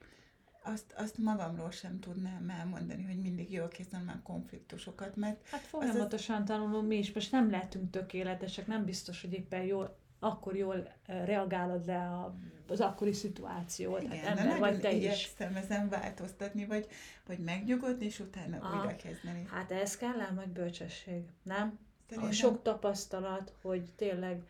Azt, 0.73 0.93
azt 0.97 1.17
magamról 1.17 1.71
sem 1.71 1.99
tudnám 1.99 2.49
elmondani, 2.49 3.03
hogy 3.03 3.21
mindig 3.21 3.51
jól 3.51 3.67
kezelem 3.67 4.07
a 4.07 4.21
konfliktusokat, 4.23 5.15
mert 5.15 5.47
Hát 5.47 5.61
folyamatosan 5.61 6.45
tanulunk 6.45 6.87
mi 6.87 6.97
is, 6.97 7.13
most 7.13 7.31
nem 7.31 7.49
lehetünk 7.49 7.89
tökéletesek, 7.91 8.67
nem 8.67 8.85
biztos, 8.85 9.21
hogy 9.21 9.33
éppen 9.33 9.63
jól, 9.63 9.97
akkor 10.19 10.55
jól 10.55 10.93
reagálod 11.05 11.85
le 11.85 11.97
a, 12.07 12.35
az 12.67 12.79
akkori 12.79 13.13
szituációt. 13.13 14.01
igen, 14.03 14.17
hát 14.17 14.37
ember 14.37 14.59
vagy 14.59 14.79
te 14.79 14.91
is. 14.91 14.97
igyekszem 15.03 15.55
ezen 15.55 15.89
változtatni, 15.89 16.65
vagy, 16.65 16.87
vagy 17.27 17.39
megnyugodni, 17.39 18.05
és 18.05 18.19
utána 18.19 18.57
Aha. 18.57 18.77
újra 18.79 18.95
kezdeni. 18.95 19.45
Hát 19.51 19.71
ez 19.71 19.97
kell 19.97 20.19
ám, 20.21 20.35
hogy 20.37 20.49
bölcsesség, 20.49 21.23
nem? 21.43 21.67
A 21.67 22.11
Szerintem- 22.11 22.33
sok 22.33 22.61
tapasztalat, 22.61 23.53
hogy 23.61 23.91
tényleg 23.95 24.43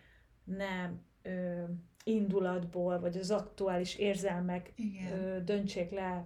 nem 0.43 1.01
ö, 1.22 1.63
indulatból, 2.03 2.99
vagy 2.99 3.17
az 3.17 3.31
aktuális 3.31 3.95
érzelmek 3.95 4.71
Igen. 4.75 5.11
ö, 5.11 5.43
döntsék 5.43 5.91
le. 5.91 6.25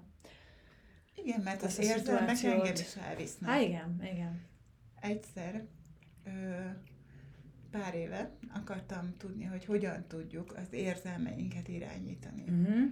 igen, 1.16 1.42
mert 1.42 1.62
az 1.64 1.80
ezt 1.80 1.80
a 1.80 1.82
érzelmek 1.98 2.44
engem 2.44 2.74
is 2.74 2.96
elvisznek. 2.96 3.50
Hát 3.50 3.62
igen, 3.62 4.00
igen. 4.12 4.42
Egyszer, 5.00 5.66
ö, 6.26 6.30
pár 7.72 7.96
éve 7.96 8.32
akartam 8.54 9.14
tudni, 9.18 9.44
hogy 9.44 9.66
hogyan 9.66 10.06
tudjuk 10.08 10.54
az 10.58 10.68
érzelmeinket 10.74 11.68
irányítani. 11.68 12.44
Uh-huh. 12.48 12.92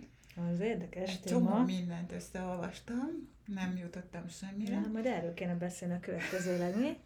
Az 0.51 0.59
érdekes 0.59 1.09
Egy 1.11 1.19
téma. 1.21 1.39
csomó 1.49 1.63
mindent 1.65 2.11
összeolvastam, 2.11 3.29
nem 3.45 3.77
jutottam 3.77 4.27
semmire. 4.27 4.79
Na, 4.79 4.88
majd 4.88 5.05
erről 5.05 5.34
kéne 5.34 5.55
beszélni 5.55 5.93
a 5.93 5.99
következőleg, 5.99 6.79
mi? 6.79 6.97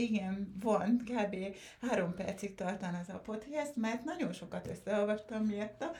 Igen, 0.00 0.54
van, 0.60 1.02
kb. 1.04 1.36
három 1.80 2.14
percig 2.14 2.54
tartana 2.54 2.98
az 2.98 3.08
a 3.08 3.18
podcast, 3.18 3.76
mert 3.76 4.04
nagyon 4.04 4.32
sokat 4.32 4.66
összeolvastam 4.66 5.44
miatta, 5.44 5.90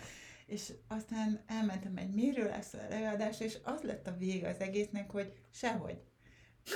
és 0.46 0.72
aztán 0.88 1.40
elmentem 1.46 1.96
egy 1.96 2.14
miről 2.14 2.48
lesz 2.48 2.74
a 2.74 2.92
előadásra, 2.92 3.44
és 3.44 3.56
az 3.62 3.82
lett 3.82 4.06
a 4.06 4.16
vége 4.18 4.48
az 4.48 4.60
egésznek, 4.60 5.10
hogy 5.10 5.32
sehogy. 5.50 5.98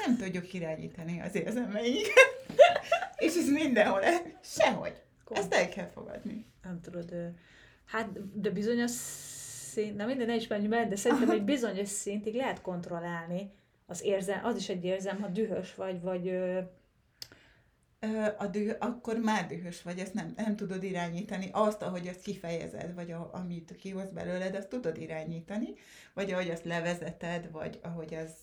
Nem 0.05 0.17
tudjuk 0.17 0.53
irányítani 0.53 1.21
az 1.21 1.35
érzelmeinket. 1.35 2.47
és 3.27 3.37
ez 3.37 3.49
mindenhol, 3.49 4.01
sehogy. 4.41 5.03
Ezt 5.31 5.55
el 5.55 5.69
kell 5.69 5.89
fogadni. 5.89 6.47
nem 6.63 6.81
tudod, 6.81 7.15
hát, 7.85 8.41
de 8.41 8.51
bizonyos 8.51 8.91
szint, 9.71 9.97
na 9.97 10.07
minden, 10.07 10.27
ne 10.27 10.35
is 10.35 10.47
menjünk 10.47 10.71
bele, 10.71 10.89
de 10.89 10.97
szerintem 10.97 11.31
egy 11.31 11.45
bizonyos 11.45 11.89
szintig 11.89 12.35
lehet 12.35 12.61
kontrollálni 12.61 13.51
az 13.87 14.03
érzem, 14.03 14.45
az 14.45 14.57
is 14.57 14.69
egy 14.69 14.85
érzem, 14.85 15.21
ha 15.21 15.29
dühös 15.29 15.75
vagy, 15.75 16.01
vagy 16.01 16.33
A 18.39 18.47
düh, 18.47 18.77
akkor 18.79 19.17
már 19.17 19.47
dühös 19.47 19.83
vagy, 19.83 19.99
ezt 19.99 20.15
nem, 20.15 20.33
nem 20.37 20.57
tudod 20.57 20.83
irányítani. 20.83 21.49
Azt, 21.53 21.83
ahogy 21.83 22.09
azt 22.09 22.21
kifejezed, 22.23 22.95
vagy 22.95 23.11
a, 23.11 23.31
amit 23.33 23.77
kihoz 23.77 24.11
belőled, 24.11 24.55
azt 24.55 24.69
tudod 24.69 24.97
irányítani, 24.97 25.75
vagy 26.15 26.33
ahogy 26.33 26.51
azt 26.51 26.65
levezeted, 26.65 27.51
vagy 27.51 27.79
ahogy 27.83 28.15
az 28.15 28.35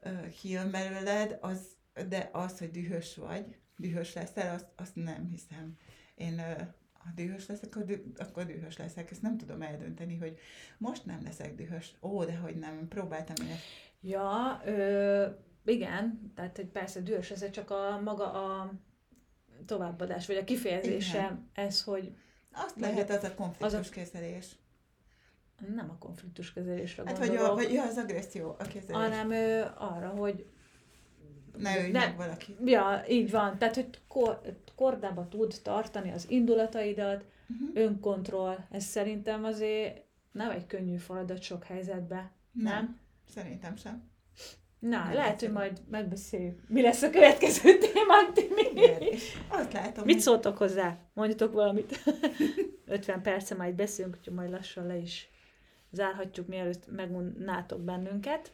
ö, 0.00 0.28
kijön 0.40 0.70
belőled, 0.70 1.38
az, 1.40 1.66
de 2.08 2.28
az, 2.32 2.58
hogy 2.58 2.70
dühös 2.70 3.16
vagy, 3.16 3.56
dühös 3.76 4.14
leszel, 4.14 4.54
azt, 4.54 4.66
azt 4.76 4.94
nem 4.94 5.26
hiszem. 5.30 5.76
Én 6.14 6.38
ö, 6.38 6.62
ha 6.92 7.10
dühös 7.14 7.46
leszek, 7.46 7.76
akkor, 7.76 7.84
dü- 7.84 8.18
akkor 8.18 8.46
dühös 8.46 8.76
leszek. 8.76 9.10
Ezt 9.10 9.22
nem 9.22 9.38
tudom 9.38 9.62
eldönteni, 9.62 10.16
hogy 10.16 10.38
most 10.78 11.04
nem 11.04 11.20
leszek 11.22 11.54
dühös. 11.54 11.94
Ó, 12.00 12.24
de 12.24 12.36
hogy 12.36 12.56
nem, 12.56 12.88
próbáltam 12.88 13.46
én 13.46 13.52
ezt. 13.52 13.62
ja, 14.00 14.60
ö, 14.64 15.26
igen, 15.64 16.32
tehát 16.34 16.56
hogy 16.56 16.66
persze 16.66 17.00
dühös, 17.00 17.30
ez 17.30 17.50
csak 17.50 17.70
a 17.70 18.00
maga 18.04 18.32
a 18.32 18.72
továbbadás, 19.66 20.26
vagy 20.26 20.36
a 20.36 20.44
kifejezése, 20.44 21.18
Igen. 21.18 21.48
ez, 21.54 21.82
hogy 21.82 22.12
Azt 22.52 22.74
Vagy 22.74 22.80
lehet 22.82 23.10
az 23.10 23.24
a 23.24 23.34
konfliktuskezelés. 23.34 24.56
nem 25.74 25.90
a 25.90 25.98
konfliktuskezelésre 25.98 27.02
Hát 27.06 27.18
vagy, 27.18 27.28
gondolok, 27.28 27.50
a, 27.50 27.54
vagy 27.54 27.72
ja, 27.72 27.82
az 27.82 27.96
agresszió, 27.96 28.48
a 28.58 28.64
kezelés. 28.64 28.90
hanem 28.96 29.30
ö, 29.30 29.60
arra, 29.76 30.08
hogy 30.08 30.46
Ne 31.58 31.78
ölj 31.78 31.90
meg 31.90 32.16
valaki. 32.16 32.56
Ja, 32.64 33.02
így 33.08 33.30
van. 33.30 33.58
Tehát, 33.58 33.74
hogy 33.74 33.88
kor, 34.08 34.40
kordába 34.76 35.28
tud 35.28 35.54
tartani 35.62 36.10
az 36.12 36.30
indulataidat, 36.30 37.24
Uh-huh. 37.50 37.70
önkontroll. 37.74 38.56
Ez 38.70 38.84
szerintem 38.84 39.44
azért 39.44 40.04
nem 40.32 40.50
egy 40.50 40.66
könnyű 40.66 40.96
feladat 40.96 41.42
sok 41.42 41.64
helyzetben. 41.64 42.30
Nem? 42.52 42.98
Szerintem 43.28 43.76
sem. 43.76 44.10
Na, 44.80 45.04
Nem 45.04 45.12
lehet, 45.12 45.40
hogy 45.40 45.52
majd 45.52 45.80
megbeszéljük. 45.90 46.68
Mi 46.68 46.82
lesz 46.82 47.02
a 47.02 47.10
következő 47.10 47.78
témánk, 47.92 48.32
Timi? 48.32 48.80
Azt 49.48 49.72
látom, 49.72 50.04
Mit 50.04 50.20
szóltok 50.20 50.56
hozzá? 50.56 50.98
Mondjatok 51.12 51.52
valamit. 51.52 52.00
50 52.86 53.22
perce 53.22 53.54
majd 53.54 53.74
beszélünk, 53.74 54.16
úgyhogy 54.18 54.34
majd 54.34 54.50
lassan 54.50 54.86
le 54.86 54.96
is 54.96 55.28
zárhatjuk, 55.90 56.46
mielőtt 56.46 56.90
megmondnátok 56.90 57.80
bennünket. 57.80 58.52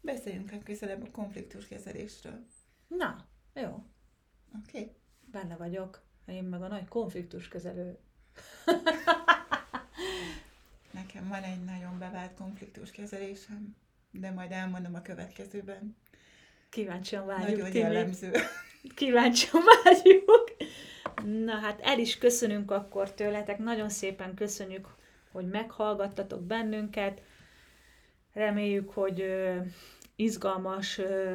beszéljünk 0.00 0.50
legközelebb 0.50 1.02
a 1.02 1.10
konfliktuskezelésről. 1.10 2.46
Na, 2.88 3.26
jó, 3.54 3.84
Oké? 4.58 4.78
Okay? 4.78 4.92
benne 5.32 5.56
vagyok. 5.56 6.02
Én 6.26 6.44
meg 6.44 6.62
a 6.62 6.68
nagy 6.68 6.88
konfliktuskezelő. 6.88 7.98
Nekem 10.90 11.28
van 11.28 11.42
egy 11.42 11.64
nagyon 11.64 11.98
bevált 11.98 12.34
konfliktuskezelésem, 12.34 13.76
de 14.12 14.30
majd 14.30 14.52
elmondom 14.52 14.94
a 14.94 15.02
következőben. 15.02 15.96
Kíváncsian 16.70 17.26
várjuk, 17.26 17.48
Nagyon 17.48 17.70
Timi. 17.70 17.78
jellemző. 17.78 18.30
Kíváncsian 18.94 19.62
várjuk. 19.84 20.54
Na 21.44 21.54
hát 21.54 21.80
el 21.80 21.98
is 21.98 22.18
köszönünk 22.18 22.70
akkor 22.70 23.12
tőletek. 23.14 23.58
Nagyon 23.58 23.88
szépen 23.88 24.34
köszönjük, 24.34 24.88
hogy 25.32 25.46
meghallgattatok 25.48 26.42
bennünket. 26.42 27.22
Reméljük, 28.32 28.90
hogy 28.90 29.20
ö, 29.20 29.56
izgalmas 30.16 30.98
ö, 30.98 31.34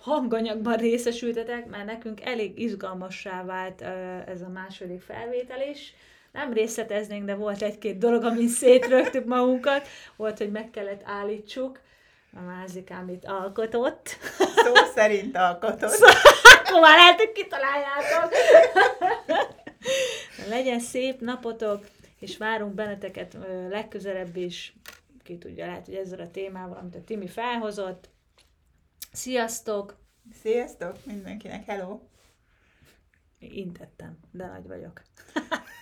hanganyagban 0.00 0.76
részesültetek, 0.76 1.66
mert 1.66 1.84
nekünk 1.84 2.20
elég 2.20 2.58
izgalmassá 2.58 3.44
vált 3.44 3.80
ö, 3.80 3.86
ez 4.26 4.42
a 4.42 4.48
második 4.48 5.00
felvétel 5.00 5.68
is. 5.70 5.94
Nem 6.32 6.52
részleteznénk, 6.52 7.24
de 7.24 7.34
volt 7.34 7.62
egy-két 7.62 7.98
dolog, 7.98 8.24
amin 8.24 8.48
szétrögtük 8.48 9.24
magunkat. 9.24 9.88
Volt, 10.16 10.38
hogy 10.38 10.50
meg 10.50 10.70
kellett 10.70 11.02
állítsuk. 11.04 11.80
A 12.36 12.40
mázikám 12.40 13.08
itt 13.08 13.24
alkotott. 13.24 14.08
Szó 14.38 14.74
szerint 14.94 15.36
alkotott. 15.36 15.98
Akkor 16.64 16.80
már 16.86 16.96
lehet, 16.96 17.18
hogy 17.18 17.32
kitaláljátok. 17.32 18.32
Legyen 20.48 20.80
szép 20.80 21.20
napotok, 21.20 21.86
és 22.18 22.36
várunk 22.36 22.74
benneteket 22.74 23.36
legközelebb 23.68 24.36
is. 24.36 24.76
Ki 25.22 25.38
tudja, 25.38 25.66
lehet, 25.66 25.86
hogy 25.86 25.94
ezzel 25.94 26.20
a 26.20 26.30
témával, 26.30 26.76
amit 26.76 26.94
a 26.94 27.04
Timi 27.04 27.28
felhozott. 27.28 28.08
Sziasztok! 29.12 29.96
Sziasztok 30.42 31.04
mindenkinek, 31.04 31.64
hello! 31.64 32.00
Intettem, 33.38 34.18
de 34.30 34.46
nagy 34.46 34.66
vagyok. 34.66 35.02